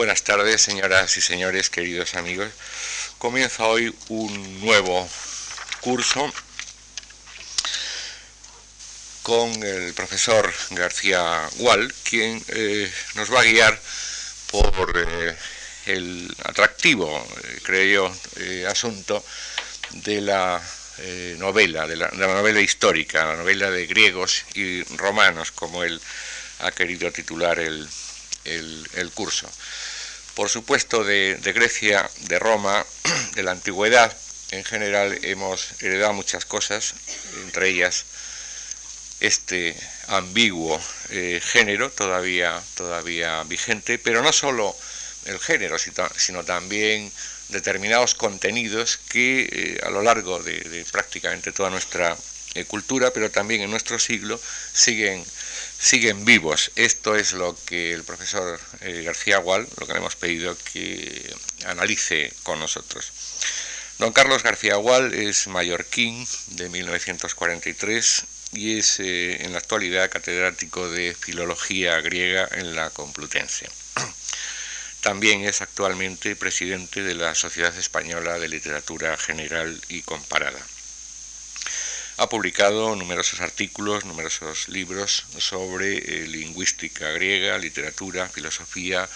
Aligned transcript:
Buenas 0.00 0.22
tardes, 0.22 0.62
señoras 0.62 1.14
y 1.18 1.20
señores, 1.20 1.68
queridos 1.68 2.14
amigos. 2.14 2.48
Comienza 3.18 3.66
hoy 3.66 3.94
un 4.08 4.60
nuevo 4.62 5.06
curso 5.82 6.32
con 9.22 9.62
el 9.62 9.92
profesor 9.92 10.50
García 10.70 11.46
Gual, 11.58 11.92
quien 12.02 12.42
eh, 12.48 12.90
nos 13.14 13.30
va 13.30 13.40
a 13.42 13.44
guiar 13.44 13.78
por 14.50 14.90
eh, 14.96 15.36
el 15.84 16.34
atractivo, 16.44 17.14
eh, 17.44 17.58
creo 17.62 18.08
yo, 18.08 18.68
asunto 18.70 19.22
de 19.90 20.22
la 20.22 20.62
novela, 21.36 21.86
de 21.86 21.96
la, 21.96 22.08
novela 22.08 22.62
histórica, 22.62 23.26
la 23.26 23.36
novela 23.36 23.70
de 23.70 23.86
griegos 23.86 24.44
y 24.54 24.82
romanos, 24.96 25.52
como 25.52 25.84
él 25.84 26.00
ha 26.60 26.72
querido 26.72 27.12
titular 27.12 27.58
el, 27.58 27.86
el 28.44 29.10
curso 29.14 29.48
por 30.34 30.48
supuesto, 30.48 31.04
de, 31.04 31.38
Grecia, 31.54 32.08
de 32.20 32.38
Roma, 32.38 32.84
de 33.34 33.42
la 33.42 33.50
antigüedad. 33.50 34.16
En 34.52 34.64
general 34.64 35.18
hemos 35.22 35.82
heredado 35.82 36.14
muchas 36.14 36.46
cosas, 36.46 36.94
entre 37.44 37.68
ellas 37.68 38.06
este 39.20 39.76
ambiguo 40.08 40.80
eh, 41.10 41.42
género 41.44 41.90
todavía, 41.90 42.58
todavía 42.74 43.42
vigente, 43.44 43.98
pero 43.98 44.22
no 44.22 44.32
solo 44.32 44.74
el 45.26 45.38
género, 45.38 45.76
sino 45.78 46.42
también 46.44 47.12
determinados 47.50 48.14
contenidos 48.14 48.98
que 49.10 49.42
eh, 49.52 49.80
a 49.84 49.90
lo 49.90 50.00
largo 50.00 50.42
de, 50.42 50.86
prácticamente 50.90 51.52
toda 51.52 51.68
nuestra 51.68 52.16
eh, 52.54 52.64
cultura, 52.64 53.10
pero 53.12 53.30
también 53.30 53.60
en 53.60 53.70
nuestro 53.70 53.98
siglo, 53.98 54.40
siguen 54.72 55.22
siguen 55.80 56.26
vivos. 56.26 56.70
Esto 56.76 57.16
es 57.16 57.32
lo 57.32 57.56
que 57.64 57.92
el 57.92 58.04
profesor 58.04 58.60
eh, 58.82 59.02
García 59.02 59.38
Gual, 59.38 59.66
lo 59.78 59.86
que 59.86 59.94
le 59.94 59.98
hemos 59.98 60.14
pedido 60.14 60.56
que 60.72 61.34
analice 61.64 62.32
con 62.42 62.58
nosotros. 62.58 63.10
Don 63.98 64.12
Carlos 64.12 64.42
García 64.42 64.76
Gual 64.76 65.14
es 65.14 65.46
mallorquín 65.46 66.26
de 66.48 66.68
1943 66.68 68.24
y 68.52 68.78
es 68.78 69.00
eh, 69.00 69.44
en 69.44 69.52
la 69.52 69.58
actualidad 69.58 70.10
catedrático 70.10 70.90
de 70.90 71.16
Filología 71.18 72.00
Griega 72.00 72.46
en 72.52 72.76
la 72.76 72.90
Complutense. 72.90 73.68
También 75.00 75.44
es 75.44 75.62
actualmente 75.62 76.36
presidente 76.36 77.02
de 77.02 77.14
la 77.14 77.34
Sociedad 77.34 77.76
Española 77.78 78.38
de 78.38 78.48
Literatura 78.48 79.16
General 79.16 79.80
y 79.88 80.02
Comparada. 80.02 80.60
Ha 82.20 82.28
publicado 82.28 82.94
numerosos 82.96 83.40
artículos, 83.40 84.04
numerosos 84.04 84.68
libros 84.68 85.24
sobre 85.38 85.96
eh, 85.96 86.28
lingüística 86.28 87.08
griega, 87.12 87.56
literatura, 87.56 88.28
filosofía 88.28 89.08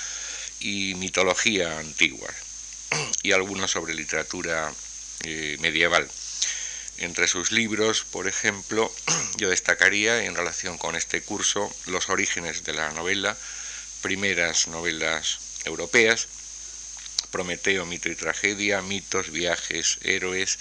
y 0.61 0.95
mitología 0.95 1.81
antigua, 1.81 2.31
y 3.23 3.33
algunos 3.33 3.73
sobre 3.73 3.93
literatura 3.93 4.73
eh, 5.23 5.59
medieval. 5.61 6.11
Entre 6.97 7.29
sus 7.29 7.53
libros, 7.53 8.07
por 8.11 8.27
ejemplo, 8.27 8.91
yo 9.37 9.51
destacaría 9.51 10.25
en 10.25 10.35
relación 10.35 10.79
con 10.79 10.97
este 10.97 11.21
curso 11.21 11.71
Los 11.85 12.09
orígenes 12.09 12.65
de 12.65 12.73
la 12.73 12.91
novela, 12.93 13.37
primeras 14.01 14.67
novelas 14.69 15.41
europeas, 15.67 16.27
Prometeo, 17.31 17.85
mito 17.85 18.09
y 18.09 18.15
tragedia, 18.15 18.81
mitos, 18.81 19.31
viajes, 19.31 19.99
héroes, 20.03 20.57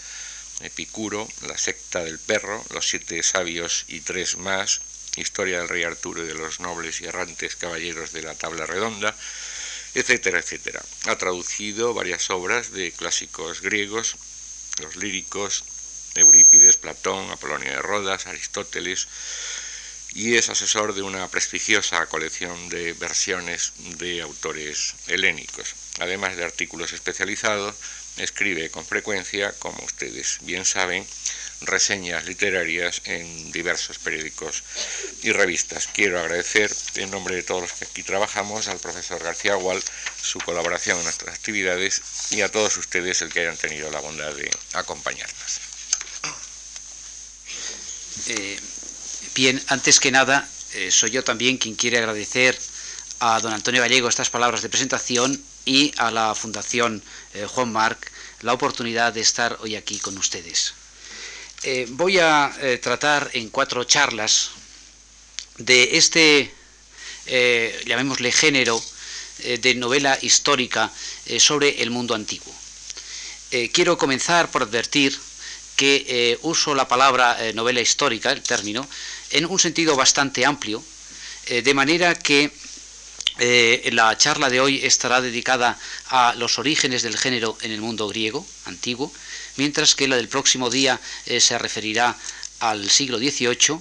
Epicuro, 0.61 1.27
La 1.47 1.57
secta 1.57 2.03
del 2.03 2.19
perro, 2.19 2.63
Los 2.69 2.87
siete 2.87 3.21
sabios 3.23 3.85
y 3.87 4.01
tres 4.01 4.37
más, 4.37 4.81
Historia 5.15 5.59
del 5.59 5.69
rey 5.69 5.83
Arturo 5.83 6.23
y 6.23 6.27
de 6.27 6.33
los 6.33 6.59
nobles 6.59 7.01
y 7.01 7.05
errantes 7.05 7.55
caballeros 7.55 8.13
de 8.13 8.23
la 8.23 8.35
tabla 8.35 8.65
redonda, 8.65 9.15
etcétera, 9.93 10.39
etcétera. 10.39 10.81
Ha 11.05 11.17
traducido 11.17 11.93
varias 11.93 12.29
obras 12.29 12.71
de 12.71 12.91
clásicos 12.91 13.61
griegos, 13.61 14.15
los 14.81 14.95
líricos, 14.95 15.63
Eurípides, 16.15 16.77
Platón, 16.77 17.29
Apolonio 17.31 17.71
de 17.71 17.81
Rodas, 17.81 18.27
Aristóteles, 18.27 19.07
y 20.15 20.35
es 20.35 20.49
asesor 20.49 20.93
de 20.93 21.01
una 21.01 21.27
prestigiosa 21.27 22.05
colección 22.05 22.69
de 22.69 22.93
versiones 22.93 23.73
de 23.97 24.21
autores 24.21 24.95
helénicos, 25.07 25.73
además 25.99 26.35
de 26.37 26.43
artículos 26.43 26.93
especializados 26.93 27.75
escribe 28.17 28.69
con 28.69 28.85
frecuencia, 28.85 29.53
como 29.59 29.83
ustedes 29.83 30.39
bien 30.41 30.65
saben, 30.65 31.05
reseñas 31.61 32.25
literarias 32.25 33.01
en 33.05 33.51
diversos 33.51 33.97
periódicos 33.97 34.63
y 35.21 35.31
revistas. 35.31 35.87
Quiero 35.87 36.19
agradecer, 36.19 36.71
en 36.95 37.11
nombre 37.11 37.35
de 37.35 37.43
todos 37.43 37.61
los 37.61 37.73
que 37.73 37.85
aquí 37.85 38.03
trabajamos, 38.03 38.67
al 38.67 38.79
profesor 38.79 39.23
García 39.23 39.55
Gual 39.55 39.81
su 40.21 40.39
colaboración 40.39 40.97
en 40.97 41.03
nuestras 41.03 41.35
actividades 41.35 42.01
y 42.31 42.41
a 42.41 42.51
todos 42.51 42.77
ustedes 42.77 43.21
el 43.21 43.31
que 43.31 43.41
hayan 43.41 43.57
tenido 43.57 43.89
la 43.91 43.99
bondad 43.99 44.33
de 44.33 44.49
acompañarnos. 44.73 45.59
Eh, 48.27 48.59
bien, 49.35 49.61
antes 49.67 49.99
que 49.99 50.11
nada, 50.11 50.47
eh, 50.73 50.91
soy 50.91 51.11
yo 51.11 51.23
también 51.23 51.57
quien 51.57 51.75
quiere 51.75 51.97
agradecer 51.97 52.57
a 53.19 53.39
don 53.39 53.53
Antonio 53.53 53.81
Gallego 53.81 54.09
estas 54.09 54.29
palabras 54.29 54.61
de 54.61 54.69
presentación 54.69 55.41
y 55.65 55.93
a 55.97 56.11
la 56.11 56.35
Fundación 56.35 57.01
eh, 57.33 57.45
Juan 57.47 57.71
Marc 57.71 58.11
la 58.41 58.53
oportunidad 58.53 59.13
de 59.13 59.21
estar 59.21 59.57
hoy 59.61 59.75
aquí 59.75 59.99
con 59.99 60.17
ustedes. 60.17 60.73
Eh, 61.63 61.85
voy 61.89 62.19
a 62.19 62.53
eh, 62.59 62.77
tratar 62.77 63.29
en 63.33 63.49
cuatro 63.49 63.83
charlas 63.85 64.51
de 65.57 65.97
este, 65.97 66.53
llamémosle 67.85 68.31
género, 68.31 68.83
de 69.37 69.75
novela 69.75 70.17
histórica 70.21 70.91
sobre 71.37 71.81
el 71.81 71.89
mundo 71.91 72.15
antiguo. 72.15 72.53
quiero 73.71 73.97
comenzar 73.97 74.49
por 74.49 74.63
advertir 74.63 75.17
que 75.75 76.37
uso 76.41 76.73
la 76.73 76.87
palabra 76.87 77.37
novela 77.53 77.81
histórica, 77.81 78.31
el 78.31 78.41
término, 78.41 78.87
en 79.29 79.45
un 79.45 79.59
sentido 79.59 79.95
bastante 79.95 80.45
amplio, 80.45 80.83
de 81.47 81.73
manera 81.73 82.15
que 82.15 82.51
eh, 83.39 83.89
la 83.93 84.15
charla 84.17 84.49
de 84.49 84.59
hoy 84.59 84.79
estará 84.83 85.19
dedicada 85.19 85.79
a 86.09 86.35
los 86.37 86.59
orígenes 86.59 87.01
del 87.01 87.17
género 87.17 87.57
en 87.61 87.71
el 87.71 87.81
mundo 87.81 88.07
griego 88.07 88.45
antiguo, 88.65 89.11
mientras 89.57 89.95
que 89.95 90.07
la 90.07 90.17
del 90.17 90.27
próximo 90.27 90.69
día 90.69 90.99
eh, 91.25 91.41
se 91.41 91.57
referirá 91.57 92.15
al 92.59 92.89
siglo 92.91 93.17
XVIII 93.17 93.79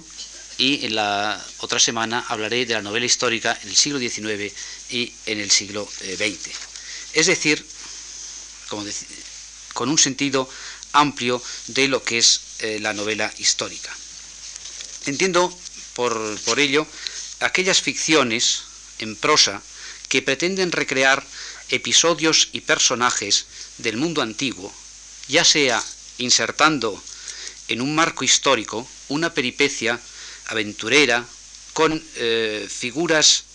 y 0.57 0.85
en 0.85 0.95
la 0.95 1.43
otra 1.59 1.79
semana 1.79 2.25
hablaré 2.27 2.65
de 2.65 2.73
la 2.73 2.81
novela 2.81 3.05
histórica 3.05 3.57
en 3.61 3.69
el 3.69 3.75
siglo 3.75 3.99
XIX 3.99 4.53
y 4.89 5.13
en 5.27 5.39
el 5.39 5.51
siglo 5.51 5.85
XX. 5.85 6.47
Eh, 6.47 6.53
es 7.13 7.27
decir, 7.27 7.63
con 9.73 9.89
un 9.89 9.97
sentido 9.99 10.49
amplio 10.93 11.41
de 11.67 11.87
lo 11.87 12.03
que 12.03 12.17
es 12.17 12.41
la 12.79 12.93
novela 12.93 13.31
histórica. 13.37 13.95
Entiendo 15.05 15.55
por, 15.93 16.39
por 16.41 16.59
ello 16.59 16.87
aquellas 17.39 17.81
ficciones 17.81 18.63
en 19.03 19.15
prosa 19.15 19.61
que 20.09 20.21
pretenden 20.21 20.71
recrear 20.71 21.23
episodios 21.69 22.49
y 22.51 22.61
personajes 22.61 23.45
del 23.77 23.97
mundo 23.97 24.21
antiguo, 24.21 24.73
ya 25.27 25.43
sea 25.43 25.83
insertando 26.17 27.01
en 27.67 27.81
un 27.81 27.95
marco 27.95 28.23
histórico 28.23 28.87
una 29.09 29.33
peripecia 29.33 29.99
aventurera 30.47 31.25
con 31.73 32.03
eh, 32.15 32.67
figuras 32.69 33.45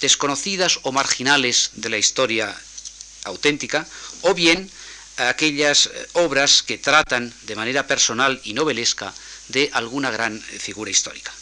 desconocidas 0.00 0.78
o 0.82 0.92
marginales 0.92 1.70
de 1.74 1.88
la 1.88 1.98
historia 1.98 2.56
auténtica, 3.24 3.86
o 4.22 4.34
bien 4.34 4.70
aquellas 5.16 5.86
eh, 5.86 6.08
obras 6.14 6.62
que 6.62 6.78
tratan 6.78 7.32
de 7.42 7.56
manera 7.56 7.86
personal 7.86 8.40
y 8.44 8.54
novelesca 8.54 9.12
de 9.48 9.70
alguna 9.72 10.10
gran 10.10 10.40
figura 10.40 10.90
histórica. 10.90 11.32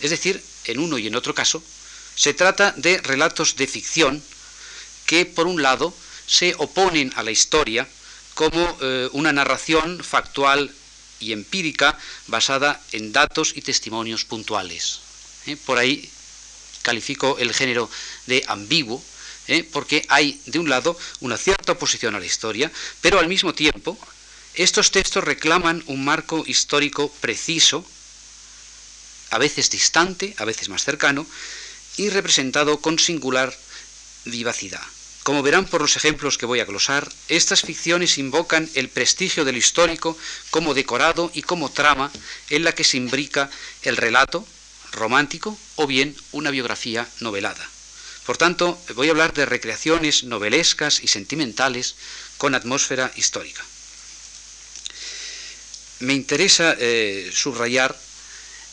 Es 0.00 0.10
decir, 0.10 0.42
en 0.64 0.78
uno 0.78 0.98
y 0.98 1.06
en 1.06 1.16
otro 1.16 1.34
caso, 1.34 1.62
se 2.14 2.34
trata 2.34 2.72
de 2.76 2.98
relatos 2.98 3.56
de 3.56 3.66
ficción 3.66 4.22
que, 5.06 5.26
por 5.26 5.46
un 5.46 5.62
lado, 5.62 5.94
se 6.26 6.54
oponen 6.58 7.12
a 7.16 7.22
la 7.22 7.30
historia 7.30 7.88
como 8.34 8.78
eh, 8.80 9.08
una 9.12 9.32
narración 9.32 10.02
factual 10.02 10.74
y 11.20 11.32
empírica 11.32 11.98
basada 12.26 12.80
en 12.92 13.12
datos 13.12 13.52
y 13.54 13.62
testimonios 13.62 14.24
puntuales. 14.24 15.00
¿eh? 15.46 15.56
Por 15.56 15.78
ahí 15.78 16.10
califico 16.82 17.38
el 17.38 17.54
género 17.54 17.88
de 18.26 18.44
ambiguo, 18.48 19.02
¿eh? 19.48 19.64
porque 19.72 20.04
hay, 20.08 20.40
de 20.46 20.58
un 20.58 20.68
lado, 20.68 20.98
una 21.20 21.36
cierta 21.36 21.72
oposición 21.72 22.14
a 22.14 22.20
la 22.20 22.26
historia, 22.26 22.70
pero 23.00 23.18
al 23.18 23.28
mismo 23.28 23.54
tiempo, 23.54 23.98
estos 24.54 24.90
textos 24.90 25.24
reclaman 25.24 25.82
un 25.86 26.04
marco 26.04 26.44
histórico 26.46 27.10
preciso, 27.20 27.84
a 29.30 29.38
veces 29.38 29.70
distante, 29.70 30.34
a 30.38 30.44
veces 30.44 30.68
más 30.68 30.84
cercano, 30.84 31.26
y 31.96 32.10
representado 32.10 32.80
con 32.80 32.98
singular 32.98 33.54
vivacidad. 34.24 34.82
Como 35.22 35.42
verán 35.42 35.66
por 35.66 35.80
los 35.80 35.96
ejemplos 35.96 36.36
que 36.36 36.46
voy 36.46 36.58
a 36.58 36.64
glosar, 36.64 37.10
estas 37.28 37.62
ficciones 37.62 38.18
invocan 38.18 38.68
el 38.74 38.88
prestigio 38.88 39.44
del 39.44 39.56
histórico 39.56 40.18
como 40.50 40.74
decorado 40.74 41.30
y 41.32 41.42
como 41.42 41.70
trama 41.70 42.10
en 42.50 42.64
la 42.64 42.72
que 42.72 42.82
se 42.82 42.96
imbrica 42.96 43.48
el 43.82 43.96
relato 43.96 44.44
romántico 44.90 45.56
o 45.76 45.86
bien 45.86 46.16
una 46.32 46.50
biografía 46.50 47.08
novelada. 47.20 47.68
Por 48.26 48.36
tanto, 48.36 48.80
voy 48.94 49.08
a 49.08 49.10
hablar 49.10 49.32
de 49.32 49.46
recreaciones 49.46 50.24
novelescas 50.24 51.02
y 51.02 51.08
sentimentales 51.08 51.94
con 52.36 52.54
atmósfera 52.54 53.12
histórica. 53.16 53.64
Me 56.00 56.14
interesa 56.14 56.74
eh, 56.78 57.30
subrayar 57.32 57.96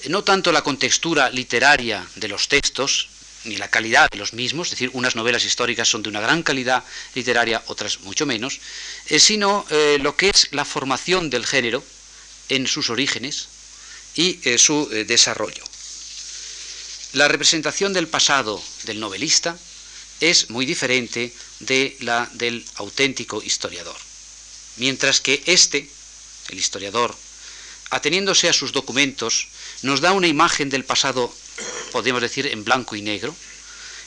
no 0.07 0.23
tanto 0.23 0.51
la 0.51 0.61
contextura 0.61 1.29
literaria 1.29 2.07
de 2.15 2.27
los 2.27 2.47
textos, 2.47 3.09
ni 3.45 3.57
la 3.57 3.69
calidad 3.69 4.09
de 4.09 4.17
los 4.17 4.33
mismos, 4.33 4.67
es 4.67 4.71
decir, 4.71 4.91
unas 4.93 5.15
novelas 5.15 5.45
históricas 5.45 5.87
son 5.87 6.03
de 6.03 6.09
una 6.09 6.21
gran 6.21 6.43
calidad 6.43 6.83
literaria, 7.15 7.63
otras 7.67 8.01
mucho 8.01 8.25
menos, 8.25 8.59
eh, 9.07 9.19
sino 9.19 9.65
eh, 9.69 9.97
lo 10.01 10.15
que 10.15 10.29
es 10.29 10.49
la 10.51 10.65
formación 10.65 11.29
del 11.29 11.45
género 11.45 11.83
en 12.49 12.67
sus 12.67 12.89
orígenes 12.89 13.47
y 14.15 14.39
eh, 14.43 14.57
su 14.57 14.87
desarrollo. 14.89 15.63
La 17.13 17.27
representación 17.27 17.93
del 17.93 18.07
pasado 18.07 18.61
del 18.83 18.99
novelista 18.99 19.57
es 20.19 20.49
muy 20.49 20.65
diferente 20.65 21.33
de 21.59 21.95
la 22.01 22.29
del 22.33 22.65
auténtico 22.75 23.41
historiador, 23.41 23.97
mientras 24.77 25.21
que 25.21 25.41
este, 25.45 25.89
el 26.49 26.57
historiador, 26.57 27.15
ateniéndose 27.89 28.49
a 28.49 28.53
sus 28.53 28.71
documentos, 28.71 29.47
nos 29.81 30.01
da 30.01 30.13
una 30.13 30.27
imagen 30.27 30.69
del 30.69 30.85
pasado 30.85 31.33
podemos 31.89 32.21
decir 32.21 32.47
en 32.47 32.63
blanco 32.63 32.95
y 32.95 33.01
negro, 33.01 33.35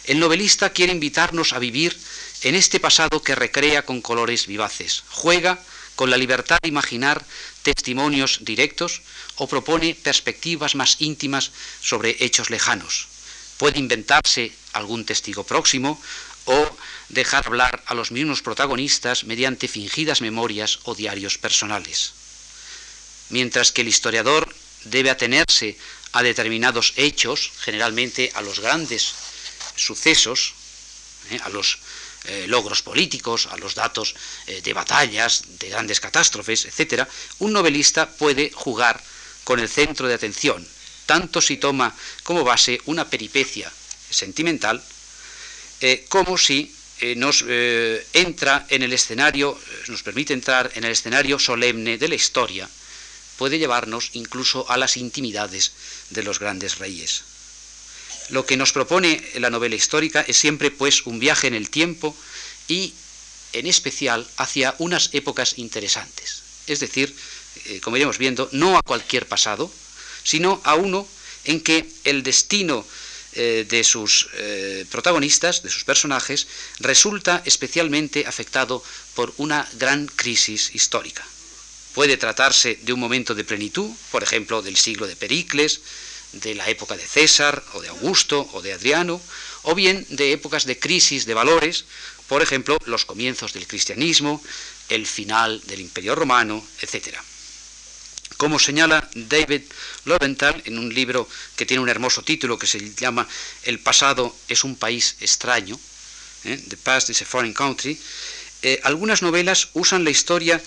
el 0.04 0.18
novelista 0.18 0.70
quiere 0.70 0.92
invitarnos 0.92 1.52
a 1.52 1.58
vivir 1.58 1.96
en 2.42 2.54
este 2.54 2.80
pasado 2.80 3.22
que 3.22 3.34
recrea 3.34 3.84
con 3.84 4.00
colores 4.00 4.46
vivaces, 4.46 5.04
juega 5.10 5.58
con 5.94 6.10
la 6.10 6.16
libertad 6.16 6.58
de 6.62 6.68
imaginar 6.68 7.24
testimonios 7.62 8.40
directos 8.42 9.02
o 9.36 9.46
propone 9.46 9.94
perspectivas 9.94 10.74
más 10.74 10.96
íntimas 10.98 11.52
sobre 11.80 12.16
hechos 12.24 12.50
lejanos. 12.50 13.06
Puede 13.58 13.78
inventarse 13.78 14.52
algún 14.72 15.04
testigo 15.04 15.44
próximo 15.44 16.00
o 16.46 16.76
dejar 17.10 17.46
hablar 17.46 17.84
a 17.86 17.94
los 17.94 18.10
mismos 18.10 18.42
protagonistas 18.42 19.24
mediante 19.24 19.68
fingidas 19.68 20.20
memorias 20.20 20.80
o 20.84 20.94
diarios 20.94 21.38
personales. 21.38 22.21
Mientras 23.32 23.72
que 23.72 23.80
el 23.80 23.88
historiador 23.88 24.54
debe 24.84 25.10
atenerse 25.10 25.76
a 26.12 26.22
determinados 26.22 26.92
hechos, 26.96 27.50
generalmente 27.60 28.30
a 28.34 28.42
los 28.42 28.60
grandes 28.60 29.14
sucesos, 29.74 30.52
¿eh? 31.30 31.40
a 31.42 31.48
los 31.48 31.78
eh, 32.24 32.44
logros 32.46 32.82
políticos, 32.82 33.48
a 33.50 33.56
los 33.56 33.74
datos 33.74 34.14
eh, 34.46 34.60
de 34.60 34.72
batallas, 34.74 35.44
de 35.58 35.70
grandes 35.70 35.98
catástrofes, 35.98 36.66
etc., 36.66 37.08
un 37.38 37.52
novelista 37.52 38.08
puede 38.08 38.50
jugar 38.52 39.02
con 39.44 39.58
el 39.58 39.68
centro 39.68 40.06
de 40.06 40.14
atención, 40.14 40.68
tanto 41.06 41.40
si 41.40 41.56
toma 41.56 41.96
como 42.22 42.44
base 42.44 42.80
una 42.84 43.08
peripecia 43.08 43.72
sentimental, 44.10 44.82
como 46.08 46.38
si 46.38 46.72
nos 47.16 47.42
entra 48.12 48.66
en 48.68 48.84
el 48.84 48.92
escenario, 48.92 49.58
nos 49.88 50.04
permite 50.04 50.32
entrar 50.32 50.70
en 50.76 50.84
el 50.84 50.92
escenario 50.92 51.40
solemne 51.40 51.98
de 51.98 52.06
la 52.06 52.14
historia, 52.14 52.70
puede 53.42 53.58
llevarnos 53.58 54.10
incluso 54.12 54.70
a 54.70 54.76
las 54.76 54.96
intimidades 54.96 55.72
de 56.10 56.22
los 56.22 56.38
grandes 56.38 56.78
reyes. 56.78 57.24
Lo 58.28 58.46
que 58.46 58.56
nos 58.56 58.72
propone 58.72 59.20
la 59.34 59.50
novela 59.50 59.74
histórica 59.74 60.24
es 60.28 60.36
siempre 60.36 60.70
pues 60.70 61.06
un 61.06 61.18
viaje 61.18 61.48
en 61.48 61.54
el 61.54 61.68
tiempo 61.68 62.14
y 62.68 62.94
en 63.52 63.66
especial 63.66 64.24
hacia 64.36 64.76
unas 64.78 65.10
épocas 65.12 65.58
interesantes. 65.58 66.42
Es 66.68 66.78
decir, 66.78 67.12
eh, 67.64 67.80
como 67.80 67.96
iremos 67.96 68.16
viendo, 68.16 68.48
no 68.52 68.78
a 68.78 68.82
cualquier 68.82 69.26
pasado, 69.26 69.68
sino 70.22 70.60
a 70.62 70.76
uno 70.76 71.04
en 71.42 71.62
que 71.62 71.90
el 72.04 72.22
destino 72.22 72.86
eh, 73.32 73.66
de 73.68 73.82
sus 73.82 74.28
eh, 74.34 74.86
protagonistas, 74.88 75.64
de 75.64 75.70
sus 75.70 75.82
personajes, 75.82 76.46
resulta 76.78 77.42
especialmente 77.44 78.24
afectado 78.24 78.84
por 79.16 79.34
una 79.38 79.68
gran 79.80 80.06
crisis 80.06 80.70
histórica. 80.76 81.26
Puede 81.94 82.16
tratarse 82.16 82.78
de 82.82 82.92
un 82.92 83.00
momento 83.00 83.34
de 83.34 83.44
plenitud, 83.44 83.90
por 84.10 84.22
ejemplo, 84.22 84.62
del 84.62 84.76
siglo 84.76 85.06
de 85.06 85.16
Pericles, 85.16 85.80
de 86.32 86.54
la 86.54 86.68
época 86.68 86.96
de 86.96 87.06
César 87.06 87.62
o 87.74 87.82
de 87.82 87.88
Augusto 87.88 88.48
o 88.52 88.62
de 88.62 88.72
Adriano, 88.72 89.20
o 89.62 89.74
bien 89.74 90.06
de 90.08 90.32
épocas 90.32 90.64
de 90.64 90.78
crisis 90.78 91.26
de 91.26 91.34
valores, 91.34 91.84
por 92.28 92.40
ejemplo, 92.40 92.78
los 92.86 93.04
comienzos 93.04 93.52
del 93.52 93.66
cristianismo, 93.66 94.42
el 94.88 95.06
final 95.06 95.60
del 95.66 95.80
imperio 95.80 96.14
romano, 96.14 96.64
etc. 96.80 97.18
Como 98.38 98.58
señala 98.58 99.08
David 99.14 99.62
Loventhal 100.06 100.62
en 100.64 100.78
un 100.78 100.92
libro 100.92 101.28
que 101.56 101.66
tiene 101.66 101.82
un 101.82 101.88
hermoso 101.90 102.22
título 102.22 102.58
que 102.58 102.66
se 102.66 102.80
llama 102.94 103.28
El 103.64 103.78
pasado 103.80 104.34
es 104.48 104.64
un 104.64 104.76
país 104.76 105.16
extraño, 105.20 105.78
¿eh? 106.44 106.58
The 106.68 106.76
Past 106.78 107.10
is 107.10 107.22
a 107.22 107.26
Foreign 107.26 107.52
Country, 107.52 108.00
eh, 108.62 108.80
algunas 108.84 109.22
novelas 109.22 109.68
usan 109.74 110.04
la 110.04 110.10
historia 110.10 110.62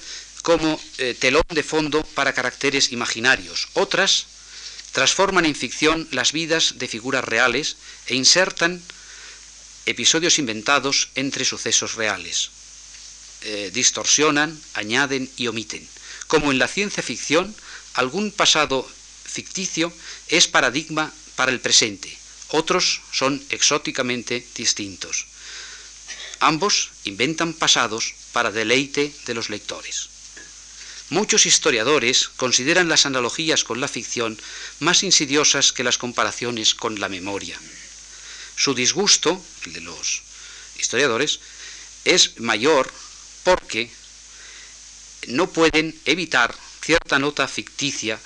como 0.46 0.80
eh, 1.00 1.18
telón 1.18 1.50
de 1.50 1.64
fondo 1.66 2.06
para 2.14 2.38
caracteres 2.38 2.92
imaginarios. 2.92 3.68
Otras 3.74 4.30
transforman 4.92 5.44
en 5.50 5.56
ficción 5.56 6.08
las 6.12 6.34
vidas 6.34 6.78
de 6.78 6.88
figuras 6.88 7.26
reales 7.26 7.78
e 8.06 8.14
insertan 8.14 8.78
episodios 9.88 10.38
inventados 10.38 11.10
entre 11.16 11.46
sucesos 11.46 11.96
reales. 11.96 12.52
Eh, 13.42 13.72
distorsionan, 13.74 14.54
añaden 14.76 15.28
y 15.36 15.48
omiten. 15.48 15.82
Como 16.28 16.52
en 16.52 16.60
la 16.60 16.68
ciencia 16.68 17.02
ficción, 17.02 17.50
algún 17.96 18.30
pasado 18.30 18.88
ficticio 19.26 19.92
es 20.28 20.46
paradigma 20.48 21.12
para 21.36 21.52
el 21.52 21.60
presente, 21.60 22.16
otros 22.50 23.02
son 23.12 23.44
exóticamente 23.50 24.46
distintos. 24.54 25.26
Ambos 26.40 26.92
inventan 27.04 27.54
pasados 27.54 28.14
para 28.32 28.52
deleite 28.52 29.12
de 29.26 29.34
los 29.34 29.50
lectores. 29.50 30.14
Muchos 31.10 31.46
historiadores 31.46 32.30
consideran 32.30 32.90
las 32.90 33.06
analogías 33.06 33.64
con 33.64 33.80
la 33.80 33.88
ficción 33.88 34.42
más 34.80 35.04
insidiosas 35.04 35.72
que 35.72 35.84
las 35.84 36.00
comparaciones 36.00 36.74
con 36.74 37.00
la 37.00 37.10
memoria. 37.10 37.60
Su 38.56 38.74
disgusto, 38.74 39.40
el 39.66 39.74
de 39.74 39.82
los 39.82 40.24
historiadores, 40.80 41.40
es 42.06 42.40
mayor 42.40 42.92
porque 43.44 43.92
no 45.28 45.50
pueden 45.50 46.00
evitar 46.06 46.56
cierta 46.82 47.20
nota 47.20 47.48
ficticia, 47.48 48.20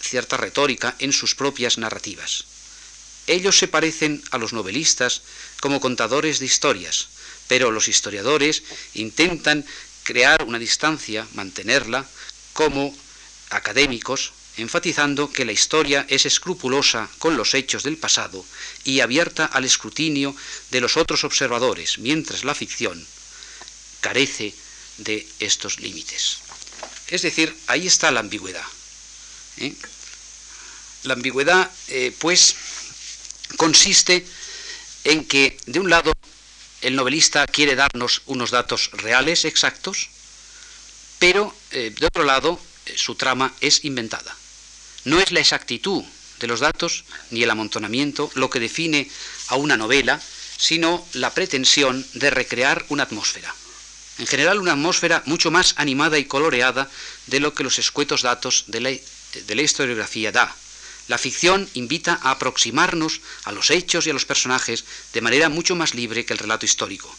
cierta 0.00 0.36
retórica 0.36 0.96
en 0.98 1.12
sus 1.12 1.34
propias 1.34 1.78
narrativas. 1.78 2.44
Ellos 3.26 3.58
se 3.58 3.68
parecen 3.68 4.22
a 4.30 4.38
los 4.38 4.52
novelistas 4.52 5.22
como 5.60 5.80
contadores 5.80 6.40
de 6.40 6.46
historias, 6.46 7.08
pero 7.46 7.70
los 7.70 7.86
historiadores 7.86 8.62
intentan 8.94 9.64
crear 10.02 10.44
una 10.44 10.58
distancia, 10.58 11.26
mantenerla, 11.34 12.06
como 12.52 12.94
académicos, 13.50 14.32
enfatizando 14.56 15.32
que 15.32 15.44
la 15.44 15.52
historia 15.52 16.06
es 16.08 16.26
escrupulosa 16.26 17.08
con 17.18 17.36
los 17.36 17.54
hechos 17.54 17.82
del 17.82 17.96
pasado 17.96 18.44
y 18.84 19.00
abierta 19.00 19.46
al 19.46 19.64
escrutinio 19.64 20.34
de 20.70 20.80
los 20.80 20.96
otros 20.96 21.24
observadores, 21.24 21.98
mientras 21.98 22.44
la 22.44 22.54
ficción 22.54 23.06
carece 24.00 24.54
de 24.98 25.26
estos 25.38 25.80
límites. 25.80 26.38
Es 27.08 27.22
decir, 27.22 27.56
ahí 27.66 27.86
está 27.86 28.10
la 28.10 28.20
ambigüedad. 28.20 28.64
¿eh? 29.58 29.74
La 31.04 31.14
ambigüedad, 31.14 31.70
eh, 31.88 32.14
pues, 32.18 32.54
consiste 33.56 34.24
en 35.04 35.24
que, 35.24 35.56
de 35.66 35.80
un 35.80 35.90
lado, 35.90 36.12
el 36.82 36.96
novelista 36.96 37.46
quiere 37.46 37.76
darnos 37.76 38.22
unos 38.26 38.50
datos 38.50 38.90
reales, 38.92 39.44
exactos, 39.44 40.08
pero 41.18 41.54
eh, 41.72 41.92
de 41.98 42.06
otro 42.06 42.24
lado 42.24 42.58
eh, 42.86 42.94
su 42.96 43.14
trama 43.14 43.52
es 43.60 43.84
inventada. 43.84 44.34
No 45.04 45.20
es 45.20 45.32
la 45.32 45.40
exactitud 45.40 46.02
de 46.40 46.46
los 46.46 46.60
datos 46.60 47.04
ni 47.30 47.42
el 47.42 47.50
amontonamiento 47.50 48.30
lo 48.34 48.48
que 48.48 48.60
define 48.60 49.10
a 49.48 49.56
una 49.56 49.76
novela, 49.76 50.20
sino 50.56 51.06
la 51.12 51.32
pretensión 51.34 52.06
de 52.14 52.30
recrear 52.30 52.84
una 52.88 53.04
atmósfera. 53.04 53.54
En 54.18 54.26
general 54.26 54.58
una 54.58 54.72
atmósfera 54.72 55.22
mucho 55.26 55.50
más 55.50 55.74
animada 55.76 56.18
y 56.18 56.24
coloreada 56.24 56.90
de 57.26 57.40
lo 57.40 57.54
que 57.54 57.64
los 57.64 57.78
escuetos 57.78 58.22
datos 58.22 58.64
de 58.66 58.80
la, 58.80 58.90
de 58.90 59.54
la 59.54 59.62
historiografía 59.62 60.32
da. 60.32 60.54
La 61.10 61.18
ficción 61.18 61.68
invita 61.74 62.20
a 62.22 62.30
aproximarnos 62.30 63.20
a 63.42 63.50
los 63.50 63.72
hechos 63.72 64.06
y 64.06 64.10
a 64.10 64.12
los 64.12 64.26
personajes 64.26 64.84
de 65.12 65.20
manera 65.20 65.48
mucho 65.48 65.74
más 65.74 65.96
libre 65.96 66.24
que 66.24 66.32
el 66.32 66.38
relato 66.38 66.64
histórico. 66.64 67.12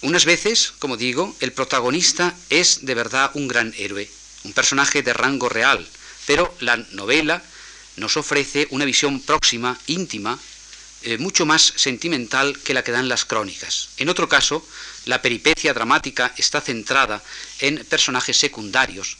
Unas 0.00 0.24
veces, 0.24 0.72
como 0.78 0.96
digo, 0.96 1.36
el 1.40 1.52
protagonista 1.52 2.34
es 2.48 2.86
de 2.86 2.94
verdad 2.94 3.32
un 3.34 3.48
gran 3.48 3.74
héroe, 3.76 4.10
un 4.44 4.54
personaje 4.54 5.02
de 5.02 5.12
rango 5.12 5.50
real, 5.50 5.86
pero 6.24 6.56
la 6.60 6.78
novela 6.92 7.42
nos 7.96 8.16
ofrece 8.16 8.66
una 8.70 8.86
visión 8.86 9.20
próxima, 9.20 9.78
íntima, 9.86 10.38
eh, 11.02 11.18
mucho 11.18 11.44
más 11.44 11.74
sentimental 11.76 12.58
que 12.64 12.72
la 12.72 12.82
que 12.82 12.92
dan 12.92 13.10
las 13.10 13.26
crónicas. 13.26 13.90
En 13.98 14.08
otro 14.08 14.26
caso, 14.26 14.66
la 15.04 15.20
peripecia 15.20 15.74
dramática 15.74 16.32
está 16.38 16.62
centrada 16.62 17.22
en 17.58 17.84
personajes 17.84 18.38
secundarios 18.38 19.18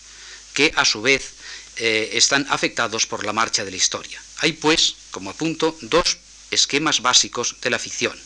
que 0.55 0.73
a 0.75 0.87
su 0.87 1.03
vez 1.03 1.36
eh, 1.77 2.11
están 2.15 2.47
afectados 2.51 3.07
por 3.07 3.25
la 3.25 3.33
marcha 3.33 3.65
de 3.65 3.71
la 3.71 3.77
historia. 3.77 4.23
Hay, 4.39 4.53
pues, 4.53 4.97
como 5.11 5.31
apunto, 5.31 5.77
dos 5.83 6.19
esquemas 6.51 7.03
básicos 7.03 7.57
de 7.61 7.71
la 7.71 7.79
ficción, 7.79 8.19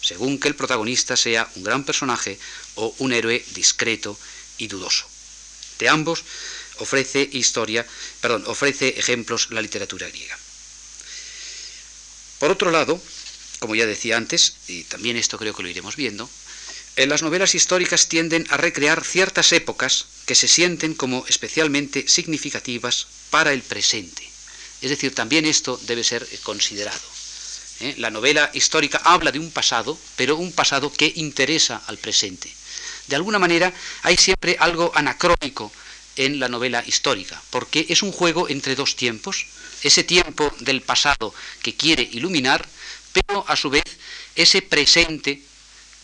según 0.00 0.38
que 0.38 0.48
el 0.48 0.54
protagonista 0.54 1.16
sea 1.16 1.50
un 1.56 1.64
gran 1.64 1.84
personaje 1.84 2.38
o 2.76 2.94
un 2.98 3.12
héroe 3.12 3.44
discreto 3.54 4.18
y 4.58 4.68
dudoso. 4.68 5.06
De 5.78 5.88
ambos 5.88 6.24
ofrece 6.78 7.28
historia, 7.32 7.86
perdón, 8.20 8.44
ofrece 8.46 8.94
ejemplos 8.98 9.48
la 9.50 9.62
literatura 9.62 10.08
griega. 10.08 10.38
Por 12.38 12.50
otro 12.50 12.70
lado, 12.70 13.00
como 13.58 13.74
ya 13.74 13.86
decía 13.86 14.16
antes, 14.16 14.56
y 14.68 14.84
también 14.84 15.16
esto 15.16 15.38
creo 15.38 15.54
que 15.54 15.62
lo 15.62 15.68
iremos 15.68 15.96
viendo, 15.96 16.28
en 16.96 17.08
las 17.08 17.22
novelas 17.22 17.54
históricas 17.54 18.08
tienden 18.08 18.46
a 18.50 18.56
recrear 18.56 19.04
ciertas 19.04 19.52
épocas 19.52 20.06
que 20.26 20.34
se 20.34 20.48
sienten 20.48 20.94
como 20.94 21.24
especialmente 21.28 22.08
significativas 22.08 23.06
para 23.30 23.52
el 23.52 23.62
presente. 23.62 24.22
Es 24.80 24.90
decir, 24.90 25.14
también 25.14 25.44
esto 25.44 25.80
debe 25.84 26.04
ser 26.04 26.26
considerado. 26.42 27.00
¿eh? 27.80 27.94
La 27.98 28.10
novela 28.10 28.50
histórica 28.54 29.00
habla 29.04 29.32
de 29.32 29.38
un 29.38 29.50
pasado, 29.50 29.98
pero 30.16 30.36
un 30.36 30.52
pasado 30.52 30.92
que 30.92 31.12
interesa 31.16 31.82
al 31.86 31.98
presente. 31.98 32.52
De 33.08 33.16
alguna 33.16 33.38
manera 33.38 33.72
hay 34.02 34.16
siempre 34.16 34.56
algo 34.60 34.92
anacrónico 34.94 35.72
en 36.16 36.38
la 36.38 36.48
novela 36.48 36.84
histórica, 36.86 37.42
porque 37.50 37.86
es 37.88 38.02
un 38.02 38.12
juego 38.12 38.48
entre 38.48 38.76
dos 38.76 38.94
tiempos, 38.94 39.46
ese 39.82 40.04
tiempo 40.04 40.54
del 40.60 40.80
pasado 40.80 41.34
que 41.60 41.74
quiere 41.74 42.08
iluminar, 42.12 42.66
pero 43.12 43.44
a 43.48 43.56
su 43.56 43.68
vez 43.68 43.84
ese 44.36 44.62
presente 44.62 45.42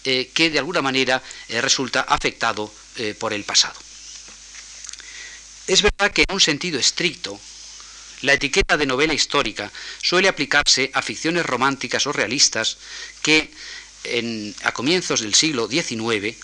eh, 0.04 0.30
que 0.32 0.48
de 0.48 0.58
alguna 0.58 0.80
manera 0.80 1.22
eh, 1.48 1.60
resulta 1.60 2.00
afectado 2.00 2.72
eh, 2.96 3.14
por 3.18 3.34
el 3.34 3.44
pasado. 3.44 3.78
Es 5.66 5.82
verdad 5.82 6.10
que 6.10 6.24
en 6.26 6.34
un 6.34 6.40
sentido 6.40 6.78
estricto, 6.78 7.38
la 8.22 8.32
etiqueta 8.32 8.78
de 8.78 8.86
novela 8.86 9.12
histórica 9.12 9.70
suele 10.00 10.28
aplicarse 10.28 10.90
a 10.94 11.02
ficciones 11.02 11.44
románticas 11.44 12.06
o 12.06 12.12
realistas 12.12 12.78
que 13.20 13.52
a 14.64 14.72
comienzos 14.72 15.20
del 15.20 15.34
siglo 15.34 15.68
XIX 15.68 16.34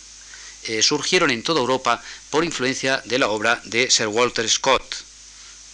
surgieron 0.82 1.30
en 1.30 1.42
toda 1.42 1.60
Europa 1.60 2.02
por 2.28 2.44
influencia 2.44 3.02
de 3.06 3.18
la 3.18 3.28
obra 3.28 3.60
de 3.64 3.90
Sir 3.90 4.08
Walter 4.08 4.48
Scott, 4.48 4.94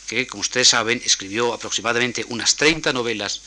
que, 0.07 0.27
como 0.29 0.41
ustedes 0.41 0.69
saben, 0.69 1.03
escribió 1.05 1.53
aproximadamente 1.53 2.25
unas 2.29 2.57
30 2.57 2.93
novelas 2.93 3.43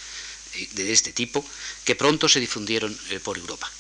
de 0.74 0.92
este 0.92 1.14
tipo 1.14 1.46
que 1.86 1.96
pronto 1.96 2.28
se 2.28 2.40
difundieron 2.42 2.96
por 3.24 3.38
Europa. 3.38 3.72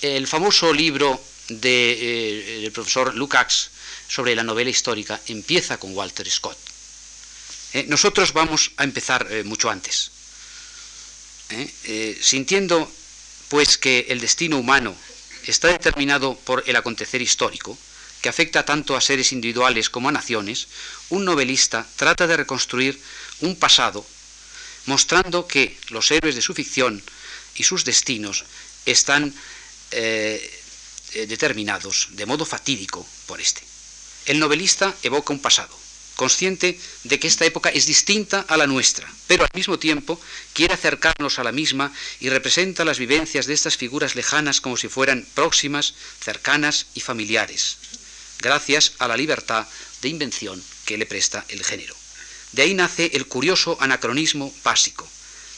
El 0.00 0.26
famoso 0.26 0.72
libro 0.72 1.20
eh, 1.50 2.60
del 2.62 2.72
profesor 2.72 3.14
Lukács 3.14 3.70
sobre 4.08 4.34
la 4.34 4.42
novela 4.42 4.70
histórica 4.70 5.20
empieza 5.26 5.78
con 5.78 5.94
Walter 5.94 6.28
Scott. 6.30 6.56
Eh, 7.74 7.84
nosotros 7.86 8.32
vamos 8.32 8.72
a 8.78 8.84
empezar 8.84 9.26
eh, 9.30 9.44
mucho 9.44 9.68
antes. 9.68 10.10
sintiendo 12.20 12.90
pues 13.48 13.76
que 13.76 14.06
el 14.08 14.20
destino 14.20 14.56
humano 14.56 14.94
está 15.46 15.68
determinado 15.68 16.36
por 16.46 16.62
el 16.66 16.76
acontecer 16.76 17.20
histórico, 17.20 17.76
que 18.22 18.28
afecta 18.28 18.64
tanto 18.64 18.94
a 18.94 19.00
seres 19.00 19.32
individuales 19.32 19.90
como 19.90 20.08
a 20.08 20.12
naciones, 20.12 20.68
un 21.08 21.24
novelista 21.24 21.84
trata 21.96 22.28
de 22.28 22.36
reconstruir 22.36 23.00
un 23.40 23.56
pasado 23.56 24.06
mostrando 24.86 25.46
que 25.46 25.76
los 25.88 26.10
héroes 26.10 26.36
de 26.36 26.42
su 26.42 26.54
ficción 26.54 27.02
y 27.56 27.64
sus 27.64 27.84
destinos 27.84 28.44
están 28.86 29.34
eh, 29.90 30.60
eh, 31.12 31.26
determinados 31.26 32.08
de 32.12 32.26
modo 32.26 32.46
fatídico 32.46 33.06
por 33.26 33.40
este. 33.40 33.62
El 34.26 34.38
novelista 34.38 34.94
evoca 35.02 35.32
un 35.32 35.40
pasado, 35.40 35.76
consciente 36.14 36.78
de 37.02 37.18
que 37.18 37.26
esta 37.26 37.46
época 37.46 37.70
es 37.70 37.86
distinta 37.86 38.44
a 38.46 38.56
la 38.56 38.68
nuestra, 38.68 39.12
pero 39.26 39.42
al 39.42 39.50
mismo 39.54 39.78
tiempo 39.78 40.20
quiere 40.52 40.74
acercarnos 40.74 41.38
a 41.38 41.44
la 41.44 41.50
misma 41.50 41.92
y 42.20 42.28
representa 42.28 42.84
las 42.84 42.98
vivencias 42.98 43.46
de 43.46 43.54
estas 43.54 43.76
figuras 43.76 44.14
lejanas 44.14 44.60
como 44.60 44.76
si 44.76 44.88
fueran 44.88 45.26
próximas, 45.34 45.94
cercanas 46.20 46.86
y 46.94 47.00
familiares, 47.00 47.78
gracias 48.38 48.92
a 48.98 49.08
la 49.08 49.16
libertad 49.16 49.66
de 50.02 50.08
invención 50.10 50.62
que 50.84 50.98
le 50.98 51.06
presta 51.06 51.44
el 51.48 51.64
género. 51.64 51.96
De 52.52 52.62
ahí 52.62 52.74
nace 52.74 53.10
el 53.14 53.26
curioso 53.26 53.78
anacronismo 53.80 54.54
básico. 54.62 55.08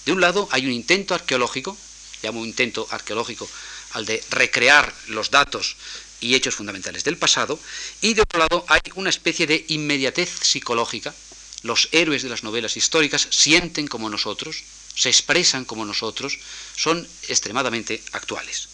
De 0.06 0.12
un 0.12 0.20
lado 0.20 0.48
hay 0.50 0.64
un 0.64 0.72
intento 0.72 1.14
arqueológico, 1.14 1.76
llamo 2.22 2.44
intento 2.44 2.86
arqueológico 2.90 3.48
al 3.92 4.06
de 4.06 4.22
recrear 4.30 4.92
los 5.08 5.30
datos 5.30 5.76
y 6.20 6.34
hechos 6.34 6.54
fundamentales 6.54 7.04
del 7.04 7.18
pasado, 7.18 7.58
y 8.00 8.14
de 8.14 8.22
otro 8.22 8.38
lado 8.38 8.64
hay 8.68 8.80
una 8.94 9.10
especie 9.10 9.46
de 9.46 9.64
inmediatez 9.68 10.30
psicológica. 10.42 11.14
Los 11.62 11.88
héroes 11.92 12.22
de 12.22 12.28
las 12.28 12.42
novelas 12.42 12.76
históricas 12.76 13.26
sienten 13.30 13.86
como 13.86 14.08
nosotros, 14.08 14.62
se 14.94 15.08
expresan 15.08 15.64
como 15.64 15.84
nosotros, 15.84 16.38
son 16.76 17.06
extremadamente 17.28 18.02
actuales. 18.12 18.68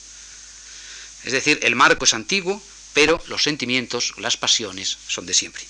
Es 1.25 1.33
decir, 1.33 1.59
el 1.63 1.75
marco 1.75 2.05
es 2.05 2.15
antiguo, 2.15 2.63
pero 2.95 3.23
los 3.29 3.43
sentimientos, 3.43 4.15
las 4.19 4.37
pasiones 4.37 4.99
son 5.09 5.27
de 5.27 5.35
siempre. 5.35 5.65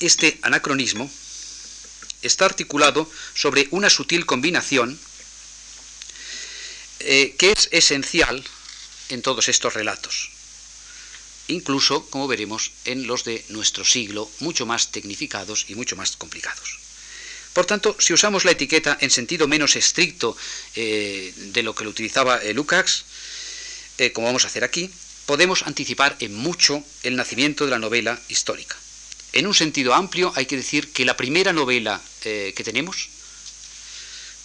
Este 0.00 0.38
anacronismo 0.42 1.10
está 2.22 2.46
articulado 2.46 3.10
sobre 3.34 3.68
una 3.70 3.90
sutil 3.90 4.26
combinación 4.26 4.98
eh, 7.00 7.34
que 7.36 7.52
es 7.52 7.68
esencial 7.72 8.42
en 9.08 9.22
todos 9.22 9.48
estos 9.48 9.74
relatos, 9.74 10.30
incluso, 11.48 12.06
como 12.06 12.28
veremos, 12.28 12.70
en 12.84 13.06
los 13.06 13.24
de 13.24 13.44
nuestro 13.48 13.84
siglo, 13.84 14.30
mucho 14.38 14.66
más 14.66 14.92
tecnificados 14.92 15.66
y 15.68 15.74
mucho 15.74 15.96
más 15.96 16.16
complicados. 16.16 16.78
Por 17.52 17.66
tanto, 17.66 17.96
si 17.98 18.12
usamos 18.12 18.44
la 18.44 18.52
etiqueta 18.52 18.96
en 19.00 19.10
sentido 19.10 19.48
menos 19.48 19.76
estricto 19.76 20.36
eh, 20.74 21.34
de 21.36 21.62
lo 21.62 21.74
que 21.74 21.84
lo 21.84 21.90
utilizaba 21.90 22.38
eh, 22.38 22.54
Lukács, 22.54 23.04
como 24.14 24.26
vamos 24.26 24.44
a 24.44 24.48
hacer 24.48 24.64
aquí, 24.64 24.90
podemos 25.26 25.62
anticipar 25.62 26.16
en 26.18 26.34
mucho 26.34 26.82
el 27.02 27.14
nacimiento 27.14 27.64
de 27.64 27.70
la 27.70 27.78
novela 27.78 28.20
histórica. 28.28 28.76
En 29.32 29.46
un 29.46 29.54
sentido 29.54 29.94
amplio 29.94 30.32
hay 30.36 30.46
que 30.46 30.56
decir 30.56 30.92
que 30.92 31.04
la 31.04 31.16
primera 31.16 31.52
novela 31.52 32.00
eh, 32.24 32.52
que 32.54 32.64
tenemos 32.64 33.08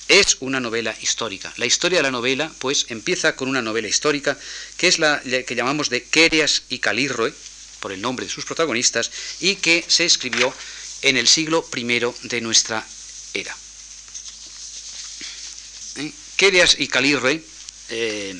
es 0.07 0.37
una 0.39 0.59
novela 0.59 0.95
histórica. 1.01 1.53
La 1.57 1.65
historia 1.65 1.99
de 1.99 2.03
la 2.03 2.11
novela, 2.11 2.51
pues, 2.59 2.85
empieza 2.89 3.35
con 3.35 3.49
una 3.49 3.61
novela 3.61 3.89
histórica 3.89 4.37
que 4.77 4.87
es 4.87 4.99
la 4.99 5.21
que 5.21 5.55
llamamos 5.55 5.89
de 5.89 6.03
Querias 6.03 6.63
y 6.69 6.79
Calirroe, 6.79 7.33
por 7.81 7.91
el 7.91 8.01
nombre 8.01 8.25
de 8.25 8.31
sus 8.31 8.45
protagonistas, 8.45 9.11
y 9.41 9.55
que 9.55 9.83
se 9.87 10.05
escribió 10.05 10.53
en 11.01 11.17
el 11.17 11.27
siglo 11.27 11.67
I 11.75 11.83
de 12.23 12.41
nuestra 12.41 12.85
era. 13.33 13.55
¿Eh? 15.97 16.13
y 16.77 16.87
Calirroe 16.87 17.43
eh, 17.89 18.35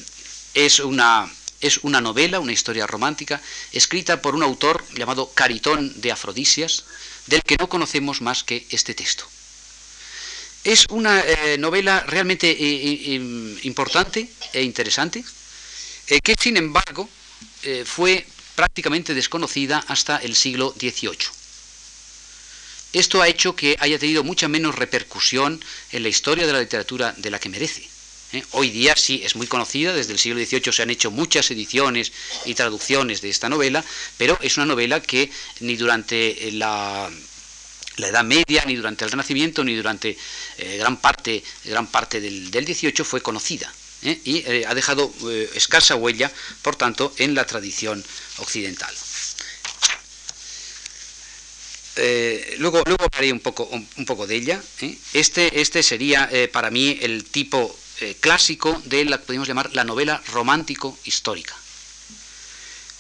es 0.53 0.79
una 0.79 1.29
es 1.61 1.79
una 1.83 2.01
novela, 2.01 2.39
una 2.39 2.53
historia 2.53 2.87
romántica, 2.87 3.41
escrita 3.71 4.21
por 4.21 4.35
un 4.35 4.43
autor 4.43 4.83
llamado 4.95 5.31
Caritón 5.33 5.99
de 6.01 6.11
Afrodisias, 6.11 6.85
del 7.27 7.41
que 7.41 7.57
no 7.57 7.69
conocemos 7.69 8.21
más 8.21 8.43
que 8.43 8.67
este 8.69 8.93
texto. 8.93 9.25
Es 10.63 10.85
una 10.89 11.21
eh, 11.21 11.57
novela 11.57 12.01
realmente 12.07 12.51
eh, 12.51 12.55
eh, 12.59 13.59
importante 13.63 14.29
e 14.53 14.63
interesante, 14.63 15.23
que 16.23 16.35
sin 16.39 16.55
embargo 16.55 17.09
fue 17.83 18.25
prácticamente 18.55 19.13
desconocida 19.13 19.83
hasta 19.87 20.17
el 20.17 20.35
siglo 20.35 20.73
XVIII. 20.79 21.27
Esto 22.93 23.21
ha 23.21 23.27
hecho 23.27 23.55
que 23.55 23.75
haya 23.79 23.99
tenido 23.99 24.23
mucha 24.23 24.47
menos 24.47 24.75
repercusión 24.75 25.61
en 25.91 26.03
la 26.03 26.09
historia 26.09 26.47
de 26.47 26.53
la 26.53 26.61
literatura 26.61 27.13
de 27.17 27.29
la 27.29 27.39
que 27.39 27.49
merece. 27.49 27.89
¿Eh? 28.33 28.43
Hoy 28.51 28.69
día 28.69 28.95
sí 28.95 29.21
es 29.23 29.35
muy 29.35 29.47
conocida, 29.47 29.93
desde 29.93 30.13
el 30.13 30.19
siglo 30.19 30.43
XVIII 30.43 30.71
se 30.71 30.81
han 30.81 30.89
hecho 30.89 31.11
muchas 31.11 31.49
ediciones 31.51 32.11
y 32.45 32.53
traducciones 32.53 33.21
de 33.21 33.29
esta 33.29 33.49
novela, 33.49 33.83
pero 34.17 34.37
es 34.41 34.57
una 34.57 34.65
novela 34.65 35.01
que 35.01 35.31
ni 35.61 35.75
durante 35.75 36.51
la, 36.53 37.09
Edad 37.97 38.23
Media, 38.23 38.63
ni 38.65 38.75
durante 38.75 39.05
el 39.05 39.11
Renacimiento, 39.11 39.63
ni 39.63 39.75
durante 39.75 40.17
eh, 40.57 40.77
gran 40.77 40.97
parte, 40.97 41.43
gran 41.65 41.87
parte 41.87 42.21
del, 42.21 42.49
XVIII 42.49 43.03
fue 43.03 43.21
conocida. 43.21 43.73
¿eh? 44.03 44.19
y 44.23 44.45
ha 44.65 44.75
dejado 44.75 45.11
escasa 45.55 45.95
huella, 45.95 46.31
por 46.61 46.75
tanto, 46.75 47.13
en 47.17 47.33
la 47.33 47.45
tradición 47.45 48.03
occidental. 48.37 48.93
luego, 52.59 52.83
luego 52.85 53.05
hablaré 53.05 53.33
un 53.33 53.39
poco, 53.39 53.63
un, 53.63 54.05
poco 54.05 54.27
de 54.27 54.35
ella. 54.35 54.61
Este, 55.13 55.59
este 55.59 55.81
sería 55.81 56.29
para 56.51 56.69
mí 56.69 56.99
el 57.01 57.25
tipo 57.25 57.75
eh, 57.99 58.15
clásico 58.19 58.79
de 58.85 59.05
la 59.05 59.17
que 59.17 59.25
podemos 59.25 59.47
llamar 59.47 59.71
la 59.73 59.83
novela 59.83 60.21
romántico-histórica. 60.31 61.55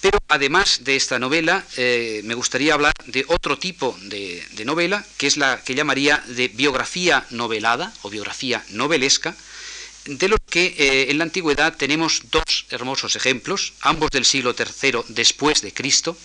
Pero 0.01 0.17
además 0.27 0.79
de 0.85 0.95
esta 0.95 1.19
novela, 1.19 1.63
eh, 1.77 2.21
me 2.23 2.33
gustaría 2.33 2.73
hablar 2.73 2.93
de 3.05 3.23
otro 3.27 3.59
tipo 3.59 3.95
de, 4.01 4.43
novela, 4.65 5.05
que 5.17 5.27
es 5.27 5.37
la 5.37 5.63
que 5.63 5.75
llamaría 5.75 6.23
de 6.25 6.47
biografía 6.47 7.27
novelada 7.29 7.93
o 8.01 8.09
biografía 8.09 8.65
novelesca, 8.69 9.35
de 10.05 10.29
lo 10.29 10.37
que 10.49 10.73
eh, 10.77 11.11
en 11.11 11.19
la 11.19 11.25
antigüedad 11.25 11.77
tenemos 11.77 12.23
dos 12.31 12.65
hermosos 12.71 13.15
ejemplos, 13.15 13.73
ambos 13.81 14.09
del 14.09 14.25
siglo 14.25 14.55
III 14.57 15.03
después 15.09 15.61
de 15.61 15.73
Cristo, 15.73 16.17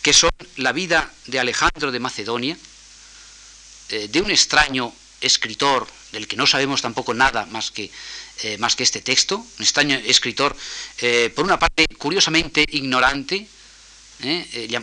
que 0.00 0.14
son 0.14 0.30
la 0.56 0.72
vida 0.72 1.12
de 1.26 1.38
Alejandro 1.38 1.92
de 1.92 2.00
Macedonia, 2.00 2.56
de 3.90 4.22
un 4.22 4.30
extraño 4.30 4.94
escritor 5.20 5.86
del 6.12 6.28
que 6.28 6.36
no 6.36 6.46
sabemos 6.46 6.82
tampoco 6.82 7.14
nada 7.14 7.46
más 7.46 7.70
que, 7.70 7.90
más 8.58 8.76
que 8.76 8.82
este 8.82 9.00
texto, 9.00 9.36
un 9.36 9.62
extraño 9.62 9.96
escritor, 9.96 10.56
por 11.34 11.44
una 11.44 11.58
parte 11.58 11.86
curiosamente 11.98 12.64
ignorante, 12.70 13.46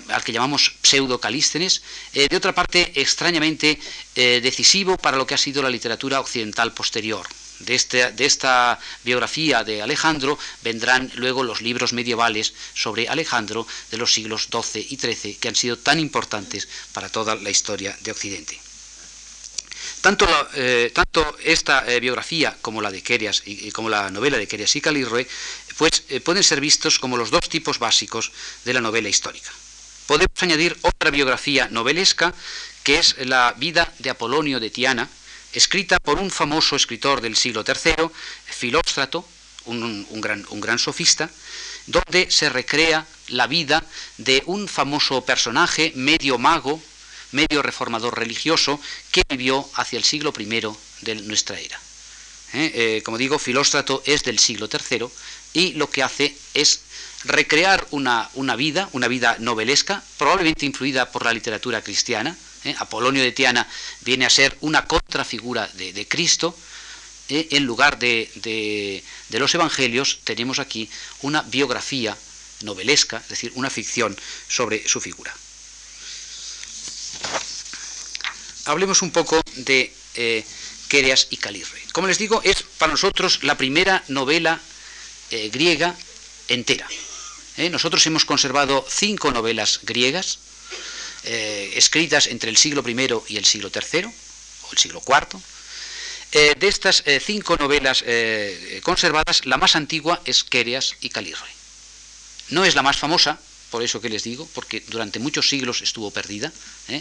al 0.09 0.23
que 0.23 0.31
llamamos 0.31 0.73
pseudo 0.81 1.19
Calístenes, 1.19 1.81
de 2.13 2.35
otra 2.35 2.53
parte 2.53 2.91
extrañamente 2.95 3.79
decisivo 4.15 4.97
para 4.97 5.17
lo 5.17 5.27
que 5.27 5.35
ha 5.35 5.37
sido 5.37 5.61
la 5.61 5.69
literatura 5.69 6.19
occidental 6.19 6.73
posterior. 6.73 7.27
De, 7.59 7.73
este, 7.73 8.11
de, 8.11 8.25
esta 8.25 8.79
biografía 9.03 9.63
de 9.63 9.81
Alejandro 9.81 10.37
vendrán 10.61 11.11
luego 11.15 11.43
los 11.43 11.61
libros 11.61 11.91
medievales 11.91 12.53
sobre 12.75 13.07
Alejandro 13.07 13.65
de 13.89 13.97
los 13.97 14.13
siglos 14.13 14.47
XII 14.51 14.85
y 14.89 14.97
XIII, 14.97 15.35
que 15.35 15.47
han 15.47 15.55
sido 15.55 15.77
tan 15.77 15.99
importantes 15.99 16.67
para 16.93 17.09
toda 17.09 17.35
la 17.35 17.49
historia 17.49 17.97
de 18.01 18.11
Occidente. 18.11 18.66
Tanto, 20.07 20.25
eh, 20.53 20.89
tanto 20.95 21.35
esta 21.43 21.83
eh, 21.83 21.99
biografía 21.99 22.55
como 22.61 22.81
la 22.81 22.91
de 22.91 23.03
Querias 23.03 23.43
y, 23.43 23.71
como 23.71 23.89
la 23.89 24.09
novela 24.09 24.37
de 24.37 24.47
Querias 24.47 24.73
y 24.77 24.79
Calirroe 24.79 25.27
pues, 25.75 26.03
eh, 26.07 26.21
pueden 26.21 26.45
ser 26.45 26.61
vistos 26.61 26.97
como 26.97 27.17
los 27.17 27.29
dos 27.29 27.49
tipos 27.49 27.77
básicos 27.77 28.31
de 28.63 28.71
la 28.71 28.79
novela 28.79 29.09
histórica. 29.09 29.51
Podemos 30.05 30.31
añadir 30.39 30.77
otra 30.81 31.11
biografía 31.11 31.67
novelesca, 31.71 32.33
que 32.83 32.99
es 32.99 33.17
la 33.27 33.53
vida 33.57 33.91
de 33.99 34.09
Apolonio 34.09 34.61
de 34.61 34.69
Tiana, 34.69 35.09
escrita 35.51 35.99
por 35.99 36.19
un 36.19 36.31
famoso 36.31 36.77
escritor 36.77 37.19
del 37.19 37.35
siglo 37.35 37.65
III, 37.67 38.07
Filóstrato, 38.45 39.27
un 39.65 40.21
gran 40.61 40.79
sofista, 40.79 41.29
donde 41.85 42.31
se 42.31 42.47
recrea 42.47 43.05
la 43.27 43.47
vida 43.47 43.83
de 44.17 44.41
un 44.45 44.69
famoso 44.69 45.25
personaje 45.25 45.91
medio 45.95 46.37
mago, 46.37 46.81
medio 47.31 47.61
reformador 47.61 48.17
religioso, 48.17 48.79
que 49.11 49.23
vivió 49.29 49.67
hacia 49.75 49.97
el 49.97 50.03
siglo 50.03 50.33
I 50.37 50.45
de 51.01 51.15
nuestra 51.15 51.59
era. 51.59 51.79
¿Eh? 52.53 52.71
Eh, 52.73 53.01
como 53.03 53.17
digo, 53.17 53.39
Filóstrato 53.39 54.01
es 54.05 54.23
del 54.23 54.39
siglo 54.39 54.69
III 54.71 55.07
y 55.53 55.73
lo 55.73 55.89
que 55.89 56.03
hace 56.03 56.35
es 56.53 56.81
recrear 57.25 57.85
una, 57.91 58.29
una 58.35 58.55
vida, 58.55 58.89
una 58.93 59.07
vida 59.07 59.35
novelesca, 59.39 60.03
probablemente 60.17 60.65
influida 60.65 61.11
por 61.11 61.25
la 61.25 61.33
literatura 61.33 61.81
cristiana, 61.81 62.37
¿eh? 62.63 62.75
Apolonio 62.79 63.23
de 63.23 63.31
Tiana 63.31 63.67
viene 64.01 64.25
a 64.25 64.29
ser 64.29 64.57
una 64.61 64.85
contrafigura 64.85 65.67
de, 65.73 66.07
Cristo, 66.07 66.55
en 67.29 67.65
lugar 67.65 67.99
de, 67.99 69.03
los 69.29 69.53
evangelios 69.55 70.19
tenemos 70.23 70.59
aquí 70.59 70.89
una 71.21 71.41
biografía 71.41 72.17
novelesca, 72.61 73.17
es 73.17 73.29
decir, 73.29 73.51
una 73.55 73.69
ficción 73.69 74.15
sobre 74.47 74.87
su 74.87 75.01
figura. 75.01 75.33
Hablemos 78.67 79.01
un 79.01 79.11
poco 79.11 79.41
de 79.55 79.91
eh, 80.15 80.45
y 81.29 81.37
Calirre. 81.37 81.81
Como 81.91 82.07
les 82.07 82.17
digo, 82.17 82.41
es 82.43 82.63
para 82.77 82.91
nosotros 82.91 83.43
la 83.43 83.57
primera 83.57 84.03
novela 84.07 84.59
griega 85.51 85.93
entera. 86.47 86.87
Nosotros 87.57 88.05
hemos 88.05 88.23
conservado 88.23 88.85
cinco 88.87 89.31
novelas 89.31 89.81
griegas, 89.83 90.39
eh, 91.23 91.73
escritas 91.75 92.27
entre 92.27 92.49
el 92.49 92.55
siglo 92.55 92.83
I 92.87 93.33
y 93.33 93.37
el 93.37 93.45
siglo 93.45 93.69
III, 93.73 94.05
o 94.05 94.71
el 94.71 94.77
siglo 94.77 95.01
IV. 95.05 95.41
Eh, 96.31 96.55
de 96.57 96.67
estas 96.67 97.03
eh, 97.05 97.19
cinco 97.23 97.57
novelas 97.57 98.03
conservadas, 98.83 99.45
la 99.45 99.57
más 99.57 99.75
antigua 99.75 100.21
es 100.23 100.43
Quereas 100.43 100.95
y 101.01 101.09
Calirroe. 101.09 101.49
No 102.49 102.63
es 102.63 102.75
la 102.75 102.81
más 102.81 102.97
famosa, 102.97 103.39
por 103.69 103.83
eso 103.83 103.99
que 104.01 104.09
les 104.09 104.23
digo, 104.23 104.47
porque 104.53 104.83
durante 104.87 105.19
muchos 105.19 105.49
siglos 105.49 105.81
estuvo 105.81 106.11
perdida. 106.11 106.51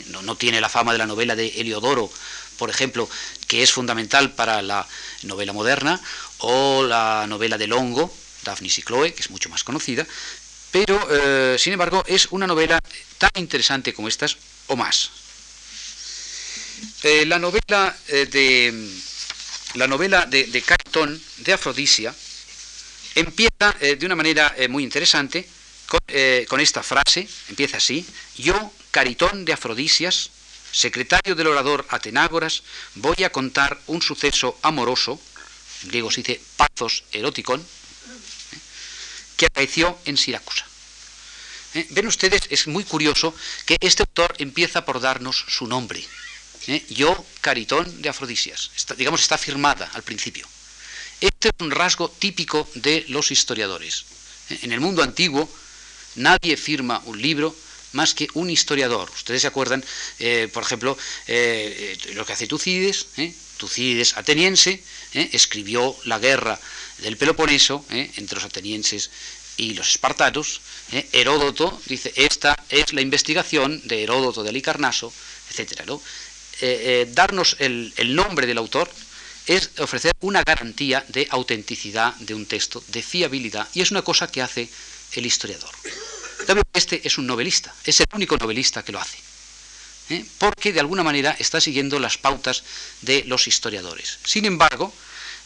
No, 0.08 0.22
no, 0.22 0.36
tiene 0.36 0.60
la 0.60 0.68
fama 0.68 0.92
de 0.92 0.98
la 0.98 1.06
novela 1.06 1.36
de 1.36 1.48
Heliodoro, 1.48 2.10
por 2.58 2.70
ejemplo, 2.70 3.08
que 3.46 3.62
es 3.62 3.72
fundamental 3.72 4.32
para 4.32 4.62
la 4.62 4.86
novela 5.22 5.52
moderna, 5.52 6.00
o 6.38 6.82
la 6.82 7.26
novela 7.28 7.56
de 7.56 7.66
Longo, 7.66 8.12
Daphnis 8.44 8.78
y 8.78 8.82
Chloe, 8.82 9.14
que 9.14 9.22
es 9.22 9.30
mucho 9.30 9.48
más 9.48 9.64
conocida, 9.64 10.06
pero, 10.70 11.08
eh, 11.10 11.56
sin 11.58 11.72
embargo, 11.72 12.04
es 12.06 12.28
una 12.30 12.46
novela 12.46 12.78
tan 13.18 13.30
interesante 13.36 13.94
como 13.94 14.08
estas 14.08 14.36
o 14.66 14.76
más. 14.76 15.10
Eh, 17.02 17.24
la 17.24 17.38
novela 17.38 17.96
eh, 18.08 18.26
de 18.26 18.90
la 19.74 19.86
novela 19.86 20.26
de, 20.26 20.44
de 20.44 20.62
Caritón 20.62 21.20
de 21.38 21.52
Afrodisia 21.52 22.14
empieza 23.14 23.72
de 23.80 24.04
una 24.04 24.14
manera 24.14 24.54
muy 24.68 24.82
interesante 24.82 25.48
con, 25.88 26.00
con, 26.48 26.60
esta 26.60 26.82
frase, 26.82 27.28
empieza 27.48 27.76
así, 27.76 28.06
yo, 28.36 28.72
Caritón 28.90 29.44
de 29.44 29.52
Afrodisias, 29.52 30.30
secretario 30.72 31.34
del 31.34 31.46
orador 31.46 31.86
Atenágoras, 31.88 32.62
voy 32.96 33.24
a 33.24 33.30
contar 33.30 33.80
un 33.86 34.02
suceso 34.02 34.58
amoroso, 34.62 35.20
en 35.82 35.88
griego 35.88 36.10
se 36.10 36.22
dice 36.22 36.40
pazos 36.56 37.04
eroticón, 37.12 37.64
que 39.36 39.46
acaeció 39.46 39.98
en 40.04 40.16
Siracusa. 40.16 40.66
¿Eh? 41.74 41.86
Ven 41.90 42.06
ustedes, 42.06 42.42
es 42.50 42.66
muy 42.66 42.84
curioso 42.84 43.34
que 43.64 43.76
este 43.80 44.02
autor 44.02 44.34
empieza 44.38 44.84
por 44.84 45.00
darnos 45.00 45.44
su 45.48 45.66
nombre. 45.66 46.04
¿eh? 46.68 46.84
Yo, 46.90 47.24
Caritón 47.40 48.02
de 48.02 48.08
Afrodisias. 48.08 48.70
digamos, 48.96 49.20
está 49.20 49.38
firmada 49.38 49.90
al 49.92 50.02
principio. 50.02 50.46
Este 51.20 51.48
es 51.48 51.54
un 51.60 51.70
rasgo 51.70 52.10
típico 52.10 52.68
de 52.74 53.04
los 53.08 53.30
historiadores. 53.30 54.04
¿eh? 54.50 54.58
En 54.62 54.72
el 54.72 54.80
mundo 54.80 55.02
antiguo, 55.02 55.48
nadie 56.16 56.56
firma 56.56 57.02
un 57.06 57.20
libro 57.20 57.54
más 57.92 58.14
que 58.14 58.28
un 58.34 58.50
historiador. 58.50 59.10
Ustedes 59.10 59.42
se 59.42 59.48
acuerdan, 59.48 59.82
por 60.52 60.62
ejemplo, 60.62 60.98
lo 62.14 62.26
que 62.26 62.32
hace 62.32 62.46
Tucídides, 62.46 63.06
Tucídides 63.56 64.16
ateniense, 64.18 64.82
escribió 65.14 65.96
la 66.04 66.18
guerra 66.18 66.60
del 66.98 67.16
Peloponeso 67.16 67.86
entre 67.90 68.36
los 68.36 68.44
atenienses 68.44 69.10
y 69.56 69.74
los 69.74 69.88
espartanos, 69.88 70.60
¿eh? 70.92 71.08
Heródoto 71.12 71.80
dice, 71.86 72.12
esta 72.16 72.56
es 72.68 72.92
la 72.92 73.00
investigación 73.00 73.80
de 73.84 74.02
Heródoto 74.02 74.42
de 74.42 74.50
Alicarnaso, 74.50 75.12
etc. 75.50 75.82
¿no? 75.86 76.02
Eh, 76.60 77.06
eh, 77.06 77.10
darnos 77.12 77.56
el, 77.58 77.92
nombre 78.14 78.46
del 78.46 78.58
autor 78.58 78.90
es 79.46 79.70
ofrecer 79.78 80.12
una 80.20 80.42
garantía 80.42 81.04
de 81.08 81.26
autenticidad 81.30 82.14
de 82.16 82.34
un 82.34 82.46
texto, 82.46 82.82
de 82.88 83.02
fiabilidad, 83.02 83.68
y 83.74 83.80
es 83.80 83.90
una 83.90 84.02
cosa 84.02 84.30
que 84.30 84.42
hace 84.42 84.68
el 85.16 85.26
historiador. 85.26 85.70
Este 86.72 87.00
es 87.04 87.18
un 87.18 87.26
novelista, 87.26 87.74
es 87.84 88.00
el 88.00 88.06
único 88.12 88.36
novelista 88.36 88.84
que 88.84 88.92
lo 88.92 89.00
hace, 89.00 89.18
porque 90.38 90.72
de 90.72 90.80
alguna 90.80 91.02
manera 91.02 91.34
está 91.38 91.60
siguiendo 91.60 91.98
las 91.98 92.18
pautas 92.18 92.62
de 93.02 93.24
los 93.24 93.48
historiadores. 93.48 94.18
Sin 94.24 94.44
embargo, 94.44 94.92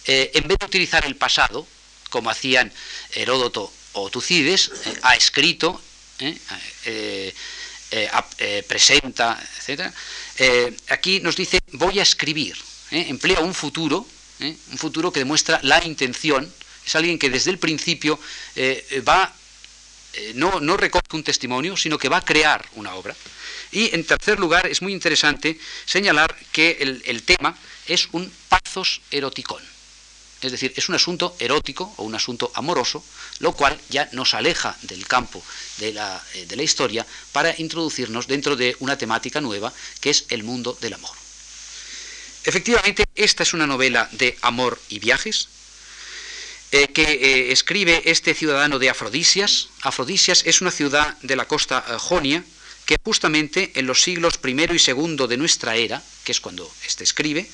en 0.06 0.48
vez 0.48 0.58
de 0.58 0.66
utilizar 0.66 1.06
el 1.06 1.16
pasado, 1.16 1.66
como 2.10 2.28
hacían 2.28 2.70
Heródoto 3.14 3.72
o 3.92 4.10
Tucides 4.10 4.70
eh, 4.84 4.98
ha 5.02 5.14
escrito, 5.16 5.80
eh, 6.18 7.32
eh, 7.92 8.64
presenta, 8.68 9.40
etc. 9.66 9.92
aquí 10.88 11.20
nos 11.20 11.36
dice 11.36 11.58
voy 11.72 11.98
a 11.98 12.02
escribir, 12.02 12.56
emplea 12.90 13.40
un 13.40 13.54
futuro, 13.54 14.06
un 14.40 14.78
futuro 14.78 15.12
que 15.12 15.20
demuestra 15.20 15.60
la 15.62 15.84
intención, 15.84 16.52
es 16.86 16.94
alguien 16.94 17.18
que 17.18 17.30
desde 17.30 17.50
el 17.50 17.58
principio 17.58 18.18
va, 19.06 19.32
no, 20.34 20.60
no 20.60 20.76
recoge 20.76 21.16
un 21.16 21.24
testimonio, 21.24 21.76
sino 21.76 21.98
que 21.98 22.08
va 22.08 22.18
a 22.18 22.24
crear 22.24 22.66
una 22.74 22.94
obra. 22.94 23.14
Y 23.72 23.94
en 23.94 24.04
tercer 24.04 24.38
lugar, 24.38 24.66
es 24.66 24.82
muy 24.82 24.92
interesante 24.92 25.58
señalar 25.86 26.36
que 26.52 26.78
el, 26.80 27.22
tema 27.22 27.56
es 27.86 28.08
un 28.12 28.32
pazos 28.48 29.00
eroticón. 29.10 29.62
Es 30.42 30.50
decir, 30.50 30.72
es 30.74 30.88
un 30.88 30.94
asunto 30.94 31.36
erótico 31.38 31.92
o 31.98 32.02
un 32.02 32.14
asunto 32.14 32.50
amoroso, 32.54 33.04
lo 33.40 33.52
cual 33.52 33.78
ya 33.90 34.08
nos 34.12 34.34
aleja 34.34 34.76
del 34.82 35.06
campo 35.06 35.42
de 35.78 35.92
la, 35.92 36.22
eh, 36.34 36.46
de 36.46 36.56
la, 36.56 36.62
historia 36.62 37.06
para 37.32 37.54
introducirnos 37.58 38.26
dentro 38.26 38.56
de 38.56 38.74
una 38.80 38.96
temática 38.96 39.40
nueva 39.40 39.72
que 40.00 40.10
es 40.10 40.24
el 40.30 40.42
mundo 40.42 40.76
del 40.80 40.94
amor. 40.94 41.14
Efectivamente, 42.44 43.04
esta 43.14 43.42
es 43.42 43.52
una 43.52 43.66
novela 43.66 44.08
de 44.12 44.36
amor 44.40 44.80
y 44.88 44.98
viajes 44.98 45.48
eh, 46.72 46.88
que 46.88 47.02
eh, 47.02 47.52
escribe 47.52 48.02
este 48.04 48.34
ciudadano 48.34 48.78
de 48.78 48.90
Afrodisias. 48.90 49.68
Afrodisias 49.82 50.42
es 50.46 50.60
una 50.60 50.70
ciudad 50.70 51.16
de 51.22 51.36
la 51.36 51.46
costa 51.46 51.80
jonia 51.98 52.44
que 52.86 52.96
justamente 53.04 53.72
en 53.74 53.86
los 53.86 54.02
siglos 54.02 54.40
I 54.44 54.50
y 54.50 54.90
II 54.90 55.26
de 55.28 55.36
nuestra 55.36 55.76
era, 55.76 56.02
que 56.24 56.32
es 56.32 56.40
cuando 56.40 56.70
este 56.86 57.04
escribe, 57.04 57.48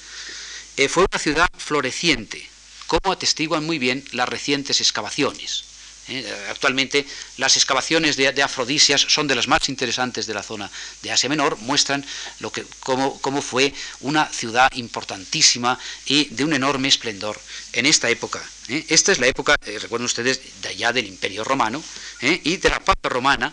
fue 0.88 1.06
una 1.10 1.18
ciudad 1.18 1.48
floreciente, 1.56 2.48
como 2.86 3.12
atestiguan 3.12 3.64
muy 3.64 3.78
bien 3.78 4.04
las 4.12 4.28
recientes 4.28 4.80
excavaciones. 4.80 5.75
¿Eh? 6.08 6.46
Actualmente 6.50 7.06
las 7.36 7.56
excavaciones 7.56 8.16
de, 8.16 8.42
Afrodisias 8.42 9.00
son 9.08 9.26
de 9.26 9.34
las 9.34 9.48
más 9.48 9.68
interesantes 9.68 10.26
de 10.26 10.34
la 10.34 10.42
zona 10.42 10.70
de 11.02 11.12
Asia 11.12 11.28
Menor, 11.28 11.58
muestran 11.58 12.04
lo 12.40 12.50
que, 12.50 12.64
cómo, 12.80 13.42
fue 13.42 13.72
una 14.00 14.26
ciudad 14.32 14.70
importantísima 14.74 15.78
y 16.06 16.26
de 16.26 16.44
un 16.44 16.52
enorme 16.52 16.88
esplendor 16.88 17.40
en 17.72 17.86
esta 17.86 18.08
época. 18.10 18.42
¿eh? 18.68 18.84
Esta 18.88 19.12
es 19.12 19.18
la 19.18 19.26
época, 19.26 19.56
eh, 19.64 19.78
recuerden 19.78 20.06
ustedes, 20.06 20.40
de 20.62 20.68
allá 20.68 20.92
del 20.92 21.06
Imperio 21.06 21.44
Romano 21.44 21.82
y 22.20 22.56
de 22.56 22.68
la 22.68 22.80
paz 22.80 22.96
romana, 23.02 23.52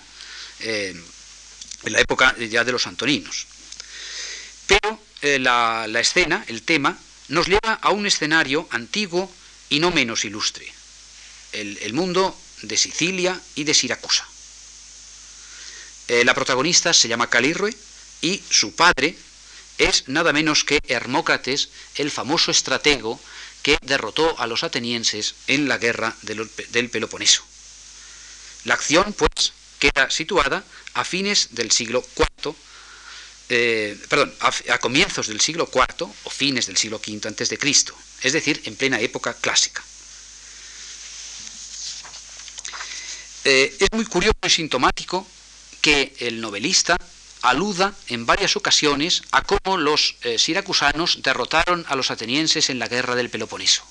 en 0.60 1.04
la 1.84 2.00
época 2.00 2.36
ya 2.38 2.64
de 2.64 2.72
los 2.72 2.88
antoninos. 2.88 3.46
Pero 4.66 5.00
la, 5.40 6.00
escena, 6.00 6.46
el 6.48 6.64
tema, 6.64 6.98
nos 7.28 7.48
lleva 7.48 7.74
a 7.82 7.90
un 7.92 8.06
escenario 8.06 8.68
antiguo 8.72 9.30
y 9.70 9.80
no 9.80 9.92
menos 9.92 10.26
ilustre, 10.26 10.72
el, 11.54 11.94
mundo 11.94 12.38
de 12.64 12.78
Sicilia 12.78 13.40
y 13.56 13.64
de 13.64 13.74
Siracusa. 13.74 14.28
Eh, 16.08 16.26
la 16.26 16.34
protagonista 16.34 16.94
se 16.94 17.08
llama 17.08 17.30
Calirroe 17.30 17.74
y 18.22 18.42
su 18.50 18.76
padre 18.76 19.16
es 19.78 20.08
nada 20.08 20.34
menos 20.34 20.64
que 20.64 20.80
Hermócrates, 20.88 21.70
el 21.96 22.12
famoso 22.12 22.52
estratego 22.52 23.20
que 23.62 23.78
derrotó 23.82 24.38
a 24.40 24.48
los 24.48 24.64
atenienses 24.64 25.36
en 25.48 25.68
la 25.68 25.78
guerra 25.78 26.16
del, 26.22 26.90
Peloponeso. 26.90 27.44
La 28.66 28.76
acción, 28.76 29.14
pues, 29.14 29.54
queda 29.80 30.10
situada 30.10 30.64
a 30.94 31.04
fines 31.04 31.50
del 31.52 31.72
siglo 31.72 32.06
IV, 32.16 32.56
eh, 33.50 33.98
perdón, 34.10 34.34
a, 34.40 34.78
comienzos 34.80 35.28
del 35.28 35.42
siglo 35.42 35.70
IV 35.74 36.08
o 36.24 36.30
fines 36.30 36.68
del 36.68 36.78
siglo 36.78 37.02
V 37.06 37.28
antes 37.28 37.50
de 37.50 37.58
Cristo, 37.58 37.96
es 38.22 38.34
decir, 38.34 38.62
en 38.66 38.76
plena 38.76 39.00
época 39.00 39.34
clásica. 39.34 39.84
Eh, 43.46 43.76
es 43.80 43.90
muy 43.92 44.06
curioso 44.06 44.38
y 44.46 44.50
sintomático 44.50 45.28
que 45.82 46.16
el 46.20 46.40
novelista 46.40 46.96
aluda 47.42 47.94
en 48.08 48.26
varias 48.26 48.56
ocasiones 48.56 49.22
a 49.32 49.42
cómo 49.42 49.78
los 49.78 50.16
eh, 50.22 50.40
siracusanos 50.40 51.22
derrotaron 51.22 51.86
a 51.90 51.96
los 51.96 52.10
atenienses 52.10 52.70
en 52.70 52.80
la 52.80 52.88
guerra 52.88 53.16
del 53.16 53.30
Peloponeso. 53.30 53.84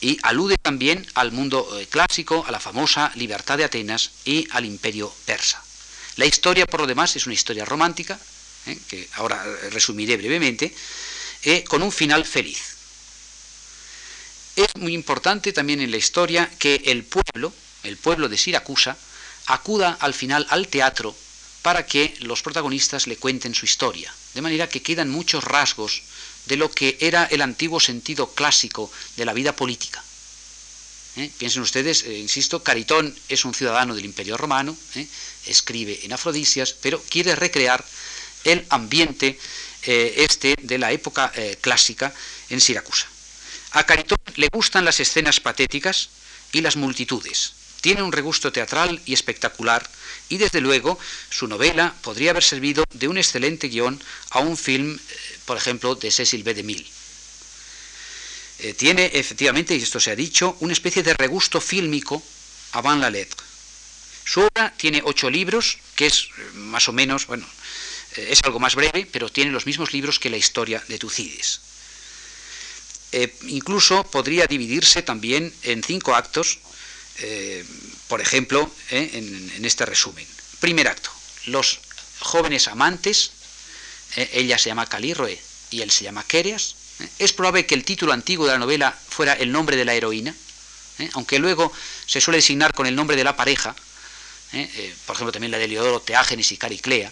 Y 0.00 0.18
alude 0.22 0.56
también 0.56 1.04
al 1.14 1.32
mundo 1.32 1.66
eh, 1.78 1.86
clásico, 1.88 2.44
a 2.46 2.52
la 2.52 2.60
famosa 2.60 3.10
libertad 3.16 3.58
de 3.58 3.64
Atenas 3.64 4.10
y 4.24 4.46
al 4.52 4.66
imperio 4.66 5.12
persa. 5.26 5.62
La 6.16 6.26
historia, 6.26 6.66
por 6.66 6.80
lo 6.80 6.86
demás, 6.86 7.16
es 7.16 7.26
una 7.26 7.34
historia 7.34 7.64
romántica, 7.64 8.18
que 8.86 9.08
ahora 9.14 9.42
resumiré 9.70 10.16
brevemente, 10.16 10.72
con 11.66 11.82
un 11.82 11.90
final 11.90 12.24
feliz. 12.24 12.76
Es 14.54 14.68
muy 14.76 14.92
importante 14.94 15.52
también 15.52 15.80
en 15.80 15.90
la 15.90 15.96
historia 15.96 16.48
que 16.58 16.82
el 16.84 17.02
pueblo, 17.02 17.52
el 17.82 17.96
pueblo 17.96 18.28
de 18.28 18.38
Siracusa, 18.38 18.96
acuda 19.46 19.96
al 20.00 20.14
final 20.14 20.46
al 20.50 20.68
teatro 20.68 21.16
para 21.62 21.86
que 21.86 22.14
los 22.20 22.42
protagonistas 22.42 23.06
le 23.06 23.16
cuenten 23.16 23.54
su 23.54 23.64
historia. 23.64 24.12
De 24.34 24.42
manera 24.42 24.68
que 24.68 24.82
quedan 24.82 25.10
muchos 25.10 25.44
rasgos 25.44 26.02
de 26.46 26.56
lo 26.56 26.70
que 26.70 26.96
era 27.00 27.24
el 27.24 27.40
antiguo 27.42 27.78
sentido 27.80 28.34
clásico 28.34 28.90
de 29.16 29.24
la 29.24 29.32
vida 29.32 29.54
política. 29.54 30.02
¿Eh? 31.16 31.30
Piensen 31.38 31.62
ustedes, 31.62 32.04
eh, 32.04 32.18
insisto, 32.18 32.62
Caritón 32.62 33.14
es 33.28 33.44
un 33.44 33.54
ciudadano 33.54 33.94
del 33.94 34.06
Imperio 34.06 34.36
Romano, 34.36 34.76
¿eh? 34.94 35.06
escribe 35.46 36.00
en 36.04 36.12
Afrodisias, 36.12 36.72
pero 36.72 37.02
quiere 37.08 37.36
recrear 37.36 37.84
el 38.44 38.64
ambiente 38.70 39.38
este 39.84 40.54
de 40.62 40.78
la 40.78 40.92
época 40.92 41.32
clásica 41.60 42.14
en 42.50 42.60
Siracusa. 42.60 43.08
A 43.72 43.84
Caritón 43.84 44.18
le 44.36 44.48
gustan 44.52 44.84
las 44.84 45.00
escenas 45.00 45.40
patéticas 45.40 46.08
y 46.52 46.60
las 46.60 46.76
multitudes. 46.76 47.54
Tiene 47.82 48.02
un 48.02 48.12
regusto 48.12 48.52
teatral 48.52 49.02
y 49.04 49.12
espectacular 49.12 49.82
y 50.28 50.38
desde 50.38 50.60
luego 50.60 50.98
su 51.28 51.48
novela 51.48 51.94
podría 52.00 52.30
haber 52.30 52.44
servido 52.44 52.84
de 52.94 53.08
un 53.08 53.18
excelente 53.18 53.68
guion 53.68 54.00
a 54.30 54.38
un 54.38 54.56
film, 54.56 54.94
eh, 54.94 55.38
por 55.44 55.58
ejemplo, 55.58 55.96
de 55.96 56.10
Cecil 56.10 56.44
B. 56.44 56.54
DeMille. 56.54 56.86
Eh, 58.60 58.74
tiene 58.74 59.10
efectivamente, 59.12 59.74
y 59.74 59.82
esto 59.82 59.98
se 59.98 60.12
ha 60.12 60.16
dicho, 60.16 60.56
una 60.60 60.72
especie 60.72 61.02
de 61.02 61.12
regusto 61.14 61.60
fílmico 61.60 62.22
avant 62.72 63.00
la 63.00 63.10
lettre. 63.10 63.44
Su 64.24 64.42
obra 64.42 64.72
tiene 64.76 65.02
ocho 65.04 65.28
libros, 65.28 65.78
que 65.96 66.06
es 66.06 66.28
eh, 66.38 66.50
más 66.54 66.88
o 66.88 66.92
menos, 66.92 67.26
bueno, 67.26 67.44
es 68.16 68.40
algo 68.44 68.60
más 68.60 68.76
breve, 68.76 69.08
pero 69.10 69.28
tiene 69.28 69.50
los 69.50 69.66
mismos 69.66 69.92
libros 69.92 70.20
que 70.20 70.30
la 70.30 70.36
historia 70.36 70.84
de 70.86 70.98
Tucídides. 70.98 71.60
incluso 73.48 74.04
podría 74.04 74.46
dividirse 74.46 75.02
también 75.02 75.52
en 75.62 75.82
cinco 75.82 76.14
actos, 76.14 76.60
eh, 77.18 77.64
por 78.08 78.20
ejemplo, 78.20 78.70
eh, 78.90 79.10
en, 79.56 79.64
este 79.64 79.86
resumen. 79.86 80.26
Primer 80.60 80.88
acto, 80.88 81.10
los 81.46 81.80
jóvenes 82.20 82.68
amantes, 82.68 83.32
eh, 84.16 84.30
ella 84.34 84.58
se 84.58 84.70
llama 84.70 84.86
Calirroe 84.86 85.38
y 85.70 85.82
él 85.82 85.90
se 85.90 86.04
llama 86.04 86.24
Quereas. 86.24 86.76
Es 87.18 87.32
probable 87.32 87.66
que 87.66 87.74
el 87.74 87.84
título 87.84 88.12
antiguo 88.12 88.46
de 88.46 88.52
la 88.52 88.58
novela 88.58 88.96
fuera 89.08 89.32
el 89.34 89.50
nombre 89.50 89.76
de 89.76 89.84
la 89.84 89.94
heroína, 89.94 90.34
aunque 91.14 91.38
luego 91.38 91.72
se 92.06 92.20
suele 92.20 92.38
designar 92.38 92.74
con 92.74 92.86
el 92.86 92.94
nombre 92.94 93.16
de 93.16 93.24
la 93.24 93.34
pareja, 93.34 93.74
por 95.06 95.16
ejemplo 95.16 95.32
también 95.32 95.50
la 95.50 95.58
de 95.58 95.66
Leodoro, 95.66 96.00
Teágenes 96.00 96.52
y 96.52 96.58
Cariclea, 96.58 97.10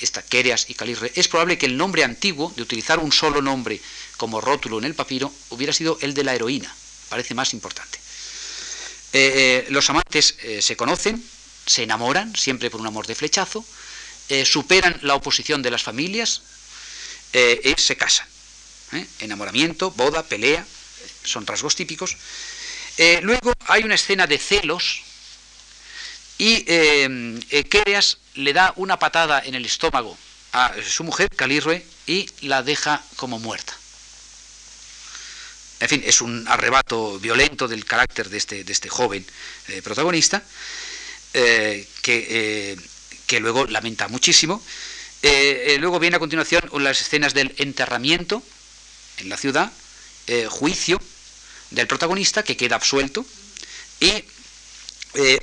esta 0.00 0.22
Quereas 0.22 0.70
y 0.70 0.74
Calirroe. 0.74 1.12
Es 1.16 1.28
probable 1.28 1.58
que 1.58 1.66
el 1.66 1.76
nombre 1.76 2.04
antiguo, 2.04 2.52
de 2.56 2.62
utilizar 2.62 2.98
un 2.98 3.12
solo 3.12 3.42
nombre 3.42 3.80
como 4.16 4.40
rótulo 4.40 4.78
en 4.78 4.84
el 4.84 4.94
papiro, 4.94 5.30
hubiera 5.50 5.72
sido 5.72 5.98
el 6.00 6.14
de 6.14 6.24
la 6.24 6.34
heroína, 6.34 6.74
parece 7.10 7.34
más 7.34 7.52
importante. 7.52 8.03
Eh, 9.14 9.32
eh, 9.36 9.66
los 9.70 9.88
amantes 9.90 10.34
eh, 10.42 10.60
se 10.60 10.76
conocen, 10.76 11.24
se 11.66 11.84
enamoran, 11.84 12.34
siempre 12.34 12.68
por 12.68 12.80
un 12.80 12.88
amor 12.88 13.06
de 13.06 13.14
flechazo, 13.14 13.64
superan 14.44 14.98
la 15.02 15.14
oposición 15.14 15.62
de 15.62 15.70
las 15.70 15.82
familias 15.82 16.40
y 17.34 17.74
se 17.76 17.94
casan. 17.94 18.26
Enamoramiento, 19.18 19.90
boda, 19.90 20.22
pelea, 20.22 20.66
son 21.24 21.46
rasgos 21.46 21.76
típicos. 21.76 22.16
luego 23.20 23.52
hay 23.66 23.82
una 23.82 23.96
escena 23.96 24.26
de 24.26 24.38
celos 24.38 25.02
y 26.38 26.64
Quereas 27.64 28.16
le 28.34 28.54
da 28.54 28.72
una 28.76 28.98
patada 28.98 29.42
en 29.44 29.54
el 29.54 29.66
estómago 29.66 30.16
a 30.52 30.72
su 30.82 31.04
mujer, 31.04 31.28
Calirrue, 31.28 31.84
y 32.06 32.26
la 32.40 32.62
deja 32.62 33.02
como 33.16 33.38
muerta. 33.38 33.74
En 35.80 35.88
fin, 35.88 36.02
es 36.06 36.20
un 36.20 36.46
arrebato 36.48 37.18
violento 37.18 37.66
del 37.68 37.84
carácter 37.84 38.28
de 38.30 38.38
este, 38.38 38.64
de 38.64 38.72
este 38.72 38.88
joven 38.88 39.26
eh, 39.68 39.82
protagonista, 39.82 40.42
eh, 41.32 41.86
que, 42.00 42.26
eh, 42.30 42.76
que, 43.26 43.40
luego 43.40 43.66
lamenta 43.66 44.08
muchísimo. 44.08 44.62
luego 45.78 45.98
viene 45.98 46.16
a 46.16 46.20
continuación 46.20 46.70
las 46.82 47.00
escenas 47.00 47.34
del 47.34 47.54
enterramiento 47.58 48.42
en 49.18 49.28
la 49.28 49.36
ciudad, 49.36 49.72
juicio 50.48 51.00
del 51.70 51.86
protagonista 51.86 52.42
que 52.42 52.56
queda 52.56 52.76
absuelto 52.76 53.24
y 54.00 54.24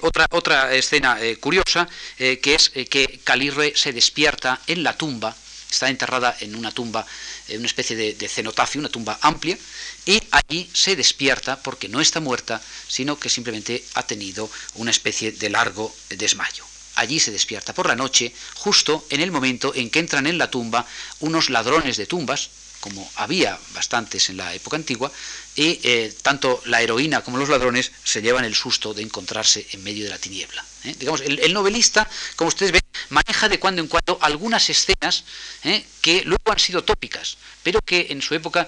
otra, 0.01 0.27
otra 0.31 0.73
escena 0.73 1.17
curiosa 1.39 1.89
que 2.17 2.55
es 2.55 2.69
que 2.69 3.21
Calirre 3.23 3.73
se 3.75 3.91
despierta 3.91 4.61
en 4.67 4.83
la 4.83 4.97
tumba, 4.97 5.35
está 5.71 5.89
enterrada 5.89 6.35
en 6.41 6.55
una 6.55 6.71
tumba, 6.71 7.05
en 7.47 7.59
una 7.59 7.65
especie 7.65 7.95
de 7.95 8.29
cenotafio, 8.29 8.79
una 8.79 8.89
tumba 8.89 9.17
amplia, 9.21 9.57
y 10.05 10.21
allí 10.31 10.69
se 10.73 10.95
despierta 10.95 11.61
porque 11.63 11.87
no 11.89 12.01
está 12.01 12.19
muerta, 12.19 12.61
sino 12.87 13.17
que 13.17 13.29
simplemente 13.29 13.83
ha 13.95 14.03
tenido 14.05 14.49
una 14.75 14.91
especie 14.91 15.31
de 15.31 15.49
largo 15.49 15.95
desmayo. 16.09 16.65
Allí 16.95 17.19
se 17.19 17.31
despierta 17.31 17.73
por 17.73 17.87
la 17.87 17.95
noche, 17.95 18.33
justo 18.55 19.05
en 19.09 19.21
el 19.21 19.31
momento 19.31 19.73
en 19.73 19.89
que 19.89 19.99
entran 19.99 20.27
en 20.27 20.37
la 20.37 20.51
tumba 20.51 20.85
unos 21.21 21.49
ladrones 21.49 21.97
de 21.97 22.05
tumbas, 22.05 22.49
como 22.81 23.09
había 23.15 23.57
bastantes 23.73 24.29
en 24.29 24.37
la 24.37 24.53
época 24.53 24.75
antigua, 24.75 25.09
y 25.55 25.79
eh, 25.83 26.13
tanto 26.21 26.61
la 26.65 26.81
heroína 26.81 27.21
como 27.21 27.37
los 27.37 27.47
ladrones 27.47 27.91
se 28.03 28.21
llevan 28.21 28.43
el 28.43 28.55
susto 28.55 28.93
de 28.93 29.03
encontrarse 29.03 29.65
en 29.71 29.83
medio 29.83 30.03
de 30.03 30.09
la 30.09 30.17
tiniebla. 30.17 30.65
¿eh? 30.83 30.95
Digamos, 30.97 31.21
el, 31.21 31.53
novelista, 31.53 32.09
como 32.35 32.49
ustedes 32.49 32.71
ven, 32.71 32.81
maneja 33.09 33.47
de 33.47 33.59
cuando 33.59 33.81
en 33.81 33.87
cuando 33.87 34.17
algunas 34.21 34.69
escenas 34.69 35.23
¿eh? 35.63 35.85
que 36.01 36.23
luego 36.23 36.51
han 36.51 36.59
sido 36.59 36.83
tópicas, 36.83 37.37
pero 37.63 37.79
que 37.81 38.07
en 38.09 38.21
su 38.21 38.33
época 38.33 38.67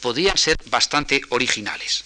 podían 0.00 0.36
ser 0.36 0.56
bastante 0.66 1.22
originales. 1.28 2.04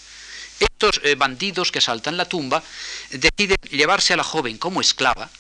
Estos 0.61 1.01
bandidos 1.17 1.71
que 1.71 1.79
asaltan 1.79 2.17
la 2.17 2.29
tumba 2.29 2.63
deciden 3.11 3.59
llevarse 3.71 4.13
a 4.15 4.17
la 4.17 4.25
joven 4.25 4.59
como 4.59 4.81
esclava, 4.81 5.31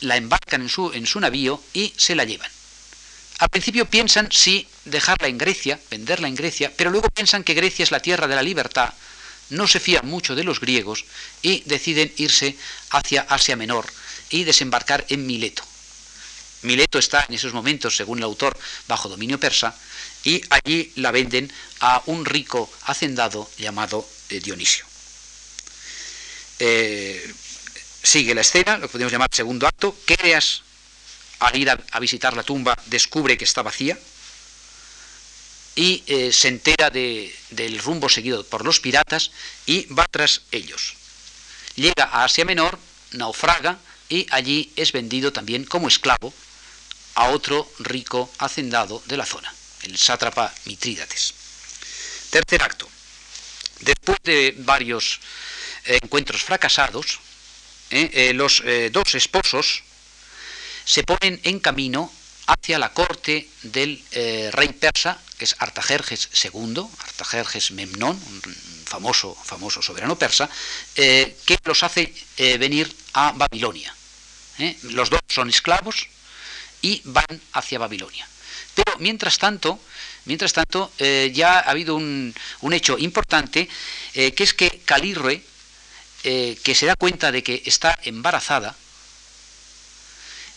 la 0.00 0.16
embarcan 0.16 0.62
en 0.62 0.68
su, 0.68 0.92
en 0.92 1.06
su 1.06 1.20
navío 1.20 1.62
y 1.72 1.92
se 1.96 2.14
la 2.14 2.24
llevan. 2.24 2.50
Al 3.38 3.48
principio 3.48 3.86
piensan 3.86 4.30
si 4.30 4.68
dejarla 4.84 5.28
en 5.28 5.38
Grecia, 5.38 5.78
venderla 5.90 6.28
en 6.28 6.34
Grecia, 6.34 6.72
pero 6.76 6.90
luego 6.90 7.08
piensan 7.08 7.44
que 7.44 7.54
Grecia 7.54 7.82
es 7.82 7.90
la 7.90 8.00
tierra 8.00 8.26
de 8.26 8.34
la 8.34 8.42
libertad, 8.42 8.92
no 9.50 9.66
se 9.66 9.80
fían 9.80 10.06
mucho 10.06 10.34
de 10.34 10.44
los 10.44 10.60
griegos 10.60 11.04
y 11.42 11.62
deciden 11.66 12.12
irse 12.16 12.56
hacia 12.90 13.22
Asia 13.22 13.56
Menor 13.56 13.86
y 14.30 14.44
desembarcar 14.44 15.04
en 15.08 15.26
Mileto. 15.26 15.64
Mileto 16.62 16.98
está 16.98 17.24
en 17.28 17.34
esos 17.34 17.52
momentos, 17.52 17.96
según 17.96 18.18
el 18.18 18.24
autor, 18.24 18.56
bajo 18.86 19.08
dominio 19.08 19.40
persa 19.40 19.74
y 20.24 20.42
allí 20.50 20.92
la 20.96 21.10
venden 21.10 21.50
a 21.80 22.02
un 22.06 22.24
rico 22.24 22.70
hacendado 22.82 23.50
llamado 23.58 24.06
eh, 24.28 24.40
Dionisio. 24.40 24.84
Eh, 26.58 27.34
sigue 28.02 28.34
la 28.34 28.42
escena, 28.42 28.76
lo 28.76 28.88
podemos 28.88 29.10
llamar 29.10 29.30
segundo 29.32 29.66
acto, 29.66 29.96
Quereas 30.04 30.62
al 31.40 31.56
ir 31.56 31.70
a, 31.70 31.98
visitar 31.98 32.36
la 32.36 32.42
tumba, 32.42 32.78
descubre 32.86 33.36
que 33.38 33.44
está 33.44 33.62
vacía 33.62 33.98
y 35.80 36.04
eh, 36.08 36.30
se 36.30 36.48
entera 36.48 36.90
del 36.90 37.78
rumbo 37.78 38.10
seguido 38.10 38.44
por 38.44 38.66
los 38.66 38.80
piratas 38.80 39.30
y 39.64 39.86
va 39.86 40.06
tras 40.10 40.42
ellos. 40.52 40.92
Llega 41.74 42.04
a 42.04 42.24
Asia 42.24 42.44
Menor, 42.44 42.78
naufraga 43.12 43.78
y 44.10 44.26
allí 44.28 44.70
es 44.76 44.92
vendido 44.92 45.32
también 45.32 45.64
como 45.64 45.88
esclavo 45.88 46.34
a 47.14 47.30
otro 47.30 47.66
rico 47.78 48.30
hacendado 48.36 49.02
de 49.06 49.16
la 49.16 49.24
zona, 49.24 49.50
el 49.84 49.96
sátrapa 49.96 50.52
Mitrídates. 50.66 51.32
Tercer 52.28 52.62
acto. 52.62 52.86
Después 53.80 54.18
de 54.22 54.54
varios 54.58 55.18
eh, 55.86 55.98
encuentros 56.02 56.42
fracasados, 56.42 57.20
eh, 57.88 58.32
los 58.34 58.62
dos 58.92 59.14
esposos 59.14 59.82
se 60.84 61.04
ponen 61.04 61.40
en 61.42 61.58
camino 61.58 62.12
hacia 62.52 62.78
la 62.78 62.92
corte 62.92 63.48
del 63.62 64.02
rey 64.52 64.68
persa, 64.72 65.18
que 65.38 65.44
es 65.44 65.56
Artajerjes 65.58 66.28
II, 66.52 66.82
Artajerjes 67.00 67.70
Memnón, 67.72 68.16
un 68.16 68.56
famoso, 68.86 69.34
famoso 69.34 69.82
soberano 69.82 70.18
persa, 70.18 70.48
que 70.94 71.58
los 71.64 71.82
hace 71.82 72.12
venir 72.58 72.94
a 73.14 73.32
Babilonia. 73.32 73.94
Los 74.82 75.10
dos 75.10 75.20
son 75.28 75.48
esclavos 75.48 76.08
y 76.82 77.02
van 77.04 77.40
hacia 77.52 77.78
Babilonia. 77.78 78.26
Pero 78.74 78.98
mientras 78.98 79.38
tanto, 79.38 79.80
Mientras 80.26 80.52
tanto, 80.52 80.92
eh, 80.98 81.32
ya 81.34 81.58
ha 81.58 81.70
habido 81.70 81.96
un, 81.96 82.34
hecho 82.72 82.98
importante, 82.98 83.68
eh, 84.14 84.32
que 84.32 84.44
es 84.44 84.54
que 84.54 84.80
Calirre, 84.84 85.42
eh, 86.24 86.58
que 86.62 86.74
se 86.74 86.86
da 86.86 86.94
cuenta 86.94 87.32
de 87.32 87.42
que 87.42 87.62
está 87.64 87.98
embarazada, 88.04 88.76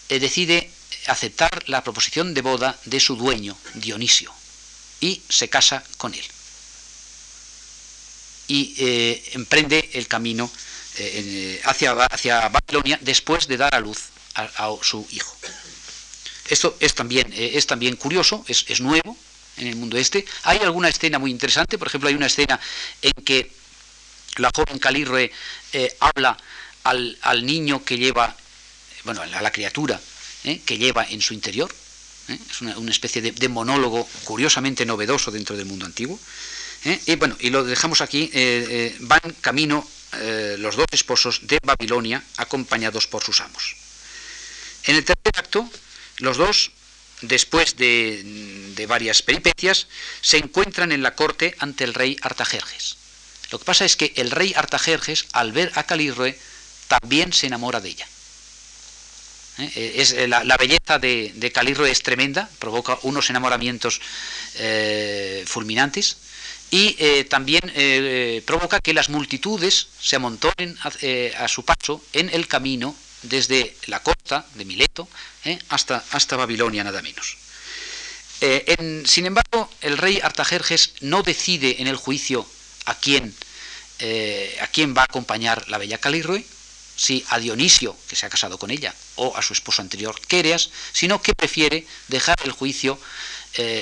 decide 0.09 0.69
aceptar 1.07 1.63
la 1.67 1.83
proposición 1.83 2.33
de 2.33 2.41
boda 2.41 2.77
de 2.85 2.99
su 2.99 3.15
dueño, 3.15 3.57
Dionisio, 3.75 4.33
y 4.99 5.21
se 5.29 5.49
casa 5.49 5.83
con 5.97 6.13
él. 6.13 6.25
Y 8.47 8.75
emprende 9.33 9.89
el 9.93 10.07
camino 10.07 10.51
hacia, 11.65 11.93
hacia, 11.93 12.49
Babilonia 12.49 12.99
después 13.01 13.47
de 13.47 13.57
dar 13.57 13.73
a 13.73 13.79
luz 13.79 13.99
a, 14.35 14.69
su 14.81 15.07
hijo. 15.11 15.35
Esto 16.49 16.77
es 16.79 16.93
también, 16.93 17.33
es 17.33 17.65
también 17.67 17.95
curioso, 17.95 18.43
es, 18.47 18.65
es 18.67 18.81
nuevo, 18.81 19.17
en 19.57 19.67
el 19.67 19.75
mundo 19.75 19.97
este. 19.97 20.25
Hay 20.43 20.59
alguna 20.59 20.89
escena 20.89 21.19
muy 21.19 21.31
interesante, 21.31 21.77
por 21.77 21.87
ejemplo, 21.87 22.09
hay 22.09 22.15
una 22.15 22.27
escena 22.27 22.59
en 23.01 23.13
que 23.23 23.51
la 24.37 24.51
joven 24.53 24.79
Calirre 24.79 25.31
eh, 25.71 25.95
habla 25.99 26.37
al, 26.83 27.45
niño 27.45 27.83
que 27.83 27.97
lleva, 27.97 28.35
bueno, 29.03 29.21
a 29.21 29.41
la 29.41 29.51
criatura 29.51 29.99
eh, 30.43 30.61
que 30.65 30.77
lleva 30.77 31.05
en 31.09 31.21
su 31.21 31.33
interior. 31.33 31.73
Eh, 32.29 32.37
es 32.49 32.61
una, 32.61 32.91
especie 32.91 33.21
de, 33.21 33.49
monólogo 33.49 34.07
curiosamente 34.23 34.85
novedoso 34.85 35.31
dentro 35.31 35.55
del 35.55 35.65
mundo 35.65 35.85
antiguo. 35.85 36.19
Y 37.05 37.15
bueno, 37.15 37.37
y 37.39 37.49
lo 37.49 37.63
dejamos 37.63 38.01
aquí, 38.01 38.29
van 38.99 39.21
camino 39.39 39.87
los 40.57 40.75
dos 40.75 40.87
esposos 40.91 41.47
de 41.47 41.57
Babilonia 41.63 42.21
acompañados 42.35 43.07
por 43.07 43.23
sus 43.23 43.39
amos. 43.39 43.77
En 44.83 44.97
el 44.97 45.05
tercer 45.05 45.31
acto, 45.37 45.69
los 46.17 46.35
dos 46.35 46.71
después 47.23 47.77
de, 47.77 48.85
varias 48.87 49.21
peripecias, 49.21 49.87
se 50.21 50.37
encuentran 50.37 50.91
en 50.91 51.03
la 51.03 51.15
corte 51.15 51.55
ante 51.59 51.83
el 51.83 51.93
rey 51.93 52.17
Artajerjes. 52.21 52.97
Lo 53.51 53.59
que 53.59 53.65
pasa 53.65 53.85
es 53.85 53.95
que 53.95 54.13
el 54.17 54.31
rey 54.31 54.53
Artajerjes, 54.55 55.25
al 55.31 55.51
ver 55.51 55.71
a 55.75 55.83
Calirre, 55.83 56.37
también 56.87 57.33
se 57.33 57.47
enamora 57.47 57.79
de 57.79 57.89
ella. 57.89 58.07
¿Eh? 59.59 59.71
Eh, 59.75 59.93
es, 59.97 60.13
eh, 60.13 60.27
la, 60.27 60.57
belleza 60.57 60.97
de, 60.99 61.31
de, 61.35 61.91
es 61.91 62.03
tremenda, 62.03 62.49
provoca 62.59 62.97
unos 63.03 63.29
enamoramientos 63.29 64.01
fulminantes 65.45 66.17
y 66.71 67.23
también 67.25 67.61
provoca 68.45 68.79
que 68.79 68.93
las 68.93 69.09
multitudes 69.09 69.87
se 69.99 70.15
amontonen 70.15 70.75
a, 71.37 71.47
su 71.47 71.65
paso 71.65 72.03
en 72.13 72.29
el 72.29 72.47
camino 72.47 72.95
desde 73.21 73.75
la 73.87 74.01
costa 74.01 74.45
de 74.55 74.65
Mileto 74.65 75.07
hasta, 75.69 76.03
hasta 76.11 76.35
Babilonia 76.35 76.83
nada 76.83 77.01
menos. 77.01 77.37
Eh, 78.41 79.03
sin 79.05 79.25
embargo, 79.25 79.69
el 79.81 79.97
rey 79.97 80.19
Artajerjes 80.21 80.95
no 81.01 81.21
decide 81.21 81.77
en 81.79 81.87
el 81.87 81.95
juicio 81.95 82.45
a 82.85 82.95
quién, 82.95 83.35
a 84.61 84.67
quién 84.67 84.95
va 84.95 85.01
a 85.01 85.05
acompañar 85.05 85.69
la 85.69 85.77
bella 85.77 85.99
Calirroe, 85.99 86.43
si 86.95 87.25
a 87.29 87.39
Dionisio, 87.39 87.97
que 88.07 88.15
se 88.15 88.25
ha 88.25 88.29
casado 88.29 88.57
con 88.57 88.71
ella, 88.71 88.93
o 89.15 89.35
a 89.35 89.41
su 89.41 89.53
esposo 89.53 89.81
anterior, 89.81 90.19
Quereas, 90.27 90.69
sino 90.91 91.21
que 91.21 91.33
prefiere 91.33 91.85
dejar 92.07 92.37
el 92.43 92.51
juicio 92.51 92.99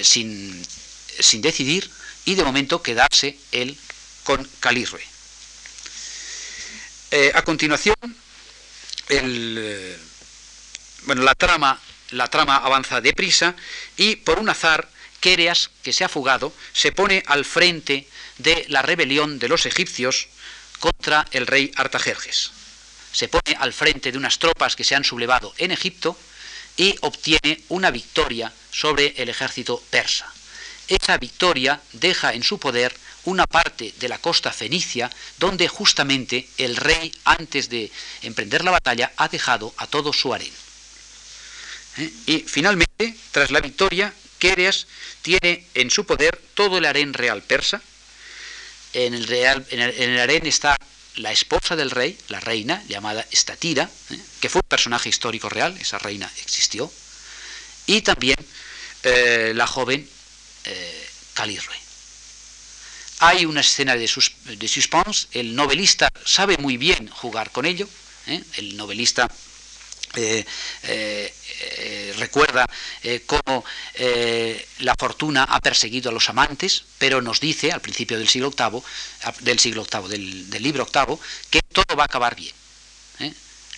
sin, 0.04 0.65
sin, 1.19 1.41
decidir 1.41 1.89
y 2.26 2.36
de 2.36 2.43
momento 2.43 2.82
quedarse 2.82 3.38
él 3.52 3.78
con 4.24 4.47
Calirroe. 4.60 5.04
a 7.34 7.41
continuación, 7.43 7.95
el, 9.08 9.97
bueno, 11.04 11.24
la 11.24 11.36
trama, 11.36 11.80
la 12.12 12.28
trama 12.28 12.58
avanza 12.58 13.02
deprisa 13.02 13.56
y 13.97 14.17
por 14.17 14.39
un 14.39 14.50
azar, 14.50 14.89
Quereas, 15.19 15.69
que 15.84 15.93
se 15.93 16.04
ha 16.04 16.10
fugado, 16.10 16.52
se 16.74 16.91
pone 16.91 17.24
al 17.28 17.45
frente 17.45 18.08
de 18.39 18.65
la 18.69 18.82
rebelión 18.82 19.38
de 19.38 19.50
los 19.50 19.67
egipcios 19.67 20.28
contra 20.80 21.28
el 21.32 21.45
rey 21.45 21.71
Artajerjes. 21.76 22.52
Se 23.12 23.28
pone 23.28 23.56
al 23.60 23.74
frente 23.74 24.12
de 24.12 24.17
unas 24.17 24.39
tropas 24.39 24.76
que 24.76 24.84
se 24.84 24.95
han 24.95 25.04
sublevado 25.04 25.54
en 25.58 25.71
Egipto 25.71 26.17
y 26.78 26.95
obtiene 27.02 27.62
una 27.69 27.91
victoria 27.91 28.52
sobre 28.71 29.13
el 29.17 29.30
ejército 29.30 29.84
persa. 29.89 30.32
Esa 30.88 31.17
victoria 31.17 31.82
deja 31.93 32.34
en 32.34 32.43
su 32.43 32.60
poder 32.60 32.95
una 33.26 33.45
parte 33.45 33.93
de 34.00 34.10
la 34.10 34.17
costa 34.17 34.52
fenicia 34.52 35.10
donde 35.38 35.67
justamente 35.67 36.47
el 36.58 36.76
rey, 36.76 37.13
antes 37.26 37.69
de 37.69 37.91
emprender 38.24 38.63
la 38.63 38.71
batalla, 38.71 39.12
ha 39.17 39.28
dejado 39.28 39.74
a 39.78 39.88
todo 39.88 40.12
su 40.12 40.34
harén. 40.34 40.52
¿Eh? 41.97 42.12
Y 42.26 42.39
finalmente, 42.39 43.15
tras 43.32 43.52
la 43.52 43.60
victoria, 43.60 44.13
Quereas 44.39 44.88
tiene 45.21 45.67
en 45.76 45.91
su 45.91 46.06
poder 46.06 46.41
todo 46.56 46.80
el 46.80 46.86
harén 46.86 47.13
real 47.13 47.43
persa. 47.43 47.82
En 48.93 49.13
el, 49.13 49.32
en 49.32 49.80
el, 49.80 50.19
harén 50.19 50.47
está 50.47 50.76
la 51.15 51.32
esposa 51.32 51.76
del 51.76 51.91
rey, 51.91 52.17
la 52.30 52.39
reina, 52.39 52.84
llamada 52.88 53.26
Estatira, 53.32 53.89
¿eh? 54.10 54.19
que 54.39 54.50
fue 54.50 54.60
un 54.60 54.69
personaje 54.69 55.10
histórico 55.10 55.50
real, 55.50 55.78
esa 55.80 56.00
reina 56.00 56.32
existió, 56.41 56.91
y 57.86 58.02
también 58.02 58.38
eh, 59.04 59.54
la 59.56 59.67
joven 59.67 60.08
Calirre. 61.34 61.82
Hay 63.19 63.45
una 63.45 63.62
escena 63.62 63.95
de, 63.95 64.08
suspense, 64.08 65.28
el 65.34 65.56
novelista 65.56 66.12
sabe 66.26 66.58
muy 66.58 66.78
bien 66.78 67.08
jugar 67.08 67.52
con 67.52 67.65
ello, 67.67 67.88
¿eh? 68.26 68.43
el 68.58 68.76
novelista 68.78 69.30
eh, 70.15 70.45
eh, 70.84 72.13
recuerda 72.17 72.65
cómo 73.26 73.63
la 74.80 74.95
fortuna 74.95 75.43
ha 75.43 75.60
perseguido 75.60 76.10
a 76.10 76.13
los 76.13 76.30
amantes, 76.30 76.84
pero 76.97 77.21
nos 77.21 77.39
dice 77.39 77.71
al 77.71 77.82
principio 77.82 78.17
del 78.17 78.28
siglo 78.28 78.52
VIII, 78.52 78.82
del 79.41 79.60
siglo 79.60 79.86
VIII, 79.91 80.10
del, 80.10 80.50
del 80.50 80.63
libro 80.63 80.86
VIII, 80.86 81.17
que 81.50 81.62
todo 81.62 81.95
va 81.95 82.04
a 82.04 82.06
acabar 82.06 82.36
bien. 82.36 82.54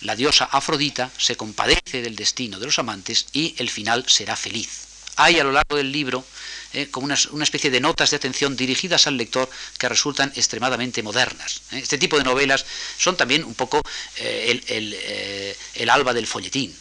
La 0.00 0.16
diosa 0.16 0.44
Afrodita 0.44 1.10
se 1.16 1.36
compadece 1.36 2.02
del 2.02 2.16
destino 2.16 2.58
de 2.58 2.66
los 2.66 2.78
amantes 2.78 3.26
y 3.32 3.54
el 3.58 3.70
final 3.70 4.04
será 4.06 4.36
feliz. 4.36 4.93
Hay 5.16 5.38
a 5.38 5.44
lo 5.44 5.52
largo 5.52 5.76
del 5.76 5.92
libro 5.92 6.24
¿eh? 6.72 6.88
como 6.90 7.06
una, 7.06 7.14
especie 7.44 7.70
de 7.70 7.80
notas 7.80 8.10
de 8.10 8.16
atención 8.16 8.56
dirigidas 8.56 9.06
al 9.06 9.16
lector 9.16 9.48
que 9.78 9.88
resultan 9.88 10.32
extremadamente 10.36 11.02
modernas. 11.02 11.62
¿eh? 11.72 11.78
Este 11.78 11.98
tipo 11.98 12.18
de 12.18 12.24
novelas 12.24 12.66
son 12.98 13.16
también 13.16 13.44
un 13.44 13.54
poco 13.54 13.80
eh, 14.16 14.60
el, 15.74 15.90
alba 15.90 16.12
del 16.12 16.26
folletín. 16.26 16.74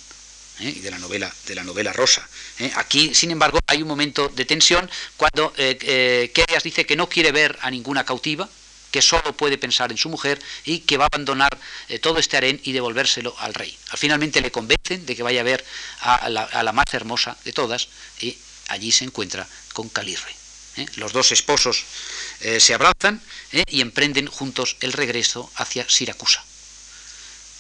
y 0.60 0.80
de 0.80 0.92
la 0.92 1.00
novela 1.00 1.34
de 1.48 1.56
la 1.56 1.64
novela 1.64 1.94
rosa. 1.94 2.28
Aquí, 2.76 3.14
sin 3.16 3.32
embargo, 3.32 3.60
hay 3.68 3.82
un 3.82 3.88
momento 3.88 4.30
de 4.30 4.46
tensión 4.46 4.90
cuando 5.18 5.54
eh, 5.58 6.32
dice 6.64 6.86
que 6.86 6.96
no 6.96 7.10
quiere 7.10 7.32
ver 7.32 7.58
a 7.62 7.70
ninguna 7.70 8.04
cautiva, 8.04 8.50
que 8.94 9.02
solo 9.02 9.36
puede 9.36 9.58
pensar 9.58 9.92
en 9.92 9.98
su 9.98 10.08
mujer 10.08 10.40
y 10.66 10.82
que 10.82 10.98
va 10.98 11.06
a 11.06 11.10
abandonar 11.12 11.58
todo 12.00 12.20
este 12.20 12.38
harén 12.38 12.62
y 12.64 12.74
devolvérselo 12.74 13.36
al 13.40 13.56
rey. 13.56 13.76
Finalmente 13.96 14.40
le 14.40 14.52
convencen 14.52 15.04
de 15.08 15.16
que 15.16 15.24
vaya 15.24 15.42
a 15.42 15.44
ver 15.44 15.66
a 16.02 16.30
la, 16.30 16.72
más 16.72 16.94
hermosa 16.94 17.36
de 17.44 17.54
todas 17.54 17.88
y 18.22 18.38
allí 18.70 18.92
se 18.92 19.06
encuentra 19.06 19.48
con 19.74 19.90
Calirre. 19.90 20.36
¿eh? 20.78 20.86
Los 20.98 21.12
dos 21.12 21.32
esposos 21.32 21.84
eh, 22.42 22.60
se 22.60 22.76
abrazan 22.76 23.20
¿eh? 23.52 23.64
y 23.68 23.82
emprenden 23.82 24.28
juntos 24.28 24.78
el 24.82 24.94
regreso 24.94 25.52
hacia 25.56 25.90
Siracusa. 25.90 26.46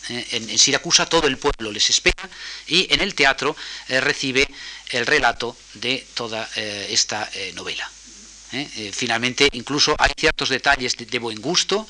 En, 0.10 0.60
Siracusa 0.60 1.08
todo 1.08 1.28
el 1.28 1.38
pueblo 1.38 1.72
les 1.72 1.89
espera 1.89 2.30
y 2.67 2.93
en 2.93 3.00
el 3.02 3.15
teatro 3.15 3.56
recibe 3.88 4.46
el 4.89 5.06
relato 5.06 5.56
de 5.76 6.06
toda 6.13 6.50
esta 6.56 7.32
novela. 7.54 7.89
Finalmente, 8.92 9.50
incluso 9.54 9.96
hay 9.98 10.12
ciertos 10.18 10.50
detalles 10.50 10.96
de, 10.98 11.20
buen 11.20 11.42
gusto. 11.42 11.88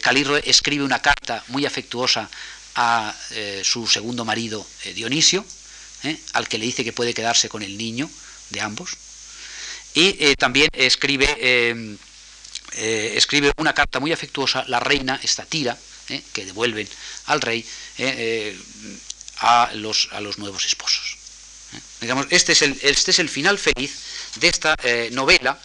Calirre 0.00 0.42
escribe 0.48 0.84
una 0.84 1.02
carta 1.02 1.42
muy 1.48 1.66
afectuosa 1.66 2.30
a 2.76 3.14
su 3.62 3.86
segundo 3.86 4.24
marido 4.24 4.64
Dionisio, 4.94 5.44
al 6.34 6.48
que 6.48 6.58
le 6.58 6.66
dice 6.66 6.84
que 6.84 6.92
puede 6.92 7.14
quedarse 7.14 7.48
con 7.48 7.62
el 7.62 7.76
niño 7.76 8.08
de 8.50 8.60
ambos. 8.60 8.96
Y 9.94 10.16
eh, 10.18 10.34
también 10.36 10.68
escribe, 10.72 11.36
eh, 11.38 11.96
eh, 12.72 13.12
escribe 13.16 13.52
una 13.58 13.72
carta 13.72 14.00
muy 14.00 14.12
afectuosa, 14.12 14.64
la 14.66 14.80
reina 14.80 15.18
Estatira, 15.22 15.78
que 16.32 16.44
devuelven 16.44 16.86
al 17.26 17.40
rey 17.40 17.64
a, 19.38 19.70
los, 19.74 20.08
a 20.12 20.20
los 20.20 20.38
nuevos 20.38 20.66
esposos. 20.66 21.16
Digamos, 22.00 22.26
este 22.30 22.52
es 22.52 22.62
el, 22.62 22.78
este 22.82 23.12
es 23.12 23.18
el 23.20 23.28
final 23.28 23.58
feliz 23.58 23.98
de 24.36 24.48
esta 24.48 24.76
novela 25.12 25.58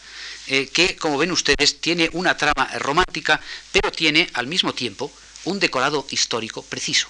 que, 0.48 0.96
como 0.98 1.18
ven 1.18 1.32
ustedes, 1.32 1.80
tiene 1.80 2.10
una 2.14 2.36
trama 2.36 2.70
romántica, 2.80 3.40
pero 3.72 3.92
tiene 3.92 4.30
al 4.34 4.48
mismo 4.48 4.74
tiempo 4.74 5.12
un 5.46 5.60
decorado 5.60 6.06
histórico 6.10 6.64
preciso. 6.64 7.08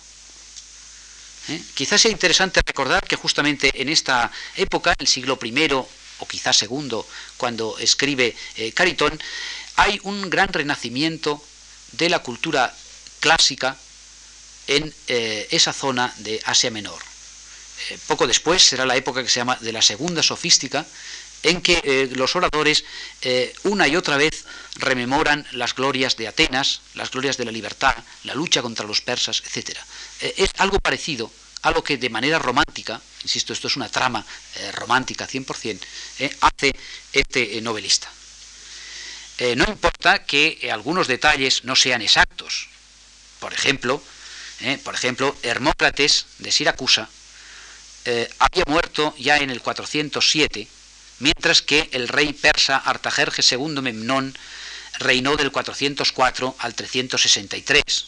Quizás 1.73 2.01
sea 2.01 2.11
interesante 2.11 2.61
recordar 2.65 3.07
que 3.07 3.15
justamente 3.15 3.71
en 3.81 3.89
esta 3.89 4.31
época, 4.55 4.93
el 4.99 5.07
siglo 5.07 5.39
I 5.41 5.71
o 5.71 6.27
quizás 6.27 6.57
segundo, 6.57 7.07
cuando 7.37 7.77
escribe 7.79 8.35
Caritón, 8.73 9.17
hay 9.77 9.99
un 10.03 10.29
gran 10.29 10.51
renacimiento 10.51 11.41
de 11.93 12.09
la 12.09 12.19
cultura 12.19 12.75
clásica 13.19 13.77
en 14.67 14.93
eh, 15.07 15.47
esa 15.51 15.73
zona 15.73 16.13
de 16.17 16.41
Asia 16.45 16.69
Menor. 16.69 17.01
Eh, 17.89 17.97
poco 18.07 18.27
después 18.27 18.61
será 18.61 18.85
la 18.85 18.95
época 18.95 19.23
que 19.23 19.29
se 19.29 19.39
llama 19.39 19.57
de 19.61 19.71
la 19.71 19.81
segunda 19.81 20.21
sofística, 20.21 20.85
en 21.43 21.61
que 21.61 21.81
eh, 21.83 22.09
los 22.15 22.35
oradores 22.35 22.83
una 23.63 23.87
y 23.87 23.95
otra 23.95 24.17
vez 24.17 24.45
rememoran 24.75 25.45
las 25.51 25.75
glorias 25.75 26.15
de 26.15 26.27
Atenas, 26.27 26.81
las 26.95 27.11
glorias 27.11 27.37
de 27.37 27.45
la 27.45 27.51
libertad, 27.51 27.95
la 28.23 28.33
lucha 28.33 28.61
contra 28.61 28.85
los 28.85 29.01
persas, 29.01 29.43
etc. 29.45 29.77
es 30.21 30.51
algo 30.57 30.79
parecido 30.79 31.31
a 31.63 31.71
lo 31.71 31.83
que 31.83 31.97
de 31.97 32.09
manera 32.09 32.39
romántica, 32.39 33.01
insisto, 33.23 33.51
esto 33.51 33.67
es 33.67 33.75
una 33.75 33.89
trama 33.89 34.25
romántica 34.73 35.27
100%, 35.27 35.79
hace 36.41 36.73
este 37.11 37.59
novelista. 37.61 38.09
Eh, 39.39 39.55
no 39.55 39.63
importa 39.69 40.25
que 40.25 40.59
eh, 40.61 40.69
algunos 40.69 41.07
detalles 41.07 41.63
no 41.63 41.75
sean 41.77 42.01
exactos. 42.01 42.67
Por 43.39 43.53
ejemplo, 43.53 44.03
eh, 44.59 44.77
por 44.83 44.93
ejemplo, 44.93 45.33
Hermócrates 45.43 46.25
de 46.39 46.51
Siracusa 46.51 47.09
había 48.39 48.63
muerto 48.65 49.13
ya 49.19 49.37
en 49.37 49.51
el 49.51 49.61
407, 49.61 50.67
mientras 51.19 51.61
que 51.61 51.89
el 51.91 52.07
rey 52.07 52.33
persa 52.33 52.77
Artajerjes 52.77 53.51
II 53.51 53.81
Memnón 53.81 54.37
reinó 54.99 55.35
del 55.37 55.51
404 55.51 56.55
al 56.59 56.73
363. 56.73 58.05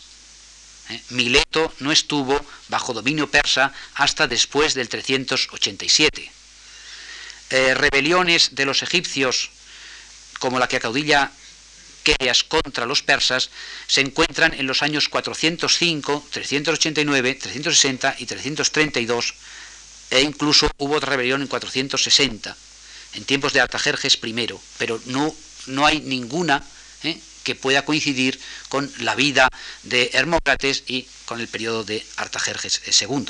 Mileto 1.10 1.74
no 1.80 1.92
estuvo 1.92 2.46
bajo 2.68 2.94
dominio 2.94 3.30
persa 3.30 3.72
hasta 3.96 4.28
después 4.28 4.74
del 4.74 4.90
387. 4.90 6.32
rebeliones 7.76 8.56
de 8.56 8.66
los 8.66 8.82
egipcios 8.82 9.52
como 10.42 10.58
la 10.58 10.68
que 10.68 10.78
acaudilla 10.78 11.32
Queas 12.04 12.44
contra 12.44 12.88
los 12.88 13.04
persas, 13.04 13.52
se 13.86 14.02
encuentran 14.02 14.54
en 14.56 14.66
los 14.66 14.82
años 14.82 15.08
405, 15.08 16.28
389, 16.32 17.36
360 17.36 18.16
y 18.18 18.26
332, 18.26 19.34
e 20.10 20.22
incluso 20.22 20.68
hubo 20.78 20.96
otra 20.96 21.12
rebelión 21.12 21.44
en 21.44 21.48
460, 21.48 22.58
en 23.14 23.26
tiempos 23.26 23.54
de 23.54 23.62
Artajerjes 23.62 24.20
I, 24.24 24.48
pero 24.78 25.02
no, 25.06 25.36
no 25.68 25.86
hay 25.86 26.00
ninguna 26.00 26.64
¿eh? 27.04 27.20
que 27.44 27.56
pueda 27.56 27.86
coincidir 27.86 28.40
con 28.70 28.92
la 29.00 29.16
vida 29.16 29.50
de 29.84 30.12
Hermócrates 30.14 30.84
y 30.88 31.08
con 31.26 31.40
el 31.40 31.48
periodo 31.48 31.84
de 31.84 32.06
Artajerjes 32.18 32.82
II. 33.02 33.26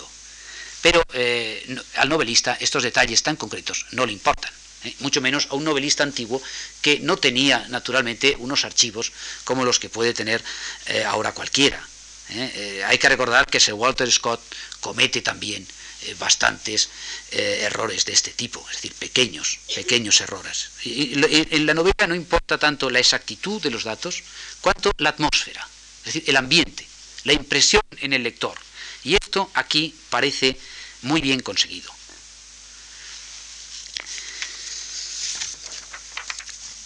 Pero 0.82 1.04
eh, 1.14 1.78
al 1.96 2.10
novelista 2.10 2.58
estos 2.60 2.84
detalles 2.84 3.24
tan 3.24 3.36
concretos 3.36 3.86
no 3.92 4.06
le 4.06 4.14
importan. 4.14 4.52
¿eh? 4.84 4.96
mucho 5.00 5.22
menos 5.22 5.48
a 5.52 5.56
un 5.56 5.64
novelista 5.64 6.04
antiguo 6.04 6.42
que 6.82 7.00
no 7.00 7.18
tenía 7.18 7.68
naturalmente 7.70 8.36
unos 8.40 8.66
archivos 8.66 9.12
como 9.44 9.66
los 9.66 9.80
que 9.80 9.90
puede 9.90 10.14
tener 10.14 10.44
ahora 11.06 11.34
cualquiera. 11.34 11.91
¿Eh? 12.30 12.84
hay 12.86 12.98
que 12.98 13.10
recordar 13.10 13.48
que 13.48 13.60
Sir 13.60 13.74
Walter 13.74 14.12
Scott 14.12 14.42
comete 14.80 15.22
también 15.22 15.68
bastantes 16.18 16.90
errores 17.32 18.06
de 18.06 18.14
este 18.14 18.32
tipo, 18.32 18.66
es 18.72 18.78
decir, 18.78 18.94
pequeños, 18.96 19.60
pequeños 19.76 20.20
errores. 20.22 20.72
Y, 20.84 21.14
en 21.14 21.66
la 21.68 21.76
novela 21.76 22.08
no 22.08 22.16
importa 22.16 22.58
tanto 22.58 22.90
la 22.90 22.98
exactitud 22.98 23.62
de 23.62 23.70
los 23.70 23.84
datos, 23.84 24.24
cuanto 24.62 24.92
la 24.98 25.10
atmósfera, 25.10 25.68
es 26.00 26.06
decir, 26.06 26.24
el 26.26 26.38
ambiente, 26.38 26.88
la 27.26 27.34
impresión 27.34 27.84
en 27.98 28.14
el 28.14 28.24
lector. 28.24 28.58
Y 29.04 29.14
esto 29.14 29.52
aquí 29.54 29.94
parece 30.10 30.58
muy 31.04 31.22
bien 31.22 31.42
conseguido. 31.42 31.92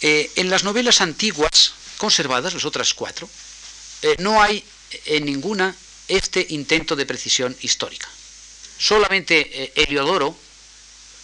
Eh, 0.02 0.32
en 0.36 0.50
las 0.50 0.64
novelas 0.64 1.02
antiguas, 1.02 1.74
conservadas, 1.98 2.54
las 2.54 2.66
otras 2.66 2.94
cuatro, 2.94 3.30
eh, 4.02 4.16
no 4.20 4.42
hay 4.42 4.64
en 5.06 5.26
ninguna 5.26 5.76
este 6.08 6.46
intento 6.50 6.96
de 6.96 7.06
precisión 7.06 7.56
histórica. 7.62 8.08
Solamente 8.78 9.64
eh, 9.64 9.72
Heliodoro, 9.76 10.36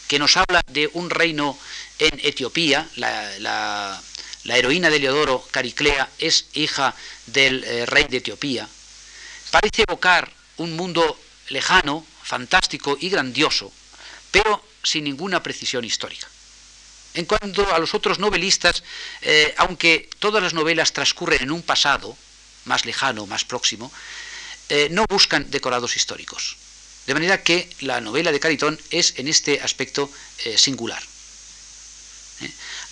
que 0.07 0.19
nos 0.19 0.37
habla 0.37 0.61
de 0.67 0.89
un 0.93 1.09
reino 1.09 1.57
en 1.99 2.19
Etiopía, 2.23 2.89
la, 2.95 4.01
heroína 4.45 4.89
de 4.89 4.97
Heliodoro, 4.97 5.45
Cariclea, 5.51 6.09
es 6.17 6.47
hija 6.53 6.95
del 7.27 7.87
rey 7.87 8.05
de 8.09 8.17
Etiopía, 8.17 8.67
parece 9.51 9.83
evocar 9.87 10.31
un 10.57 10.75
mundo 10.75 11.19
lejano, 11.49 12.05
fantástico 12.23 12.97
y 12.99 13.09
grandioso, 13.09 13.71
pero 14.31 14.63
sin 14.83 15.03
ninguna 15.03 15.43
precisión 15.43 15.83
histórica. 15.85 16.27
En 17.13 17.25
cuanto 17.25 17.71
a 17.73 17.79
los 17.79 17.93
otros 17.93 18.19
novelistas, 18.19 18.83
eh, 19.21 19.53
aunque 19.57 20.09
todas 20.19 20.41
las 20.41 20.53
novelas 20.53 20.93
transcurren 20.93 21.43
en 21.43 21.51
un 21.51 21.61
pasado 21.61 22.15
más 22.65 22.85
lejano, 22.85 23.25
más 23.25 23.45
próximo, 23.45 23.91
eh, 24.69 24.87
no 24.91 25.05
buscan 25.09 25.49
decorados 25.49 25.95
históricos. 25.95 26.57
De 27.07 27.13
manera 27.13 27.43
que 27.43 27.69
la 27.81 27.99
novela 28.01 28.31
de 28.31 28.39
Caritón 28.39 28.79
es 28.89 29.15
en 29.17 29.27
este 29.27 29.59
aspecto 29.61 30.09
eh, 30.45 30.57
singular. 30.57 31.01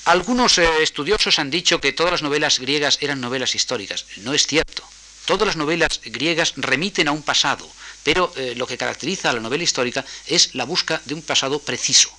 Algunos 0.05 0.57
estudiosos 0.57 1.39
han 1.39 1.49
dicho 1.49 1.81
que 1.81 1.91
todas 1.91 2.11
las 2.11 2.21
novelas 2.21 2.59
griegas 2.59 2.97
eran 3.01 3.21
novelas 3.21 3.55
históricas. 3.55 4.05
No 4.17 4.33
es 4.33 4.45
cierto. 4.45 4.83
Todas 5.25 5.47
las 5.47 5.55
novelas 5.55 6.01
griegas 6.05 6.53
remiten 6.55 7.07
a 7.07 7.11
un 7.11 7.23
pasado, 7.23 7.69
pero 8.03 8.31
lo 8.55 8.65
que 8.65 8.77
caracteriza 8.77 9.29
a 9.29 9.33
la 9.33 9.39
novela 9.39 9.63
histórica 9.63 10.05
es 10.27 10.55
la 10.55 10.65
búsqueda 10.65 11.01
de 11.05 11.13
un 11.13 11.21
pasado 11.21 11.59
preciso. 11.59 12.11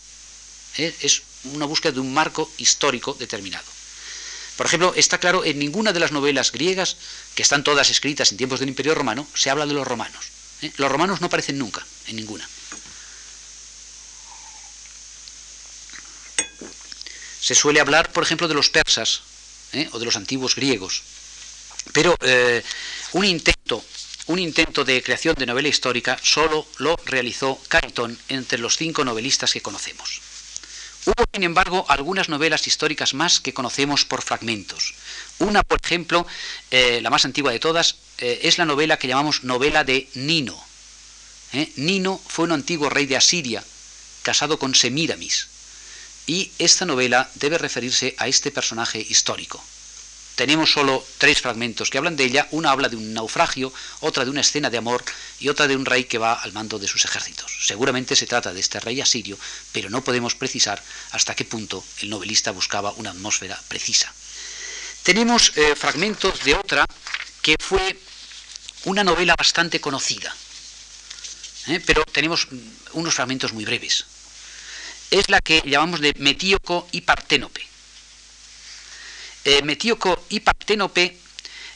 Es 0.76 1.22
una 1.44 1.66
búsqueda 1.66 1.92
de 1.92 2.00
un 2.00 2.12
marco 2.12 2.50
histórico 2.58 3.14
determinado. 3.14 3.66
Por 4.60 4.66
ejemplo, 4.66 4.92
está 4.94 5.16
claro, 5.16 5.42
en 5.42 5.58
ninguna 5.58 5.94
de 5.94 6.00
las 6.00 6.12
novelas 6.12 6.52
griegas, 6.52 6.98
que 7.34 7.40
están 7.40 7.64
todas 7.64 7.88
escritas 7.88 8.30
en 8.30 8.36
tiempos 8.36 8.60
del 8.60 8.68
Imperio 8.68 8.94
Romano, 8.94 9.26
se 9.32 9.48
habla 9.48 9.64
de 9.64 9.72
los 9.72 9.88
romanos. 9.88 10.26
¿eh? 10.60 10.70
Los 10.76 10.92
romanos 10.92 11.22
no 11.22 11.28
aparecen 11.28 11.56
nunca, 11.56 11.82
en 12.08 12.16
ninguna. 12.16 12.46
Se 17.40 17.54
suele 17.54 17.80
hablar, 17.80 18.12
por 18.12 18.22
ejemplo, 18.22 18.48
de 18.48 18.52
los 18.52 18.68
persas 18.68 19.22
¿eh? 19.72 19.88
o 19.92 19.98
de 19.98 20.04
los 20.04 20.16
antiguos 20.16 20.54
griegos. 20.54 21.04
Pero 21.94 22.14
eh, 22.20 22.62
un 23.12 23.24
intento 23.24 23.82
un 24.26 24.38
intento 24.38 24.84
de 24.84 25.02
creación 25.02 25.36
de 25.36 25.46
novela 25.46 25.68
histórica 25.68 26.20
solo 26.22 26.66
lo 26.76 26.96
realizó 27.06 27.58
Caritón 27.68 28.18
entre 28.28 28.58
los 28.58 28.76
cinco 28.76 29.06
novelistas 29.06 29.54
que 29.54 29.62
conocemos. 29.62 30.20
Hubo, 31.06 31.24
sin 31.32 31.44
embargo, 31.44 31.86
algunas 31.88 32.28
novelas 32.28 32.66
históricas 32.66 33.14
más 33.14 33.40
que 33.40 33.54
conocemos 33.54 34.04
por 34.04 34.22
fragmentos. 34.22 34.94
Una, 35.38 35.62
por 35.62 35.80
ejemplo, 35.82 36.26
eh, 36.70 37.00
la 37.02 37.10
más 37.10 37.24
antigua 37.24 37.52
de 37.52 37.58
todas, 37.58 37.96
eh, 38.18 38.40
es 38.42 38.58
la 38.58 38.66
novela 38.66 38.98
que 38.98 39.08
llamamos 39.08 39.44
novela 39.44 39.82
de 39.84 40.08
Nino. 40.14 40.62
¿eh? 41.54 41.72
Nino 41.76 42.20
fue 42.26 42.44
un 42.44 42.52
antiguo 42.52 42.90
rey 42.90 43.06
de 43.06 43.16
Asiria, 43.16 43.64
casado 44.22 44.58
con 44.58 44.74
Semíramis. 44.74 45.48
Y 46.26 46.52
esta 46.58 46.84
novela 46.84 47.30
debe 47.36 47.56
referirse 47.56 48.14
a 48.18 48.28
este 48.28 48.50
personaje 48.50 49.00
histórico. 49.00 49.64
Tenemos 50.40 50.72
solo 50.72 51.05
tres 51.18 51.42
fragmentos 51.42 51.90
que 51.90 51.98
hablan 51.98 52.16
de 52.16 52.24
ella. 52.24 52.48
Una 52.53 52.70
habla 52.70 52.88
de 52.88 52.96
un 52.96 53.12
naufragio, 53.12 53.74
otra 54.00 54.24
de 54.24 54.31
una 54.31 54.40
escena 54.40 54.70
de 54.70 54.79
amor 54.79 55.05
y 55.38 55.50
otra 55.50 55.68
de 55.68 55.76
un 55.76 55.85
rey 55.85 56.05
que 56.05 56.16
va 56.16 56.33
al 56.33 56.55
mando 56.55 56.79
de 56.79 56.88
sus 56.88 57.05
ejércitos. 57.05 57.53
Seguramente 57.61 58.16
se 58.16 58.26
trata 58.26 58.51
de 58.51 58.59
este 58.59 58.80
rey 58.80 59.03
asirio, 59.03 59.38
pero 59.72 59.91
no 59.91 60.03
podemos 60.03 60.34
precisar 60.34 60.82
hasta 61.11 61.34
qué 61.34 61.45
punto 61.45 61.84
el 62.01 62.09
novelista 62.09 62.53
buscaba 62.53 62.93
una 62.93 63.11
atmósfera 63.11 63.61
precisa. 63.68 64.11
Tenemos 65.03 65.53
eh, 65.57 65.74
fragmentos 65.76 66.43
de 66.43 66.55
otra 66.55 66.86
que 67.43 67.57
fue 67.61 68.01
una 68.84 69.05
novela 69.05 69.34
bastante 69.36 69.78
conocida, 69.78 70.34
¿eh? 71.66 71.82
pero 71.84 72.03
tenemos 72.07 72.49
unos 72.95 73.12
fragmentos 73.12 73.53
muy 73.53 73.66
breves. 73.66 74.07
Es 75.11 75.28
la 75.28 75.43
que 75.43 75.62
llamamos 75.66 76.01
de 76.01 76.14
Metíoco 76.16 76.88
y 76.93 77.03
Parténope. 77.03 77.69
Eh, 79.45 79.62
Metíoco 79.62 80.26
y 80.28 80.41
Parténope 80.41 81.05
eh, 81.05 81.16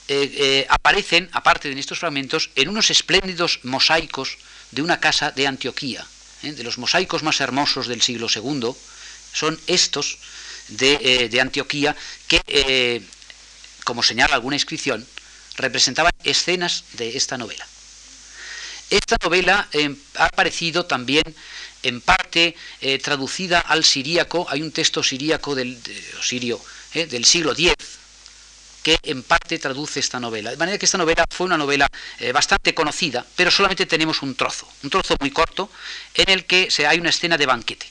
eh, 0.08 0.66
aparecen, 0.68 1.30
aparte 1.32 1.72
de 1.72 1.80
estos 1.80 1.98
fragmentos, 1.98 2.50
en 2.56 2.68
unos 2.68 2.90
espléndidos 2.90 3.60
mosaicos 3.62 4.36
de 4.70 4.82
una 4.82 5.00
casa 5.00 5.30
de 5.30 5.46
Antioquía. 5.46 6.04
de 6.42 6.62
los 6.62 6.76
mosaicos 6.76 7.22
más 7.22 7.40
hermosos 7.40 7.86
del 7.88 8.02
siglo 8.02 8.28
II 8.28 8.76
son 9.32 9.58
estos 9.66 10.18
de, 10.68 11.28
de 11.30 11.40
Antioquía 11.40 11.96
que, 12.28 13.00
como 13.84 14.02
señala 14.02 14.34
alguna 14.34 14.56
inscripción, 14.56 15.06
representaban 15.56 16.12
escenas 16.22 16.84
de 16.92 17.16
esta 17.16 17.38
novela. 17.38 17.66
Esta 18.90 19.16
novela 19.22 19.68
ha 20.16 20.24
aparecido 20.26 20.84
también 20.84 21.24
en 21.82 22.02
parte 22.02 22.56
traducida 23.02 23.60
al 23.60 23.84
siríaco, 23.84 24.46
hay 24.50 24.60
un 24.60 24.72
texto 24.72 25.02
siríaco 25.02 25.54
del, 25.54 25.80
sirio, 26.20 26.60
del 26.94 27.24
siglo 27.24 27.52
X, 27.52 27.74
que 28.84 28.98
en 29.02 29.22
parte 29.22 29.58
traduce 29.58 29.98
esta 29.98 30.20
novela. 30.20 30.50
De 30.50 30.56
manera 30.56 30.78
que 30.78 30.84
esta 30.84 30.98
novela 30.98 31.24
fue 31.28 31.46
una 31.46 31.56
novela 31.56 31.88
eh, 32.20 32.32
bastante 32.32 32.74
conocida, 32.74 33.26
pero 33.34 33.50
solamente 33.50 33.86
tenemos 33.86 34.22
un 34.22 34.34
trozo, 34.36 34.68
un 34.82 34.90
trozo 34.90 35.16
muy 35.20 35.30
corto, 35.30 35.70
en 36.14 36.30
el 36.30 36.44
que 36.44 36.70
se, 36.70 36.86
hay 36.86 37.00
una 37.00 37.08
escena 37.08 37.38
de 37.38 37.46
banquete. 37.46 37.86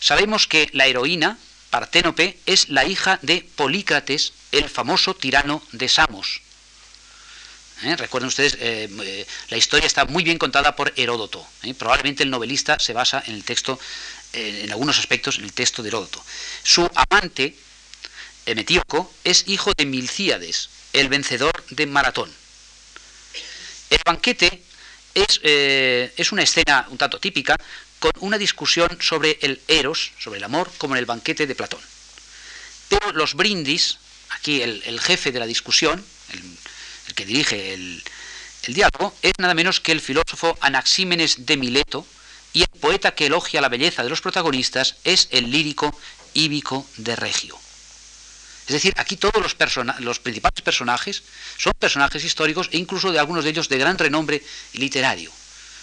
Sabemos 0.00 0.46
que 0.46 0.68
la 0.72 0.86
heroína, 0.86 1.38
Parténope, 1.70 2.38
es 2.46 2.70
la 2.70 2.86
hija 2.86 3.18
de 3.22 3.46
Polícrates, 3.56 4.32
el 4.52 4.68
famoso 4.70 5.14
tirano 5.14 5.62
de 5.72 5.88
Samos. 5.88 6.40
¿Eh? 7.82 7.94
Recuerden 7.96 8.28
ustedes, 8.28 8.56
eh, 8.58 9.26
la 9.50 9.56
historia 9.58 9.86
está 9.86 10.06
muy 10.06 10.24
bien 10.24 10.38
contada 10.38 10.74
por 10.74 10.94
Heródoto. 10.96 11.46
Probablemente 11.76 12.22
el 12.22 12.30
novelista 12.30 12.78
se 12.78 12.94
basa 12.94 13.22
en 13.26 13.34
el 13.34 13.44
texto, 13.44 13.78
en 14.32 14.70
algunos 14.70 14.98
aspectos, 14.98 15.36
en 15.36 15.44
el 15.44 15.52
texto 15.52 15.82
de 15.82 15.90
Heródoto. 15.90 16.24
Su 16.62 16.90
amante, 16.94 17.54
Emetíoco 18.46 19.12
es 19.24 19.44
hijo 19.48 19.72
de 19.76 19.86
Milcíades, 19.86 20.70
el 20.92 21.08
vencedor 21.08 21.64
de 21.70 21.86
Maratón. 21.86 22.32
El 23.90 23.98
banquete 24.04 24.62
es, 25.14 25.40
eh, 25.42 26.12
es, 26.16 26.32
una 26.32 26.42
escena 26.42 26.86
un 26.90 26.98
tanto 26.98 27.18
típica 27.18 27.56
con 27.98 28.12
una 28.20 28.38
discusión 28.38 28.98
sobre 29.00 29.38
el 29.42 29.60
eros, 29.68 30.12
sobre 30.18 30.38
el 30.38 30.44
amor, 30.44 30.70
como 30.78 30.94
en 30.94 31.00
el 31.00 31.06
banquete 31.06 31.46
de 31.46 31.54
Platón. 31.54 31.80
Pero 32.88 33.12
los 33.12 33.34
brindis, 33.34 33.98
aquí 34.30 34.62
el, 34.62 35.00
jefe 35.00 35.32
de 35.32 35.40
la 35.40 35.46
discusión, 35.46 36.04
el, 36.32 37.14
que 37.14 37.26
dirige 37.26 37.74
el, 37.74 38.02
el, 38.64 38.74
diálogo, 38.74 39.14
es 39.22 39.32
nada 39.38 39.54
menos 39.54 39.80
que 39.80 39.92
el 39.92 40.00
filósofo 40.00 40.56
Anaxímenes 40.60 41.46
de 41.46 41.56
Mileto, 41.56 42.06
y 42.52 42.62
el 42.62 42.80
poeta 42.80 43.14
que 43.14 43.26
elogia 43.26 43.60
la 43.60 43.68
belleza 43.68 44.02
de 44.02 44.08
los 44.08 44.20
protagonistas 44.20 44.96
es 45.04 45.28
el 45.30 45.50
lírico 45.50 45.98
Íbico 46.32 46.86
de 46.96 47.16
Regio. 47.16 47.58
Es 48.66 48.72
decir, 48.72 48.92
aquí 48.96 49.16
todos 49.16 49.40
los, 49.40 50.18
principales 50.18 50.60
personajes 50.60 51.22
son 51.56 51.72
personajes 51.78 52.24
históricos 52.24 52.68
e 52.72 52.78
incluso 52.78 53.12
de 53.12 53.20
algunos 53.20 53.44
de 53.44 53.50
ellos 53.50 53.68
de 53.68 53.78
gran 53.78 53.96
renombre 53.96 54.42
literario. 54.72 55.30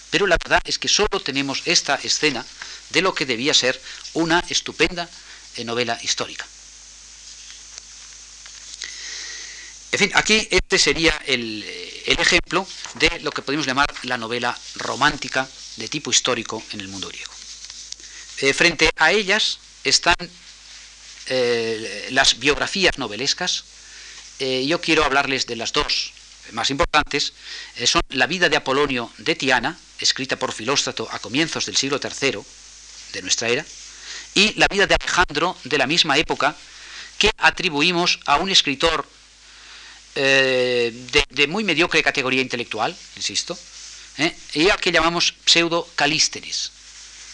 Pero 0.09 0.27
la 0.27 0.37
verdad 0.37 0.61
es 0.65 0.77
que 0.77 0.89
solo 0.89 1.21
tenemos 1.23 1.61
esta 1.65 1.95
escena 1.95 2.45
de 2.89 3.01
lo 3.01 3.15
que 3.15 3.25
debía 3.25 3.53
ser 3.53 3.79
una 4.13 4.43
estupenda 4.49 5.09
eh, 5.55 5.63
novela 5.63 5.97
histórica. 6.03 6.45
En 9.93 9.99
fin, 9.99 10.11
aquí 10.15 10.47
este 10.51 10.77
sería 10.77 11.15
el, 11.25 11.63
ejemplo 12.05 12.67
de 12.95 13.19
lo 13.21 13.31
que 13.31 13.43
podemos 13.43 13.65
llamar 13.65 13.93
la 14.03 14.17
novela 14.17 14.57
romántica 14.75 15.47
de 15.77 15.87
tipo 15.87 16.11
histórico 16.11 16.61
en 16.71 16.81
el 16.81 16.89
mundo 16.89 17.07
griego. 17.07 17.31
Eh, 18.39 18.53
frente 18.53 18.89
a 18.97 19.11
ellas 19.11 19.59
están 19.83 20.15
eh, 21.27 22.09
las 22.11 22.39
biografías 22.39 22.97
novelescas, 22.97 23.63
eh, 24.39 24.65
yo 24.67 24.81
quiero 24.81 25.05
hablarles 25.05 25.45
de 25.47 25.55
las 25.55 25.71
dos 25.71 26.13
más 26.51 26.69
importantes. 26.69 27.33
Eh, 27.77 27.87
son 27.87 28.01
La 28.09 28.27
vida 28.27 28.49
de 28.49 28.57
Apolonio 28.57 29.11
de 29.17 29.35
Tiana, 29.35 29.77
escrita 29.99 30.37
por 30.37 30.51
Filóstrato 30.51 31.07
a 31.11 31.19
comienzos 31.19 31.65
del 31.65 31.77
siglo 31.77 31.99
III 32.03 32.39
de 33.13 33.21
nuestra 33.21 33.47
era, 33.47 33.65
y 34.35 34.53
La 34.55 34.67
vida 34.67 34.87
de 34.87 34.95
Alejandro 34.95 35.57
de 35.63 35.77
la 35.77 35.87
misma 35.87 36.17
época, 36.17 36.55
que 37.17 37.31
atribuimos 37.37 38.19
a 38.25 38.37
un 38.37 38.49
escritor 38.49 39.07
de, 40.15 41.47
muy 41.47 41.63
mediocre 41.63 42.03
categoría 42.03 42.41
intelectual, 42.41 42.95
insisto, 43.15 43.57
y 44.53 44.69
al 44.69 44.79
que 44.79 44.91
llamamos 44.91 45.33
pseudo 45.45 45.87
Calístenes, 45.95 46.71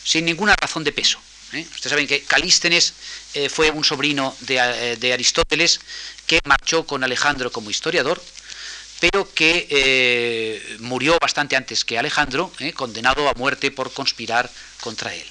sin 0.03 0.25
ninguna 0.25 0.55
razón 0.55 0.83
de 0.83 0.93
peso. 0.93 1.19
¿Eh? 1.53 1.65
Ustedes 1.73 1.89
saben 1.89 2.07
que 2.07 2.23
Calístenes 2.23 2.93
eh, 3.33 3.49
fue 3.49 3.71
un 3.71 3.83
sobrino 3.83 4.35
eh, 4.47 4.97
de, 4.99 5.13
Aristóteles 5.13 5.79
que 6.27 6.39
marchó 6.45 6.85
con 6.85 7.03
Alejandro 7.03 7.51
como 7.51 7.69
historiador, 7.69 8.21
pero 8.99 9.31
que 9.33 10.77
murió 10.79 11.17
bastante 11.21 11.55
antes 11.55 11.85
que 11.85 11.97
Alejandro, 11.97 12.51
condenado 12.75 13.29
a 13.29 13.33
muerte 13.33 13.71
por 13.71 13.93
conspirar 13.93 14.51
contra 14.81 15.15
él. 15.15 15.25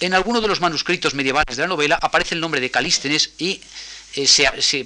En 0.00 0.12
alguno 0.12 0.42
de 0.42 0.48
los 0.48 0.60
manuscritos 0.60 1.14
medievales 1.14 1.56
de 1.56 1.62
la 1.62 1.68
novela 1.68 1.98
aparece 2.00 2.34
el 2.34 2.40
nombre 2.42 2.60
de 2.60 2.70
Calístenes 2.70 3.30
y 3.38 3.62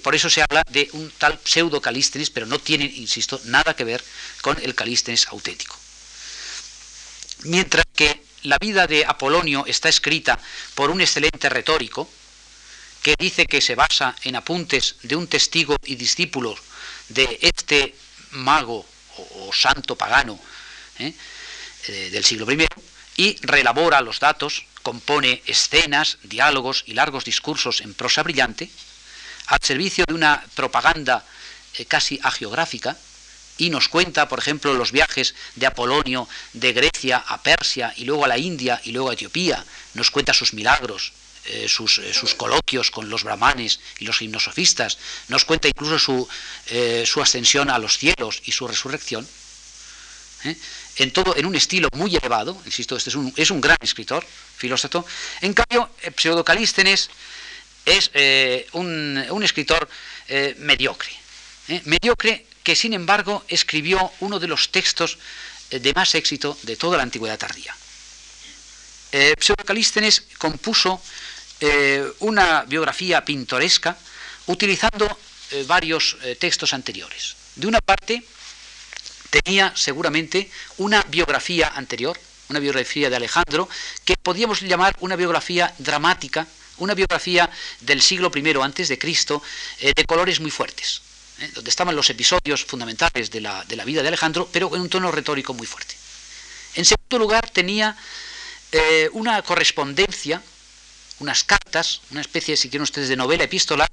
por 0.02 0.14
eso 0.14 0.30
se 0.30 0.40
habla 0.42 0.62
de 0.70 0.88
un 0.92 1.10
tal 1.18 1.40
pseudo 1.44 1.82
Calístenes, 1.82 2.30
pero 2.30 2.46
no 2.46 2.60
tiene, 2.60 2.84
insisto, 2.84 3.40
nada 3.46 3.74
que 3.74 3.84
ver 3.84 4.02
con 4.40 4.56
el 4.62 4.76
Calístenes 4.76 5.26
auténtico. 5.26 5.76
Mientras 7.42 7.84
que 7.94 8.29
la 8.44 8.58
vida 8.58 8.86
de 8.86 9.04
Apolonio 9.04 9.64
está 9.66 9.88
escrita 9.88 10.38
por 10.74 10.90
un 10.90 11.00
excelente 11.00 11.48
retórico 11.48 12.08
que 13.02 13.14
dice 13.18 13.46
que 13.46 13.60
se 13.60 13.74
basa 13.74 14.14
en 14.22 14.36
apuntes 14.36 14.96
de 15.02 15.16
un 15.16 15.26
testigo 15.26 15.76
y 15.84 15.96
discípulo 15.96 16.54
de 17.08 17.38
este 17.40 17.94
mago 18.32 18.86
o, 19.16 19.52
santo 19.52 19.96
pagano 19.96 20.38
¿eh? 20.98 21.12
Eh, 21.88 22.10
del 22.10 22.24
siglo 22.24 22.50
I 22.50 22.66
y 23.16 23.36
relabora 23.42 24.00
los 24.00 24.20
datos, 24.20 24.64
compone 24.82 25.42
escenas, 25.46 26.18
diálogos 26.22 26.84
y 26.86 26.94
largos 26.94 27.24
discursos 27.24 27.80
en 27.80 27.92
prosa 27.94 28.22
brillante 28.22 28.70
al 29.46 29.58
servicio 29.62 30.04
de 30.06 30.14
una 30.14 30.42
propaganda 30.54 31.24
eh, 31.74 31.84
casi 31.84 32.18
agiográfica 32.22 32.96
y 33.58 33.70
nos 33.70 33.88
cuenta, 33.88 34.28
por 34.28 34.38
ejemplo, 34.38 34.74
los 34.74 34.92
viajes 34.92 35.34
de 35.56 35.66
Apolonio 35.66 36.28
de 36.54 36.72
Grecia 36.72 37.18
a 37.18 37.42
Persia 37.42 37.92
y 37.96 38.04
luego 38.04 38.24
a 38.24 38.28
la 38.28 38.38
India 38.38 38.80
y 38.84 38.92
luego 38.92 39.10
a 39.10 39.14
Etiopía, 39.14 39.64
nos 39.94 40.10
cuenta 40.10 40.32
sus 40.32 40.54
milagros, 40.54 41.12
eh, 41.46 41.68
sus, 41.68 41.98
eh, 41.98 42.12
sus, 42.12 42.34
coloquios 42.34 42.90
con 42.90 43.08
los 43.08 43.24
brahmanes 43.24 43.80
y 43.98 44.04
los 44.04 44.18
gimnosofistas, 44.18 44.98
nos 45.28 45.46
cuenta 45.46 45.68
incluso 45.68 45.98
su, 45.98 46.28
eh, 46.66 47.04
su 47.06 47.22
ascensión 47.22 47.70
a 47.70 47.78
los 47.78 47.96
cielos 47.96 48.42
y 48.44 48.52
su 48.52 48.68
resurrección, 48.68 49.26
en 50.96 51.12
todo 51.12 51.34
en 51.36 51.46
un 51.46 51.56
estilo 51.56 51.88
muy 51.94 52.14
elevado, 52.14 52.60
insisto, 52.66 52.94
este 52.94 53.08
es 53.08 53.16
un, 53.16 53.32
es 53.36 53.50
un 53.50 53.60
gran 53.60 53.78
escritor, 53.80 54.24
filósofo, 54.56 55.04
en 55.40 55.54
cambio, 55.54 55.90
Pseudocalístenes 56.14 57.10
es 57.86 58.10
un, 58.72 59.24
un, 59.30 59.42
escritor 59.42 59.88
mediocre, 60.58 61.10
mediocre 61.84 62.46
que 62.62 62.76
sin 62.76 62.92
embargo 62.92 63.44
escribió 63.48 64.12
uno 64.20 64.38
de 64.38 64.48
los 64.48 64.70
textos 64.70 65.18
eh, 65.70 65.78
de 65.78 65.94
más 65.94 66.14
éxito 66.14 66.56
de 66.62 66.76
toda 66.76 66.96
la 66.96 67.02
antigüedad 67.02 67.38
tardía. 67.38 67.74
Eh, 69.12 69.34
Calístenes 69.64 70.22
compuso 70.38 71.02
eh, 71.60 72.06
una 72.20 72.62
biografía 72.62 73.24
pintoresca 73.24 73.96
utilizando 74.46 75.18
eh, 75.50 75.64
varios 75.66 76.16
textos 76.38 76.72
anteriores. 76.72 77.34
De 77.56 77.66
una 77.66 77.80
parte, 77.80 78.22
tenía 79.30 79.72
seguramente 79.74 80.50
una 80.78 81.02
biografía 81.02 81.72
anterior, 81.74 82.18
una 82.48 82.60
biografía 82.60 83.10
de 83.10 83.16
Alejandro, 83.16 83.68
que 84.04 84.16
podíamos 84.16 84.60
llamar 84.60 84.96
una 85.00 85.16
biografía 85.16 85.74
dramática, 85.78 86.46
una 86.78 86.94
biografía 86.94 87.50
del 87.80 88.00
siglo 88.00 88.30
I 88.34 88.54
antes 88.62 88.88
de 88.88 88.98
Cristo, 88.98 89.42
de 89.80 90.04
colores 90.06 90.40
muy 90.40 90.50
fuertes. 90.50 91.02
¿Eh? 91.40 91.50
donde 91.54 91.70
estaban 91.70 91.96
los 91.96 92.10
episodios 92.10 92.64
fundamentales 92.64 93.30
de 93.30 93.40
la, 93.40 93.64
vida 93.84 94.02
de 94.02 94.08
Alejandro, 94.08 94.48
pero 94.52 94.74
en 94.74 94.82
un 94.82 94.88
tono 94.88 95.10
retórico 95.10 95.54
muy 95.54 95.66
fuerte. 95.66 95.94
En 96.74 96.84
segundo 96.84 97.18
lugar, 97.18 97.50
tenía 97.50 97.96
eh, 98.72 99.08
una 99.12 99.42
correspondencia, 99.42 100.42
unas 101.18 101.44
cartas, 101.44 102.02
una 102.10 102.20
especie, 102.20 102.56
si 102.56 102.70
quieren 102.70 102.82
ustedes, 102.82 103.08
de 103.08 103.16
novela 103.16 103.44
epistolar, 103.44 103.90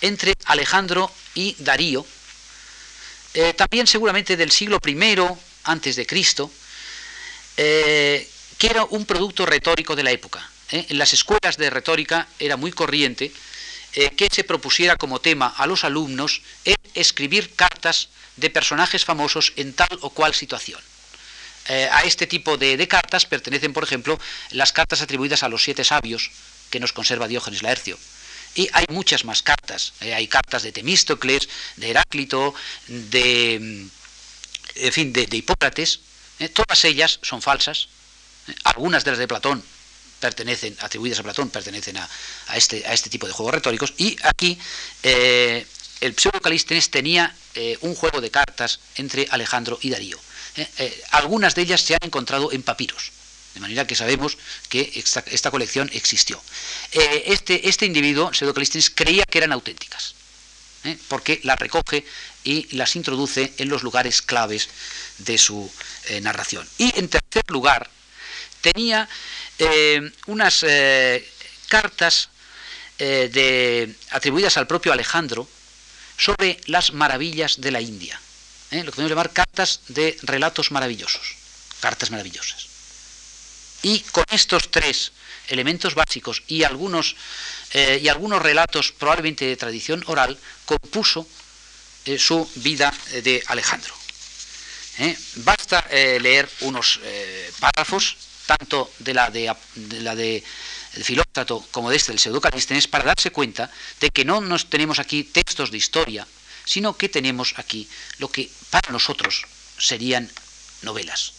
entre 0.00 0.34
Alejandro 0.44 1.10
y 1.34 1.56
Darío, 1.58 2.04
eh, 3.34 3.54
también 3.54 3.86
seguramente 3.86 4.36
del 4.36 4.50
siglo 4.50 4.78
I 4.84 4.96
antes 5.64 5.96
de 5.96 6.06
Cristo, 6.06 6.50
que 7.56 8.66
era 8.70 8.84
un 8.84 9.04
producto 9.04 9.44
retórico 9.44 9.96
de 9.96 10.04
la 10.04 10.12
época. 10.12 10.48
En 10.70 10.96
las 10.96 11.12
escuelas 11.12 11.56
de 11.56 11.70
retórica 11.70 12.28
era 12.38 12.56
muy 12.56 12.70
corriente 12.70 13.32
eh, 13.98 14.10
que 14.14 14.28
se 14.30 14.44
propusiera 14.44 14.94
como 14.94 15.18
tema 15.18 15.52
a 15.56 15.66
los 15.66 15.82
alumnos 15.82 16.42
es 16.64 16.76
escribir 16.94 17.56
cartas 17.56 18.10
de 18.36 18.48
personajes 18.48 19.04
famosos 19.04 19.52
en 19.56 19.74
tal 19.74 19.90
o 20.02 20.10
cual 20.10 20.34
situación. 20.34 20.80
Eh, 21.66 21.88
a 21.90 22.04
este 22.04 22.28
tipo 22.28 22.56
de, 22.56 22.78
cartas 22.86 23.26
pertenecen, 23.26 23.72
por 23.72 23.82
ejemplo, 23.82 24.16
las 24.52 24.72
cartas 24.72 25.02
atribuidas 25.02 25.42
a 25.42 25.48
los 25.48 25.64
siete 25.64 25.82
sabios 25.82 26.30
que 26.70 26.78
nos 26.78 26.92
conserva 26.92 27.26
Diógenes 27.26 27.64
Laercio. 27.64 27.98
Y 28.54 28.68
hay 28.72 28.84
muchas 28.90 29.24
más 29.24 29.42
cartas. 29.42 29.94
Eh, 30.00 30.14
hay 30.14 30.28
cartas 30.28 30.62
de 30.62 30.70
Temístocles, 30.70 31.48
de 31.74 31.90
Heráclito, 31.90 32.54
de, 32.86 33.58
mm, 33.60 33.90
en 34.76 34.92
fin, 34.92 35.12
de 35.12 35.26
Hipócrates. 35.28 35.98
todas 36.54 36.84
ellas 36.84 37.18
son 37.22 37.42
falsas. 37.42 37.88
algunas 38.62 39.04
de 39.04 39.10
las 39.10 39.18
de 39.18 39.26
Platón 39.26 39.62
pertenecen, 40.18 40.76
atribuidas 40.80 41.20
a 41.20 41.22
Platón, 41.22 41.50
pertenecen 41.50 41.96
a, 41.96 42.08
este, 42.54 42.86
a 42.86 42.92
este 42.92 43.10
tipo 43.10 43.26
de 43.26 43.32
juegos 43.32 43.54
retóricos. 43.54 43.94
Y 43.96 44.16
aquí 44.22 44.58
eh, 45.02 45.66
el 46.00 46.16
pseudo 46.16 46.40
Calístenes 46.40 46.90
tenía 46.90 47.34
eh, 47.54 47.78
un 47.80 47.94
juego 47.94 48.20
de 48.20 48.30
cartas 48.30 48.80
entre 48.96 49.26
Alejandro 49.30 49.78
y 49.82 49.90
Darío. 49.90 50.18
algunas 51.10 51.54
de 51.54 51.62
ellas 51.62 51.80
se 51.80 51.94
han 51.94 52.02
encontrado 52.02 52.52
en 52.52 52.62
papiros. 52.62 53.12
De 53.54 53.60
manera 53.60 53.86
que 53.86 53.96
sabemos 53.96 54.38
que 54.68 54.92
esta, 54.94 55.50
colección 55.50 55.90
existió. 55.92 56.40
este, 56.92 57.68
este 57.68 57.86
individuo, 57.86 58.32
Pseudo 58.32 58.54
creía 58.94 59.24
que 59.24 59.38
eran 59.38 59.52
auténticas, 59.52 60.14
porque 61.08 61.40
las 61.42 61.58
recoge 61.58 62.04
y 62.44 62.76
las 62.76 62.94
introduce 62.94 63.52
en 63.58 63.68
los 63.68 63.82
lugares 63.82 64.22
claves 64.22 64.68
de 65.18 65.38
su 65.38 65.68
narración. 66.22 66.68
Y 66.78 66.96
en 66.98 67.08
tercer 67.08 67.42
lugar, 67.48 67.90
tenía 68.60 69.08
unas 70.26 70.64
cartas 71.68 72.30
eh, 72.98 73.30
de, 73.32 73.94
atribuidas 74.10 74.56
al 74.56 74.66
propio 74.66 74.92
Alejandro 74.92 75.48
sobre 76.16 76.58
las 76.66 76.92
maravillas 76.92 77.60
de 77.60 77.70
la 77.70 77.80
India. 77.80 78.20
¿eh? 78.72 78.82
Lo 78.82 78.90
que 78.90 78.96
podemos 78.96 79.10
llamar 79.10 79.32
cartas 79.32 79.82
de 79.86 80.18
relatos 80.22 80.72
maravillosos, 80.72 81.36
cartas 81.78 82.10
maravillosas. 82.10 82.66
Y 83.82 84.00
con 84.00 84.24
estos 84.30 84.72
tres 84.72 85.12
elementos 85.46 85.94
básicos 85.94 86.42
y 86.48 86.64
algunos, 86.64 87.14
eh, 87.72 88.00
y 88.02 88.08
algunos 88.08 88.42
relatos 88.42 88.90
probablemente 88.90 89.44
de 89.46 89.56
tradición 89.56 90.02
oral, 90.08 90.36
compuso 90.64 91.28
su 92.18 92.50
vida 92.56 92.92
de 93.22 93.44
Alejandro. 93.48 93.94
Basta 95.36 95.86
leer 95.90 96.48
unos 96.60 97.00
párrafos, 97.60 98.16
tanto 98.48 98.90
de 98.98 99.12
la 99.12 99.30
de, 99.30 99.54
de 99.74 100.00
la 100.00 100.16
de 100.16 100.42
el 100.94 101.04
Filócrato 101.04 101.64
como 101.70 101.90
de 101.90 101.96
este, 101.96 102.12
el 102.12 102.18
Pseudocalístenes, 102.18 102.88
para 102.88 103.04
darse 103.04 103.30
cuenta 103.30 103.70
de 104.00 104.08
que 104.10 104.24
no 104.24 104.40
nos 104.40 104.70
tenemos 104.70 104.98
aquí 104.98 105.22
textos 105.22 105.70
de 105.70 105.76
historia, 105.76 106.26
sino 106.64 106.96
que 106.96 107.10
tenemos 107.10 107.54
aquí 107.58 107.86
lo 108.18 108.28
que 108.32 108.50
para 108.70 108.90
nosotros 108.90 109.44
serían 109.78 110.30
novelas. 110.82 111.32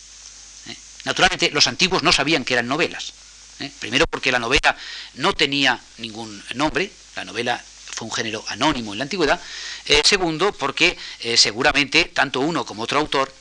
¿eh? 0.68 0.76
Naturalmente, 1.06 1.50
los 1.50 1.68
antiguos 1.68 2.04
no 2.04 2.12
sabían 2.12 2.46
que 2.46 2.54
eran 2.54 2.68
novelas. 2.68 3.14
¿eh? 3.60 3.72
Primero 3.80 4.06
porque 4.06 4.32
la 4.32 4.40
novela 4.40 4.78
no 5.16 5.34
tenía 5.34 5.80
ningún 5.98 6.42
nombre, 6.54 6.92
la 7.16 7.26
novela 7.26 7.62
fue 7.96 8.08
un 8.08 8.14
género 8.14 8.46
anónimo 8.50 8.94
en 8.94 9.00
la 9.00 9.04
antigüedad. 9.04 9.42
Eh, 9.88 10.02
segundo, 10.06 10.54
porque 10.54 10.96
seguramente 11.36 12.06
tanto 12.06 12.40
uno 12.40 12.66
como 12.66 12.84
otro 12.84 13.00
autor 13.00 13.34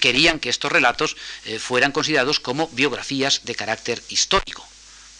querían 0.00 0.40
que 0.40 0.48
estos 0.48 0.72
relatos 0.72 1.16
fueran 1.58 1.92
considerados 1.92 2.40
como 2.40 2.68
biografías 2.68 3.42
de 3.44 3.54
carácter 3.54 4.02
histórico 4.08 4.66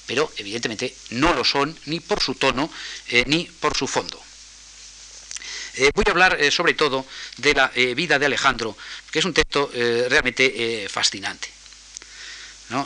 pero 0.06 0.32
evidentemente 0.36 0.94
no 1.10 1.34
lo 1.34 1.44
son 1.44 1.76
ni 1.86 2.00
por 2.00 2.22
su 2.22 2.34
tono 2.34 2.70
eh, 3.08 3.24
ni 3.26 3.44
por 3.44 3.76
su 3.76 3.86
fondo. 3.86 4.22
Eh, 5.74 5.90
voy 5.94 6.04
a 6.06 6.10
hablar 6.10 6.40
eh, 6.40 6.50
sobre 6.50 6.74
todo 6.74 7.04
de 7.36 7.52
la 7.52 7.68
vida 7.68 8.18
de 8.18 8.26
Alejandro, 8.26 8.76
que 9.10 9.18
es 9.18 9.24
un 9.24 9.34
texto 9.34 9.70
realmente 9.74 10.86
fascinante. 10.88 11.55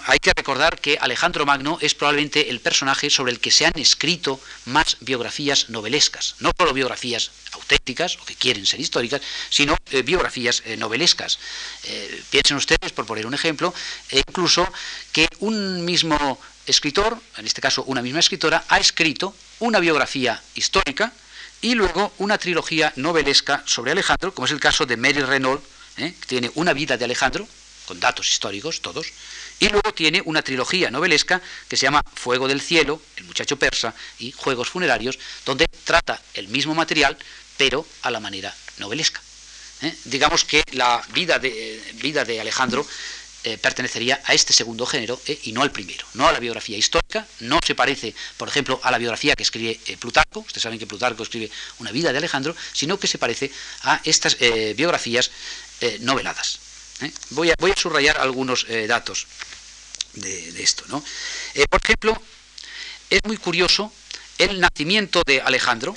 Hay 0.06 0.18
que 0.18 0.32
recordar 0.36 0.78
que 0.78 0.98
Alejandro 1.00 1.46
Magno 1.46 1.78
es 1.80 1.94
probablemente 1.94 2.50
el 2.50 2.60
personaje 2.60 3.08
sobre 3.08 3.32
el 3.32 3.40
que 3.40 3.50
se 3.50 3.64
han 3.64 3.72
escrito 3.76 4.38
más 4.66 4.98
biografías 5.00 5.70
novelescas, 5.70 6.34
no 6.40 6.50
solo 6.56 6.74
biografías 6.74 7.30
auténticas 7.52 8.18
o 8.20 8.24
que 8.26 8.34
quieren 8.34 8.66
ser 8.66 8.80
históricas, 8.80 9.22
sino 9.48 9.76
biografías 10.04 10.62
novelescas. 10.76 11.38
piensen 12.28 12.58
ustedes, 12.58 12.92
por 12.92 13.06
poner 13.06 13.26
un 13.26 13.32
ejemplo, 13.32 13.72
incluso 14.10 14.70
que 15.12 15.26
un 15.38 15.82
mismo 15.84 16.38
escritor, 16.66 17.18
en 17.38 17.46
este 17.46 17.62
caso 17.62 17.82
una 17.84 18.02
misma 18.02 18.20
escritora, 18.20 18.64
ha 18.68 18.78
escrito 18.78 19.34
una 19.60 19.80
biografía 19.80 20.42
histórica 20.54 21.12
y 21.62 21.74
luego 21.74 22.12
una 22.18 22.36
trilogía 22.36 22.92
novelesca 22.96 23.62
sobre 23.66 23.92
Alejandro, 23.92 24.34
como 24.34 24.46
es 24.46 24.52
el 24.52 24.60
caso 24.60 24.84
de 24.84 24.96
Mary 24.96 25.22
Renault, 25.22 25.62
¿eh? 25.96 26.14
que 26.20 26.26
tiene 26.26 26.50
una 26.54 26.72
vida 26.72 26.96
de 26.96 27.04
Alejandro, 27.04 27.48
con 27.90 27.98
datos 27.98 28.30
históricos 28.30 28.82
todos, 28.82 29.08
y 29.58 29.68
luego 29.68 29.92
tiene 29.92 30.22
una 30.24 30.42
trilogía 30.42 30.92
novelesca 30.92 31.42
que 31.68 31.76
se 31.76 31.86
llama 31.86 32.04
Fuego 32.14 32.46
del 32.46 32.60
Cielo, 32.60 33.02
El 33.16 33.24
muchacho 33.24 33.56
persa 33.56 33.92
y 34.20 34.30
Juegos 34.30 34.70
funerarios, 34.70 35.18
donde 35.44 35.66
trata 35.82 36.22
el 36.34 36.46
mismo 36.46 36.72
material, 36.72 37.18
pero 37.56 37.84
a 38.02 38.12
la 38.12 38.20
manera 38.20 38.54
novelesca. 38.78 39.20
¿eh? 39.82 39.92
Digamos 40.04 40.44
que 40.44 40.62
la 40.70 41.02
vida 41.12 41.40
de, 41.40 41.82
vida 41.94 42.24
de 42.24 42.40
Alejandro 42.40 42.86
eh, 43.42 43.58
pertenecería 43.58 44.22
a 44.24 44.34
este 44.34 44.52
segundo 44.52 44.86
género 44.86 45.20
eh, 45.26 45.40
y 45.42 45.50
no 45.50 45.62
al 45.62 45.72
primero, 45.72 46.06
no 46.14 46.28
a 46.28 46.32
la 46.32 46.38
biografía 46.38 46.78
histórica, 46.78 47.26
no 47.40 47.58
se 47.66 47.74
parece, 47.74 48.14
por 48.36 48.46
ejemplo, 48.46 48.78
a 48.84 48.92
la 48.92 48.98
biografía 48.98 49.34
que 49.34 49.42
escribe 49.42 49.80
Plutarco, 49.98 50.40
ustedes 50.46 50.62
saben 50.62 50.78
que 50.78 50.86
Plutarco 50.86 51.24
escribe 51.24 51.50
una 51.80 51.90
vida 51.90 52.12
de 52.12 52.18
Alejandro, 52.18 52.54
sino 52.72 53.00
que 53.00 53.08
se 53.08 53.18
parece 53.18 53.50
a 53.82 54.00
estas 54.04 54.36
biografías 54.76 55.32
noveladas. 56.00 56.69
Voy 57.30 57.50
a, 57.50 57.54
voy, 57.58 57.70
a, 57.70 57.76
subrayar 57.76 58.18
algunos 58.18 58.66
datos 58.88 59.26
de, 60.14 60.62
esto. 60.62 60.84
¿no? 60.88 61.02
por 61.68 61.80
ejemplo, 61.82 62.22
es 63.08 63.20
muy 63.24 63.36
curioso 63.36 63.92
el 64.38 64.60
nacimiento 64.60 65.22
de 65.26 65.40
Alejandro, 65.40 65.96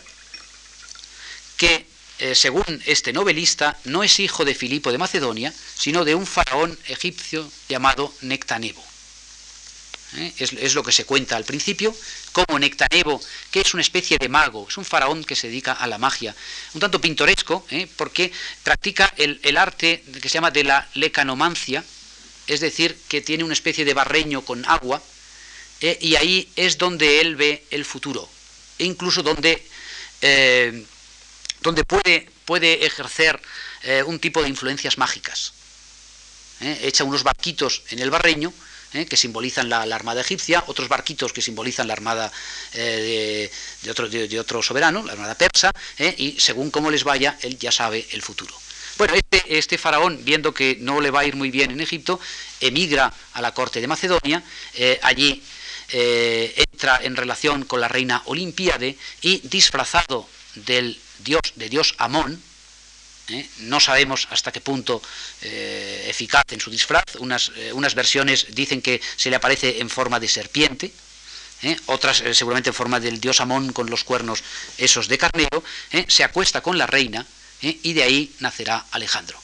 que 1.58 1.88
eh, 2.20 2.36
según 2.36 2.64
este 2.86 3.12
novelista, 3.12 3.78
no 3.86 4.04
es 4.04 4.20
hijo 4.20 4.46
de 4.46 4.54
Filipo 4.56 4.92
de 4.92 4.98
Macedonia, 4.98 5.54
sino 5.76 6.06
de 6.06 6.16
un 6.16 6.28
faraón 6.28 6.78
egipcio 6.88 7.50
llamado 7.68 8.14
Nectanebo. 8.22 8.84
¿Eh? 10.16 10.34
Es, 10.38 10.76
lo 10.76 10.84
que 10.84 10.92
se 10.92 11.06
cuenta 11.06 11.36
al 11.36 11.44
principio, 11.44 11.96
como 12.32 12.60
Nectanebo, 12.60 13.20
que 13.50 13.62
es 13.62 13.74
una 13.74 13.82
especie 13.82 14.18
de 14.20 14.30
mago, 14.30 14.68
es 14.70 14.78
un 14.78 14.86
faraón 14.86 15.24
que 15.24 15.36
se 15.36 15.48
dedica 15.48 15.74
a 15.74 15.88
la 15.88 15.98
magia, 15.98 16.36
un 16.74 16.80
tanto 16.80 17.02
pintoresco, 17.02 17.66
¿eh? 17.72 17.88
porque 17.96 18.32
practica 18.64 19.12
el, 19.18 19.58
arte 19.58 20.04
que 20.22 20.30
se 20.30 20.36
llama 20.36 20.52
de 20.52 20.66
la 20.66 20.88
lecanomancia, 20.94 21.84
es 22.46 22.60
decir, 22.60 22.96
que 23.08 23.22
tiene 23.22 23.44
una 23.44 23.54
especie 23.54 23.86
de 23.86 23.94
barreño 23.94 24.44
con 24.44 24.64
agua, 24.66 25.02
y 26.00 26.16
ahí 26.16 26.50
es 26.56 26.78
donde 26.78 27.20
él 27.20 27.36
ve 27.36 27.66
el 27.72 27.84
futuro, 27.84 28.30
e 28.78 28.86
incluso 28.86 29.22
donde 29.22 29.68
donde 31.64 31.84
puede, 31.86 32.30
puede 32.46 32.86
ejercer 32.86 33.42
eh, 33.84 34.04
un 34.04 34.20
tipo 34.20 34.44
de 34.44 34.50
influencias 34.50 34.98
mágicas. 34.98 35.54
¿eh? 36.62 36.80
Echa 36.84 37.04
unos 37.06 37.24
barquitos 37.24 37.84
en 37.90 38.00
el 38.00 38.12
barreño, 38.12 38.54
¿eh? 38.94 39.06
que 39.06 39.18
simbolizan 39.18 39.70
la, 39.70 39.82
armada 39.82 40.22
egipcia, 40.22 40.64
otros 40.68 40.88
barquitos 40.88 41.34
que 41.34 41.42
simbolizan 41.42 41.88
la 41.88 41.94
armada 41.94 42.32
de, 42.74 43.50
otro, 43.90 44.10
de, 44.10 44.40
otro, 44.40 44.62
soberano, 44.62 45.04
la 45.04 45.14
armada 45.14 45.36
persa, 45.36 45.72
y 46.18 46.40
según 46.40 46.72
cómo 46.72 46.90
les 46.92 47.04
vaya, 47.04 47.38
él 47.42 47.58
ya 47.58 47.72
sabe 47.72 48.08
el 48.12 48.22
futuro. 48.22 48.54
Bueno, 48.98 49.16
este, 49.16 49.58
este, 49.58 49.78
faraón, 49.78 50.20
viendo 50.24 50.54
que 50.54 50.78
no 50.80 51.02
le 51.02 51.12
va 51.12 51.22
a 51.22 51.26
ir 51.26 51.36
muy 51.36 51.52
bien 51.52 51.72
en 51.72 51.82
Egipto, 51.82 52.20
emigra 52.60 53.14
a 53.34 53.42
la 53.42 53.54
corte 53.54 53.82
de 53.82 53.88
Macedonia, 53.88 54.44
allí 55.02 55.42
entra 55.92 57.00
en 57.04 57.16
relación 57.16 57.66
con 57.66 57.82
la 57.82 57.88
reina 57.88 58.22
Olimpíade 58.26 58.98
y 59.22 59.40
disfrazado 59.48 60.28
del 60.56 61.00
dios, 61.20 61.42
de 61.56 61.70
dios 61.70 61.96
Amón, 61.98 62.42
¿eh? 63.30 63.48
no 63.60 63.80
sabemos 63.80 64.28
hasta 64.32 64.52
qué 64.52 64.62
punto 64.62 65.02
eh, 65.42 66.06
eficaz 66.10 66.44
en 66.52 66.60
su 66.60 66.70
disfraz, 66.70 67.04
unas, 67.20 67.52
eh, 67.56 67.74
unas, 67.74 67.96
versiones 67.96 68.48
dicen 68.50 68.82
que 68.82 69.02
se 69.16 69.30
le 69.30 69.36
aparece 69.36 69.80
en 69.80 69.90
forma 69.90 70.20
de 70.20 70.28
serpiente, 70.28 70.92
otras 71.86 72.22
seguramente 72.34 72.72
en 72.72 72.74
forma 72.74 73.00
del 73.00 73.22
dios 73.22 73.40
Amón 73.40 73.72
con 73.72 73.90
los 73.90 74.04
cuernos 74.04 74.44
esos 74.78 75.08
de 75.08 75.18
carnero, 75.18 75.64
se 76.10 76.26
acuesta 76.26 76.60
con 76.60 76.78
la 76.78 76.88
reina 76.88 77.26
y 77.62 77.94
de 77.94 78.04
ahí 78.04 78.36
nacerá 78.40 78.86
Alejandro. 78.92 79.40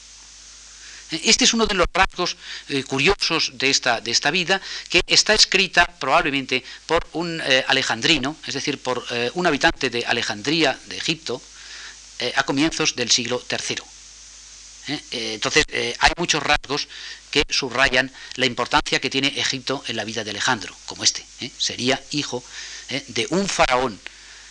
Este 1.12 1.46
es 1.46 1.54
uno 1.54 1.66
de 1.66 1.76
los 1.76 1.88
rasgos 1.94 2.36
curiosos 2.88 3.54
de 3.54 3.70
esta, 3.70 4.02
de 4.02 4.12
esta, 4.12 4.32
vida, 4.32 4.60
que 4.90 5.00
está 5.08 5.34
escrita 5.34 5.86
probablemente 5.86 6.62
por 6.86 7.08
un 7.14 7.42
alejandrino, 7.68 8.36
es 8.46 8.54
decir, 8.54 8.84
por 8.84 9.02
un 9.36 9.48
habitante 9.48 9.90
de 9.90 10.06
Alejandría, 10.06 10.78
de 10.88 10.98
Egipto, 10.98 11.42
eh, 12.20 12.34
a 12.36 12.44
comienzos 12.44 12.98
del 12.98 13.10
siglo 13.10 13.42
III. 13.50 13.78
¿eh? 14.88 15.02
Eh, 15.12 15.34
entonces, 15.36 15.64
hay 16.00 16.12
muchos 16.18 16.44
rasgos 16.44 16.90
que 17.32 17.46
subrayan 17.50 18.12
la 18.36 18.46
importancia 18.46 19.00
que 19.00 19.10
tiene 19.10 19.40
Egipto 19.40 19.82
en 19.88 19.96
la 19.96 20.04
vida 20.04 20.26
de 20.26 20.32
Alejandro, 20.32 20.76
como 20.86 21.06
este. 21.06 21.26
Sería 21.58 22.02
hijo 22.12 22.44
de 23.08 23.26
un 23.30 23.48
faraón, 23.48 24.00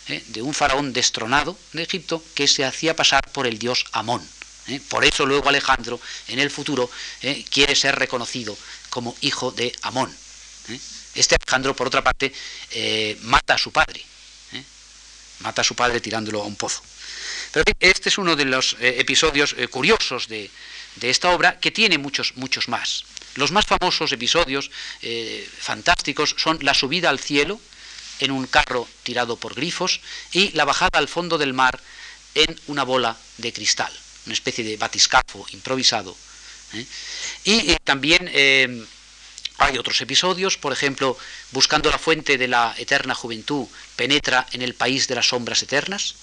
de 0.07 0.41
un 0.41 0.53
faraón 0.53 0.93
destronado 0.93 1.57
de 1.73 1.83
Egipto 1.83 2.23
que 2.33 2.47
se 2.47 2.65
hacía 2.65 2.95
pasar 2.95 3.29
por 3.31 3.45
el 3.45 3.59
dios 3.59 3.85
Amón. 3.91 4.27
Por 4.87 5.03
eso 5.03 5.25
luego 5.25 5.49
Alejandro 5.49 5.99
en 6.29 6.39
el 6.39 6.49
futuro 6.49 6.89
quiere 7.51 7.75
ser 7.75 7.95
reconocido 7.99 8.57
como 8.89 9.15
hijo 9.21 9.51
de 9.51 9.75
Amón. 9.81 10.15
Este 11.15 11.35
Alejandro, 11.35 11.75
por 11.75 11.87
otra 11.87 12.03
parte, 12.03 12.33
mata 13.21 13.55
a 13.55 13.57
su 13.57 13.71
padre. 13.71 14.03
Mata 15.39 15.61
a 15.61 15.65
su 15.65 15.75
padre 15.75 15.99
tirándolo 15.99 16.41
a 16.41 16.45
un 16.45 16.55
pozo. 16.55 16.81
Este 17.79 18.09
es 18.09 18.17
uno 18.19 18.35
de 18.35 18.45
los 18.45 18.73
eh, 18.79 18.97
episodios 18.99 19.55
eh, 19.57 19.67
curiosos 19.67 20.27
de, 20.27 20.51
esta 21.01 21.31
obra, 21.31 21.59
que 21.59 21.71
tiene 21.71 21.97
muchos, 21.97 22.33
muchos 22.35 22.67
más. 22.67 23.05
Los 23.35 23.51
más 23.51 23.65
famosos 23.65 24.11
episodios 24.11 24.69
eh, 25.01 25.47
fantásticos 25.59 26.35
son 26.37 26.59
la 26.61 26.73
subida 26.73 27.09
al 27.09 27.19
cielo 27.19 27.59
en 28.19 28.31
un 28.31 28.45
carro 28.45 28.87
tirado 29.03 29.37
por 29.37 29.55
grifos 29.55 30.01
y 30.31 30.51
la 30.51 30.65
bajada 30.65 30.99
al 30.99 31.07
fondo 31.07 31.37
del 31.37 31.53
mar 31.53 31.79
en 32.35 32.59
una 32.67 32.83
bola 32.83 33.17
de 33.37 33.53
cristal, 33.53 33.91
una 34.25 34.33
especie 34.33 34.63
de 34.63 34.77
batiscafo 34.77 35.47
improvisado 35.51 36.15
Y 37.45 37.75
también 37.83 38.29
hay 39.57 39.77
otros 39.77 40.01
episodios, 40.01 40.57
por 40.57 40.73
ejemplo, 40.73 41.17
buscando 41.51 41.89
la 41.89 41.97
fuente 41.97 42.37
de 42.37 42.47
la 42.47 42.75
eterna 42.77 43.15
juventud, 43.15 43.67
penetra 43.95 44.45
en 44.51 44.61
el 44.61 44.75
país 44.75 45.07
de 45.07 45.15
las 45.15 45.29
sombras 45.29 45.63
eternas, 45.63 46.15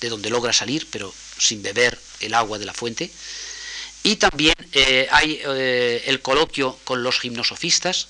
de 0.00 0.08
donde 0.08 0.30
logra 0.30 0.52
salir, 0.52 0.86
pero 0.90 1.12
sin 1.38 1.62
beber 1.62 1.98
el 2.20 2.34
agua 2.34 2.58
de 2.58 2.66
la 2.66 2.74
fuente. 2.74 3.10
Y 4.02 4.16
también 4.16 4.54
eh, 4.72 5.08
hay 5.10 5.40
eh, 5.44 6.04
el 6.06 6.20
coloquio 6.20 6.78
con 6.84 7.02
los 7.02 7.20
gimnosofistas, 7.20 8.08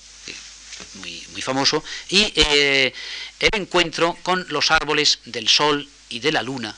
muy, 0.95 1.25
muy 1.31 1.41
famoso, 1.41 1.83
y 2.09 2.31
eh, 2.35 2.93
el 3.39 3.49
encuentro 3.53 4.17
con 4.23 4.45
los 4.49 4.71
árboles 4.71 5.19
del 5.25 5.49
sol 5.49 5.89
y 6.09 6.19
de 6.19 6.31
la 6.31 6.41
luna 6.41 6.75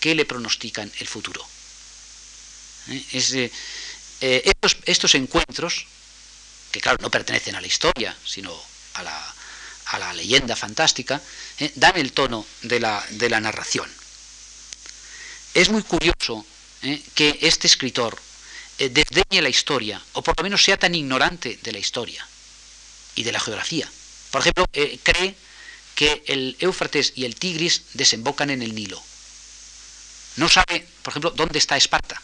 que 0.00 0.14
le 0.14 0.24
pronostican 0.24 0.90
el 0.98 1.06
futuro. 1.06 1.46
estos, 2.88 4.76
estos, 4.86 5.14
encuentros, 5.14 5.86
que 6.72 6.80
claro 6.80 6.98
no 7.00 7.10
pertenecen 7.10 7.54
a 7.54 7.60
la 7.60 7.66
historia, 7.66 8.16
sino 8.24 8.54
a 8.94 9.02
la, 9.02 9.34
a 9.86 9.98
la 9.98 10.12
leyenda 10.14 10.56
fantástica, 10.56 11.20
dan 11.76 11.96
el 11.96 12.12
tono 12.12 12.46
de 12.62 12.80
la, 12.80 13.04
de 13.10 13.28
la 13.28 13.40
narración. 13.40 13.97
Es 15.58 15.70
muy 15.70 15.82
curioso 15.82 16.46
que 17.16 17.36
este 17.42 17.66
escritor, 17.66 18.16
eh, 18.78 18.90
desdeñe 18.90 19.42
la 19.42 19.48
historia, 19.48 20.00
o 20.12 20.22
por 20.22 20.38
lo 20.38 20.44
menos 20.44 20.62
sea 20.62 20.76
tan 20.76 20.94
ignorante 20.94 21.58
de 21.60 21.72
la 21.72 21.80
historia 21.80 22.24
y 23.16 23.24
de 23.24 23.32
la 23.32 23.40
geografía. 23.40 23.90
Por 24.30 24.42
ejemplo, 24.42 24.66
eh, 24.72 25.00
cree 25.02 25.34
que 25.96 26.22
el 26.28 26.56
Éufrates 26.60 27.12
y 27.16 27.24
el 27.24 27.34
Tigris 27.34 27.86
desembocan 27.94 28.50
en 28.50 28.62
el 28.62 28.72
Nilo. 28.72 29.02
No 30.36 30.48
sabe, 30.48 30.86
por 31.02 31.10
ejemplo, 31.10 31.30
dónde 31.30 31.58
está 31.58 31.76
Esparta 31.76 32.22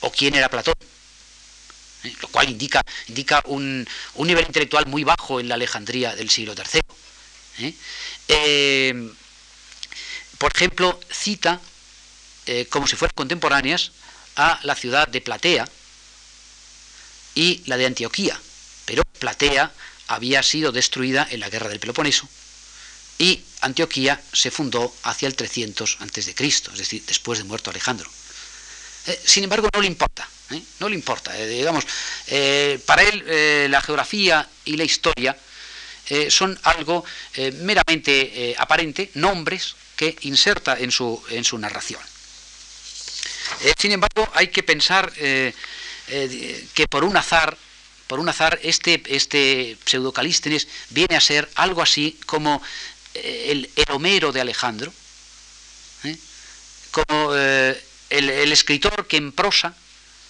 o 0.00 0.10
quién 0.10 0.34
era 0.34 0.48
Platón. 0.48 0.74
¿eh? 2.02 2.12
Lo 2.20 2.26
cual 2.30 2.50
indica, 2.50 2.84
indica 3.06 3.44
un, 3.46 3.86
nivel 4.16 4.46
intelectual 4.46 4.86
muy 4.86 5.04
bajo 5.04 5.38
en 5.38 5.48
la 5.48 5.54
Alejandría 5.54 6.16
del 6.16 6.30
siglo 6.30 6.54
III. 6.56 6.82
por 10.36 10.52
ejemplo, 10.52 10.98
cita, 11.12 11.60
como 12.68 12.86
si 12.86 12.96
fueran 12.96 13.14
contemporáneas, 13.14 13.92
a 14.36 14.58
la 14.62 14.74
ciudad 14.74 15.08
de 15.08 15.20
Platea 15.20 15.68
y 17.34 17.62
la 17.66 17.76
de 17.76 17.86
Antioquía. 17.86 18.40
Pero 18.86 19.02
Platea 19.18 19.72
había 20.08 20.42
sido 20.42 20.72
destruida 20.72 21.26
en 21.30 21.40
la 21.40 21.48
guerra 21.48 21.68
del 21.68 21.80
Peloponeso 21.80 22.28
y 23.20 23.44
Antioquía 23.60 24.20
se 24.32 24.50
fundó 24.50 24.94
hacia 25.02 25.28
el 25.28 25.36
300 25.36 25.98
a.C., 26.00 26.34
es 26.38 26.78
decir, 26.78 27.04
después 27.06 27.38
de 27.38 27.44
muerto 27.44 27.70
Alejandro. 27.70 28.10
Eh, 29.06 29.20
sin 29.24 29.44
embargo, 29.44 29.68
no 29.74 29.80
le 29.82 29.86
importa, 29.86 30.26
¿eh? 30.50 30.62
no 30.78 30.88
le 30.88 30.94
importa. 30.94 31.38
Eh, 31.38 31.46
digamos, 31.46 31.84
para 32.86 33.02
él 33.02 33.70
la 33.70 33.80
geografía 33.82 34.48
y 34.64 34.76
la 34.76 34.84
historia 34.84 35.36
son 36.28 36.58
algo 36.62 37.04
meramente 37.62 38.54
aparente, 38.58 39.10
nombres 39.14 39.76
que 39.96 40.16
inserta 40.22 40.78
en 40.78 40.90
su, 40.90 41.22
en 41.30 41.44
su 41.44 41.58
narración. 41.58 42.00
Eh, 43.62 43.72
sin 43.78 43.92
embargo, 43.92 44.28
hay 44.34 44.48
que 44.48 44.62
pensar 44.62 45.12
eh, 45.16 45.54
eh, 46.08 46.66
que 46.74 46.86
por 46.86 47.04
un 47.04 47.16
azar, 47.16 47.56
por 48.06 48.18
un 48.18 48.28
azar, 48.28 48.58
este, 48.62 49.02
este 49.06 49.76
pseudocalístenes 49.84 50.68
viene 50.90 51.16
a 51.16 51.20
ser 51.20 51.48
algo 51.54 51.82
así 51.82 52.18
como 52.26 52.62
el, 53.14 53.68
Homero 53.90 54.32
de 54.32 54.40
Alejandro, 54.40 54.92
como 56.90 57.34
el, 57.34 58.52
escritor 58.52 59.06
que 59.06 59.16
en 59.16 59.32
prosa 59.32 59.74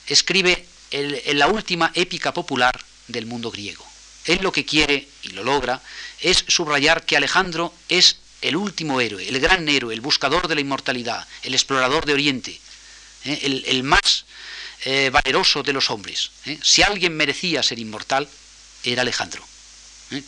escribe 0.07 0.67
la 0.91 1.47
última 1.47 1.91
épica 1.95 2.35
popular 2.35 2.79
del 3.09 3.27
mundo 3.27 3.51
griego. 3.51 3.87
Él 4.27 4.41
lo 4.43 4.53
que 4.53 4.67
quiere, 4.67 5.09
y 5.23 5.31
lo 5.31 5.45
logra, 5.45 5.81
es 6.21 6.45
subrayar 6.49 7.07
que 7.07 7.17
Alejandro 7.17 7.73
es 7.89 8.17
el 8.43 8.57
último 8.57 9.01
héroe, 9.01 9.27
el 9.27 9.41
gran 9.41 9.69
héroe, 9.69 9.95
el 9.95 10.01
buscador 10.01 10.49
de 10.49 10.55
la 10.55 10.61
inmortalidad, 10.61 11.27
el 11.43 11.55
explorador 11.55 12.05
de 12.05 12.15
Oriente, 12.15 12.61
¿eh? 13.25 13.63
el, 13.67 13.83
más 13.83 14.25
eh, 14.85 15.11
valeroso 15.11 15.63
de 15.63 15.73
los 15.73 15.91
hombres. 15.91 16.31
¿eh? 16.47 16.59
Si 16.63 16.83
alguien 16.83 17.17
merecía 17.17 17.63
ser 17.63 17.79
inmortal, 17.79 18.29
era 18.85 19.03
Alejandro. 19.03 19.45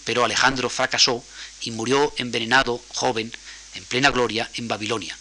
Pero 0.04 0.24
Alejandro 0.24 0.70
fracasó 0.70 1.24
y 1.62 1.70
murió 1.72 2.12
envenenado, 2.16 2.80
joven, 2.88 3.32
en 3.74 3.84
plena 3.84 4.10
gloria, 4.10 4.48
en 4.54 4.68
Babilonia. 4.68 5.16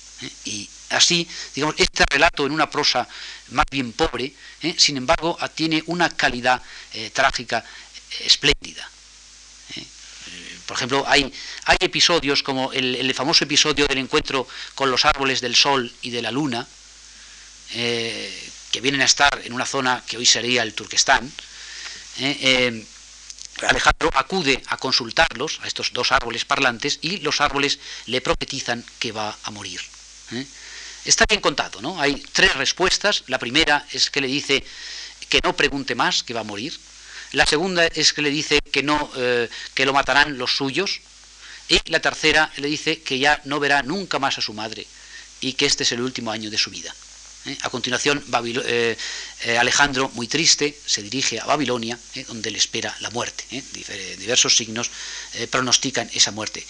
Y 0.45 0.69
así, 0.89 1.27
digamos, 1.55 1.75
este 1.79 2.05
relato 2.09 2.45
en 2.45 2.51
una 2.51 2.69
prosa 2.69 3.07
más 3.49 3.65
bien 3.71 3.91
pobre, 3.93 4.33
sin 4.77 4.97
embargo, 4.97 5.35
tiene 5.55 5.81
una 5.87 6.09
calidad 6.09 6.61
trágica 7.13 7.65
espléndida. 8.19 8.87
Por 10.71 10.77
ejemplo, 10.77 11.03
hay, 11.05 11.33
hay 11.65 11.77
episodios 11.81 12.43
como 12.43 12.71
el, 12.71 13.13
famoso 13.13 13.43
episodio 13.43 13.87
del 13.87 13.97
encuentro 13.97 14.47
con 14.73 14.89
los 14.89 15.03
árboles 15.03 15.41
del 15.41 15.53
sol 15.53 15.91
y 16.01 16.11
de 16.11 16.21
la 16.21 16.31
luna, 16.31 16.65
eh, 17.73 18.51
que 18.71 18.81
vienen 18.81 19.01
a 19.01 19.05
estar 19.05 19.41
en 19.43 19.53
una 19.53 19.65
zona 19.65 20.03
que 20.07 20.17
hoy 20.17 20.25
sería 20.25 20.63
el 20.63 20.73
Turquestán, 20.73 21.31
eh, 22.19 22.37
eh, 22.41 22.85
Alejandro 23.67 24.09
acude 24.13 24.61
a 24.67 24.77
consultarlos, 24.77 25.59
a 25.61 25.67
estos 25.67 25.93
dos 25.93 26.11
árboles 26.11 26.45
parlantes, 26.45 26.99
y 27.01 27.17
los 27.17 27.41
árboles 27.41 27.79
le 28.07 28.21
profetizan 28.21 28.83
que 28.97 29.11
va 29.11 29.37
a 29.43 29.51
morir. 29.51 29.81
Está 31.05 31.25
bien 31.27 31.41
contado, 31.41 31.81
¿no? 31.81 31.99
Hay 31.99 32.15
tres 32.31 32.55
respuestas. 32.55 33.23
La 33.27 33.39
primera 33.39 33.85
es 33.91 34.09
que 34.09 34.21
le 34.21 34.27
dice 34.27 34.63
que 35.29 35.41
no 35.43 35.55
pregunte 35.55 35.95
más, 35.95 36.23
que 36.23 36.33
va 36.33 36.41
a 36.41 36.45
morir. 36.45 36.77
La 37.33 37.45
segunda 37.45 37.85
es 37.85 38.13
que 38.13 38.21
le 38.21 38.29
dice 38.29 38.59
que 38.61 38.83
no, 38.83 39.11
que 39.73 39.85
lo 39.85 39.93
matarán 39.93 40.37
los 40.37 40.55
suyos. 40.55 41.01
Y 41.67 41.79
la 41.85 41.99
tercera 41.99 42.51
le 42.57 42.67
dice 42.67 43.01
que 43.01 43.19
ya 43.19 43.41
no 43.45 43.59
verá 43.59 43.83
nunca 43.83 44.17
más 44.17 44.37
a 44.37 44.41
su 44.41 44.53
madre 44.53 44.87
y 45.41 45.53
que 45.53 45.65
este 45.65 45.83
es 45.83 45.91
el 45.91 46.01
último 46.01 46.31
año 46.31 46.49
de 46.49 46.57
su 46.57 46.69
vida. 46.69 46.93
¿Eh? 47.45 47.57
A 47.61 47.69
continuación, 47.69 48.23
eh, 48.65 48.97
eh, 49.43 49.57
Alejandro, 49.57 50.09
muy 50.13 50.27
triste, 50.27 50.77
se 50.85 51.01
dirige 51.01 51.39
a 51.39 51.45
Babilonia, 51.45 51.97
donde 52.27 52.51
le 52.51 52.57
espera 52.57 52.95
la 52.99 53.09
muerte. 53.09 53.45
diversos 54.17 54.55
signos 54.55 54.89
pronostican 55.49 56.09
esa 56.13 56.31
muerte. 56.31 56.65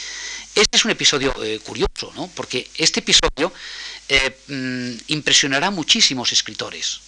Este 0.56 0.78
es 0.78 0.86
un 0.86 0.92
episodio 0.92 1.34
curioso, 1.64 2.12
¿no? 2.16 2.30
porque 2.36 2.70
este 2.76 3.00
episodio 3.00 3.54
mm, 4.48 4.92
impresionará 5.08 5.68
a 5.68 5.72
muchísimos 5.72 6.32
escritores, 6.32 7.00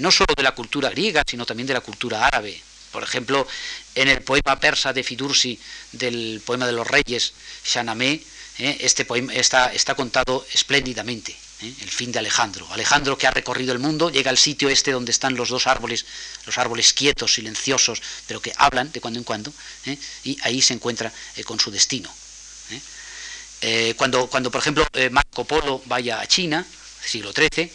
no 0.00 0.10
solo 0.10 0.34
de 0.36 0.42
la 0.42 0.54
cultura 0.54 0.90
griega, 0.90 1.22
sino 1.26 1.46
también 1.46 1.66
de 1.66 1.74
la 1.74 1.80
cultura 1.80 2.26
árabe. 2.26 2.60
Por 2.92 3.02
ejemplo, 3.02 3.46
en 3.94 4.08
el 4.08 4.22
poema 4.22 4.60
persa 4.60 4.92
de 4.92 5.02
Fidursi, 5.02 5.58
del 5.92 6.40
poema 6.44 6.66
de 6.66 6.72
los 6.72 6.86
reyes, 6.86 7.32
Shanamé, 7.64 8.20
este 8.58 9.04
poema 9.04 9.34
está 9.34 9.94
contado 9.96 10.46
espléndidamente. 10.52 11.43
¿Eh? 11.64 11.74
el 11.80 11.90
fin 11.90 12.12
de 12.12 12.18
Alejandro. 12.18 12.66
Alejandro 12.72 13.16
que 13.16 13.26
ha 13.26 13.30
recorrido 13.30 13.72
el 13.72 13.78
mundo, 13.78 14.10
llega 14.10 14.30
al 14.30 14.38
sitio 14.38 14.68
este 14.68 14.92
donde 14.92 15.12
están 15.12 15.34
los 15.34 15.48
dos 15.48 15.66
árboles, 15.66 16.04
los 16.46 16.58
árboles 16.58 16.92
quietos, 16.92 17.34
silenciosos, 17.34 18.02
pero 18.26 18.40
que 18.40 18.52
hablan 18.56 18.92
de 18.92 19.00
cuando 19.00 19.18
en 19.18 19.24
cuando, 19.24 19.52
¿eh? 19.86 19.98
y 20.24 20.38
ahí 20.42 20.60
se 20.60 20.74
encuentra 20.74 21.12
eh, 21.36 21.44
con 21.44 21.58
su 21.58 21.70
destino. 21.70 22.10
cuando, 23.96 24.26
cuando, 24.26 24.50
por 24.50 24.60
ejemplo, 24.60 24.86
Marco 25.10 25.44
Polo 25.44 25.82
vaya 25.86 26.20
a 26.20 26.26
China, 26.26 26.66
siglo 27.04 27.32
XIII, 27.32 27.70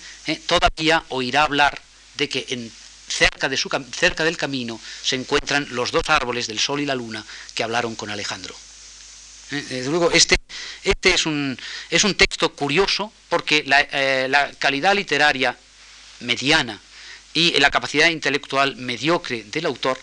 todavía 0.45 1.03
oirá 1.09 1.43
hablar 1.43 1.81
de 2.15 2.29
que 2.29 2.45
en, 2.49 2.71
cerca, 3.09 3.49
de 3.49 3.57
su, 3.57 3.69
cerca 3.91 4.23
del 4.23 4.37
camino 4.37 4.79
se 5.03 5.15
encuentran 5.15 5.67
los 5.71 5.91
dos 5.91 6.03
árboles 6.07 6.47
del 6.47 6.59
sol 6.59 6.79
y 6.79 6.85
la 6.85 6.95
luna 6.95 7.25
que 7.55 7.63
hablaron 7.63 7.95
con 7.95 8.09
Alejandro. 8.09 8.55
Luego, 9.51 10.11
este, 10.11 10.35
este 10.83 11.13
es, 11.13 11.25
un, 11.25 11.57
es 11.89 12.03
un 12.03 12.15
texto 12.15 12.53
curioso 12.53 13.11
porque 13.29 13.63
la, 13.65 13.81
eh, 13.91 14.31
calidad 14.59 14.93
literaria 14.93 15.57
mediana 16.19 16.79
y 17.33 17.51
la 17.59 17.71
capacidad 17.71 18.09
intelectual 18.09 18.75
mediocre 18.75 19.43
del 19.43 19.65
autor 19.65 19.99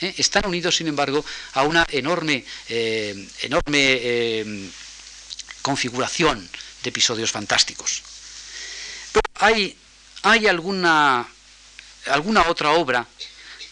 eh, 0.00 0.14
están 0.18 0.46
unidos, 0.46 0.76
sin 0.76 0.88
embargo, 0.88 1.24
a 1.54 1.62
una 1.62 1.86
enorme, 1.90 2.44
eh, 2.68 3.28
enorme 3.42 4.68
configuración 5.62 6.48
de 6.82 6.88
episodios 6.90 7.30
fantásticos. 7.30 8.02
Pero 9.12 9.22
hay, 9.46 9.76
hay 10.22 10.46
alguna, 10.48 11.26
alguna 12.06 12.48
otra 12.48 12.72
obra 12.72 13.06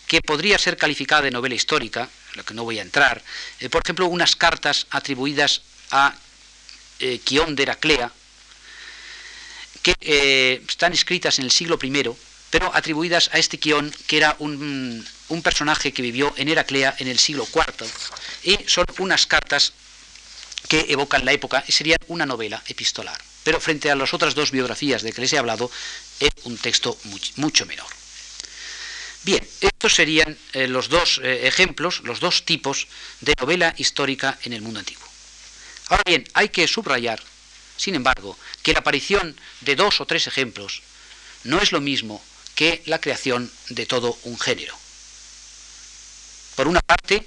que 0.07 0.23
podría 0.23 0.59
ser 0.59 0.77
calificada 0.77 1.23
de 1.23 1.31
novela 1.31 1.55
histórica, 1.55 2.09
lo 2.35 2.45
que 2.45 2.55
no 2.55 2.65
voy 2.65 2.79
a 2.79 2.83
entrar, 2.83 3.23
eh, 3.61 3.69
por 3.69 3.83
ejemplo, 3.83 4.07
unas 4.07 4.37
cartas 4.37 4.87
atribuidas 4.91 5.63
a 5.91 6.15
eh, 6.99 7.21
Quión 7.25 7.57
de 7.57 7.63
Heraclea, 7.65 8.13
que 9.83 9.95
eh, 10.01 10.63
están 10.69 10.93
escritas 10.93 11.39
en 11.39 11.47
el 11.47 11.51
siglo 11.51 11.79
I, 11.83 12.11
pero 12.51 12.75
atribuidas 12.75 13.31
a 13.33 13.39
este 13.39 13.59
Quión, 13.59 13.95
que 14.07 14.17
era 14.17 14.37
un, 14.39 15.07
un 15.29 15.43
personaje 15.43 15.93
que 15.93 16.03
vivió 16.03 16.35
en 16.37 16.49
Heraclea 16.49 16.97
en 16.99 17.09
el 17.09 17.19
siglo 17.19 17.49
IV, 17.53 17.87
y 18.43 18.59
son 18.67 18.85
unas 18.99 19.27
cartas 19.27 19.73
que 20.69 20.87
evocan 20.89 21.25
la 21.25 21.33
época 21.33 21.65
y 21.67 21.73
serían 21.73 21.99
una 22.09 22.27
novela 22.27 22.63
epistolar. 22.69 23.21
Pero 23.43 23.61
frente 23.61 23.91
a 23.91 23.97
las 23.97 24.13
otras 24.13 24.35
dos 24.35 24.51
biografías 24.51 25.03
de 25.03 25.13
que 25.13 25.23
les 25.23 25.33
he 25.33 25.39
hablado, 25.39 25.71
es 26.21 26.31
un 26.45 26.59
texto 26.59 26.99
mucho 27.37 27.65
menor. 27.67 28.00
Bien, 29.23 29.47
estos 29.61 29.95
serían 29.95 30.37
los 30.55 30.89
dos 30.89 31.21
ejemplos, 31.23 32.01
los 32.05 32.21
dos 32.21 32.45
tipos 32.45 32.89
de 33.21 33.35
novela 33.39 33.75
histórica 33.77 34.39
en 34.45 34.55
el 34.55 34.63
mundo 34.63 34.81
antiguo. 34.81 35.07
Ahora 35.89 36.03
bien, 36.07 36.25
hay 36.35 36.49
que 36.49 36.67
subrayar, 36.67 37.21
sin 37.77 37.95
embargo, 37.97 38.39
que 38.63 38.73
la 38.73 38.79
aparición 38.79 39.37
de 39.61 39.77
dos 39.77 40.01
o 40.01 40.07
tres 40.07 40.27
ejemplos 40.27 40.83
no 41.45 41.61
es 41.61 41.73
lo 41.73 41.81
mismo 41.81 42.23
que 42.55 42.83
la 42.87 43.01
creación 43.01 43.51
de 43.71 43.87
todo 43.87 44.19
un 44.25 44.39
género. 44.39 44.77
Por 46.55 46.69
una 46.69 46.81
parte, 46.81 47.27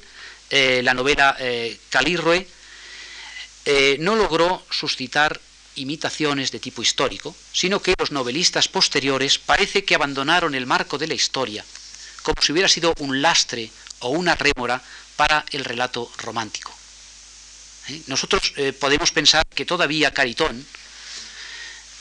eh, 0.50 0.82
la 0.84 0.94
novela 0.94 1.36
eh, 1.40 1.80
Calirroe 1.90 2.48
eh, 3.66 3.98
no 4.00 4.16
logró 4.16 4.64
suscitar 4.70 5.42
imitaciones 5.76 6.52
de 6.52 6.60
tipo 6.60 6.84
histórico, 6.84 7.36
sino 7.52 7.82
que 7.82 7.96
los 7.98 8.12
novelistas 8.12 8.68
posteriores 8.68 9.40
parece 9.40 9.84
que 9.84 9.96
abandonaron 9.96 10.54
el 10.54 10.68
marco 10.68 11.00
de 11.00 11.08
la 11.08 11.16
historia, 11.16 11.66
como 12.24 12.42
si 12.42 12.52
hubiera 12.52 12.68
sido 12.68 12.94
un 13.00 13.22
lastre 13.22 13.70
o 14.00 14.10
una 14.10 14.36
rémora 14.36 14.82
para 15.16 15.46
el 15.52 15.64
relato 15.64 16.12
romántico. 16.18 16.74
Nosotros 18.08 18.54
podemos 18.80 19.12
pensar 19.12 19.46
que 19.54 19.66
todavía 19.66 20.14
Caritón, 20.14 20.66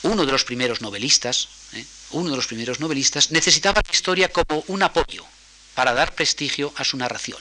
uno 0.03 0.25
de 0.25 0.31
los 0.31 0.45
primeros 0.45 0.81
novelistas, 0.81 1.49
uno 2.11 2.29
de 2.29 2.35
los 2.35 2.47
primeros 2.47 2.79
novelistas, 2.79 3.31
necesitaba 3.31 3.81
la 3.85 3.91
historia 3.91 4.29
como 4.29 4.63
un 4.67 4.81
apoyo 4.81 5.25
para 5.75 5.93
dar 5.93 6.15
prestigio 6.15 6.73
a 6.77 6.83
su 6.83 6.97
narración. 6.97 7.39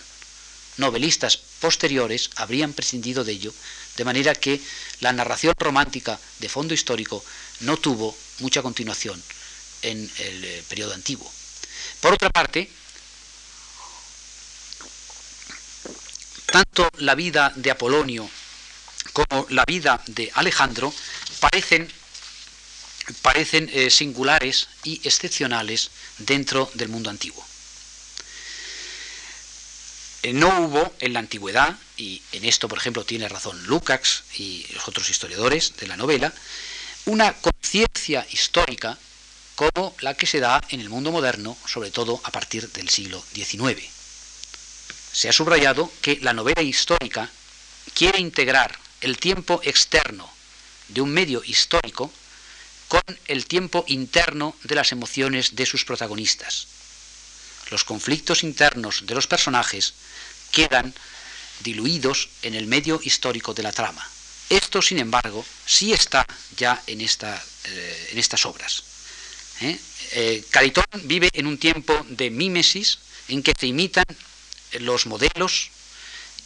Novelistas 0.78 1.37
posteriores 1.61 2.30
habrían 2.37 2.72
prescindido 2.72 3.24
de 3.24 3.33
ello, 3.33 3.53
de 3.97 4.05
manera 4.05 4.35
que 4.35 4.61
la 5.01 5.12
narración 5.12 5.55
romántica 5.59 6.18
de 6.39 6.49
fondo 6.49 6.72
histórico 6.72 7.22
no 7.61 7.76
tuvo 7.76 8.16
mucha 8.39 8.62
continuación 8.62 9.22
en 9.83 10.11
el 10.18 10.45
eh, 10.45 10.64
periodo 10.68 10.95
antiguo. 10.95 11.30
Por 12.01 12.14
otra 12.14 12.30
parte, 12.30 12.70
tanto 16.47 16.89
la 16.99 17.14
vida 17.14 17.53
de 17.57 17.70
Apolonio 17.70 18.28
como 19.12 19.47
la 19.51 19.64
vida 19.64 20.01
de 20.07 20.30
Alejandro 20.35 20.93
parecen 21.41 21.91
parecen 23.20 23.68
eh, 23.72 23.91
singulares 23.91 24.68
y 24.85 25.01
excepcionales 25.05 25.91
dentro 26.18 26.70
del 26.74 26.89
mundo 26.89 27.11
antiguo. 27.11 27.45
Eh, 30.22 30.33
no 30.33 30.61
hubo 30.61 30.95
en 31.01 31.12
la 31.12 31.18
antigüedad, 31.18 31.76
y 31.97 32.22
en 32.33 32.45
esto 32.45 32.68
por 32.68 32.78
ejemplo 32.78 33.05
tiene 33.05 33.28
razón 33.28 33.66
Lukács 33.66 34.22
y 34.39 34.66
los 34.72 34.87
otros 34.87 35.11
historiadores 35.11 35.76
de 35.78 35.89
la 35.89 35.97
novela, 35.97 36.33
una 37.07 37.33
conciencia 37.33 38.24
histórica 38.30 38.97
como 39.70 39.94
la 40.00 40.14
que 40.14 40.26
se 40.26 40.40
da 40.40 40.60
en 40.70 40.80
el 40.80 40.88
mundo 40.88 41.12
moderno, 41.12 41.56
sobre 41.66 41.92
todo 41.92 42.20
a 42.24 42.32
partir 42.32 42.68
del 42.72 42.88
siglo 42.88 43.24
XIX. 43.32 43.80
Se 45.12 45.28
ha 45.28 45.32
subrayado 45.32 45.92
que 46.00 46.18
la 46.20 46.32
novela 46.32 46.62
histórica 46.62 47.30
quiere 47.94 48.18
integrar 48.18 48.76
el 49.02 49.18
tiempo 49.18 49.60
externo 49.62 50.28
de 50.88 51.00
un 51.00 51.10
medio 51.10 51.42
histórico 51.44 52.10
con 52.88 53.02
el 53.26 53.46
tiempo 53.46 53.84
interno 53.86 54.56
de 54.64 54.74
las 54.74 54.90
emociones 54.90 55.54
de 55.54 55.66
sus 55.66 55.84
protagonistas. 55.84 56.66
Los 57.70 57.84
conflictos 57.84 58.42
internos 58.42 59.06
de 59.06 59.14
los 59.14 59.28
personajes 59.28 59.94
quedan 60.50 60.92
diluidos 61.60 62.30
en 62.42 62.56
el 62.56 62.66
medio 62.66 63.00
histórico 63.02 63.54
de 63.54 63.62
la 63.62 63.72
trama. 63.72 64.04
Esto, 64.50 64.82
sin 64.82 64.98
embargo, 64.98 65.46
sí 65.64 65.92
está 65.92 66.26
ya 66.56 66.82
en, 66.88 67.00
eh, 67.00 68.08
en 68.10 68.18
estas 68.18 68.44
obras. 68.44 68.91
¿Eh? 69.62 69.78
Eh, 70.12 70.44
Caritón 70.50 70.84
vive 71.04 71.30
en 71.32 71.46
un 71.46 71.58
tiempo 71.58 72.04
de 72.08 72.30
mímesis 72.30 72.98
en 73.28 73.42
que 73.42 73.54
se 73.58 73.66
imitan 73.66 74.04
los 74.80 75.06
modelos 75.06 75.70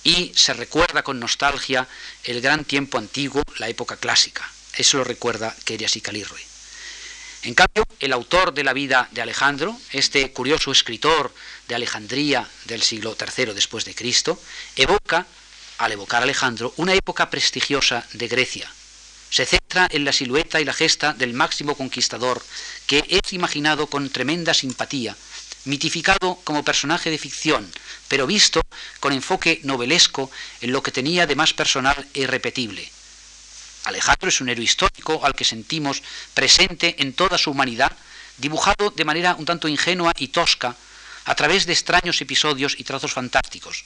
y 0.05 0.33
se 0.37 0.53
recuerda 0.53 1.03
con 1.03 1.19
nostalgia 1.19 1.89
el 2.25 2.41
gran 2.41 2.65
tiempo 2.65 2.99
antiguo, 2.99 3.43
la 3.59 3.69
época 3.69 3.97
clásica. 3.97 4.49
Eso 4.77 4.99
lo 4.99 5.05
recuerda 5.05 5.57
Querias 5.65 5.97
y 5.97 6.01
Calirroe. 6.01 6.41
En 7.43 7.55
cambio, 7.55 7.87
el 8.01 8.13
autor 8.13 8.55
de 8.55 8.65
la 8.65 8.73
vida 8.73 9.09
de 9.13 9.23
Alejandro, 9.23 9.79
este 9.93 10.33
curioso 10.33 10.73
escritor 10.73 11.33
de 11.69 11.75
Alejandría 11.75 12.49
del 12.65 12.83
siglo 12.83 13.17
III 13.19 13.53
después 13.55 13.85
de 13.85 13.95
Cristo, 13.95 14.41
evoca, 14.75 15.27
al 15.79 15.93
evocar 15.93 16.23
a 16.23 16.25
Alejandro, 16.25 16.73
una 16.77 16.95
época 16.95 17.31
prestigiosa 17.31 18.05
de 18.13 18.29
Grecia. 18.29 18.71
Se 19.31 19.45
centra 19.45 19.89
en 19.91 20.05
la 20.05 20.13
silueta 20.13 20.61
y 20.61 20.65
la 20.65 20.73
gesta 20.73 21.13
del 21.13 21.35
máximo 21.35 21.77
conquistador, 21.77 22.43
que 22.87 23.05
es 23.09 23.33
imaginado 23.33 23.89
con 23.89 24.11
tremenda 24.11 24.55
simpatía, 24.55 25.17
mitificado 25.65 26.39
como 26.45 26.65
personaje 26.65 27.11
de 27.11 27.19
ficción, 27.19 27.71
pero 28.09 28.27
visto 28.27 28.63
con 29.01 29.13
enfoque 29.13 29.61
novelesco 29.65 30.31
en 30.61 30.73
lo 30.73 30.83
que 30.83 30.93
tenía 30.93 31.27
de 31.27 31.37
más 31.37 31.53
personal 31.53 32.07
e 32.15 32.21
irrepetible, 32.21 32.91
Alejandro 33.87 34.29
es 34.29 34.41
un 34.41 34.49
héroe 34.49 34.65
histórico 34.65 35.25
al 35.25 35.35
que 35.35 35.45
sentimos 35.45 36.03
presente 36.35 36.97
en 36.99 37.15
toda 37.15 37.39
su 37.39 37.53
humanidad, 37.53 37.93
dibujado 38.37 38.91
de 38.91 39.05
manera 39.05 39.37
un 39.39 39.45
tanto 39.45 39.69
ingenua 39.69 40.13
y 40.19 40.29
tosca, 40.29 40.75
a 41.25 41.35
través 41.35 41.67
de 41.67 41.73
extraños 41.73 42.21
episodios 42.21 42.75
y 42.79 42.85
trazos 42.85 43.13
fantásticos, 43.13 43.85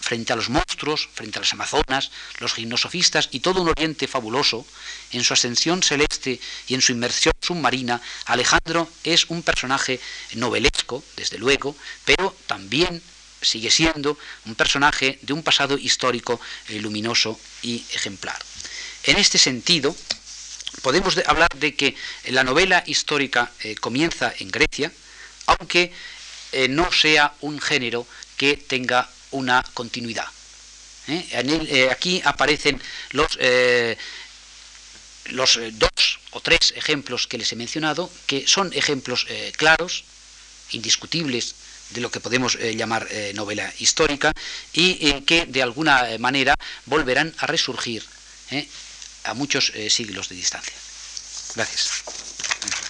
frente 0.00 0.32
a 0.32 0.36
los 0.36 0.48
monstruos, 0.48 1.08
frente 1.12 1.38
a 1.38 1.42
las 1.42 1.52
amazonas, 1.52 2.10
los 2.38 2.54
gimnosofistas 2.54 3.28
y 3.32 3.40
todo 3.40 3.62
un 3.62 3.68
oriente 3.68 4.06
fabuloso, 4.06 4.66
en 5.12 5.24
su 5.24 5.32
ascensión 5.32 5.82
celeste 5.82 6.40
y 6.68 6.74
en 6.74 6.82
su 6.82 6.92
inmersión 6.92 7.34
submarina, 7.40 8.00
Alejandro 8.26 8.88
es 9.04 9.26
un 9.26 9.42
personaje 9.42 10.00
novelesco, 10.34 11.02
desde 11.16 11.38
luego, 11.38 11.76
pero 12.04 12.34
también 12.46 13.02
sigue 13.42 13.70
siendo 13.70 14.18
un 14.46 14.54
personaje 14.54 15.18
de 15.22 15.32
un 15.32 15.42
pasado 15.42 15.78
histórico 15.78 16.40
eh, 16.68 16.78
luminoso 16.78 17.38
y 17.62 17.84
ejemplar. 17.92 18.38
En 19.04 19.16
este 19.16 19.38
sentido, 19.38 19.96
podemos 20.82 21.16
hablar 21.26 21.50
de 21.56 21.74
que 21.74 21.96
la 22.28 22.44
novela 22.44 22.82
histórica 22.86 23.50
eh, 23.60 23.74
comienza 23.76 24.32
en 24.38 24.50
Grecia, 24.50 24.92
aunque 25.46 25.92
eh, 26.52 26.68
no 26.68 26.92
sea 26.92 27.34
un 27.40 27.60
género 27.60 28.06
que 28.36 28.56
tenga 28.56 29.08
una 29.30 29.64
continuidad. 29.74 30.26
¿eh? 31.08 31.88
aquí 31.90 32.20
aparecen 32.24 32.80
los, 33.10 33.38
los 35.26 35.58
dos 35.72 36.18
o 36.30 36.40
tres 36.40 36.72
ejemplos 36.76 37.26
que 37.26 37.38
les 37.38 37.52
he 37.52 37.56
mencionado, 37.56 38.10
que 38.26 38.46
son 38.46 38.72
ejemplos 38.72 39.26
claros, 39.56 40.04
indiscutibles 40.70 41.54
de 41.90 42.00
lo 42.00 42.10
que 42.10 42.20
podemos 42.20 42.56
llamar 42.58 43.08
novela 43.34 43.72
histórica 43.78 44.32
y 44.72 45.20
que 45.22 45.46
de 45.46 45.62
alguna 45.62 46.06
manera 46.18 46.54
volverán 46.86 47.34
a 47.38 47.46
resurgir 47.46 48.04
a 49.24 49.34
muchos 49.34 49.72
eh, 49.74 49.90
siglos 49.90 50.28
de 50.28 50.36
distancia. 50.36 50.74
Gracias. 51.54 52.89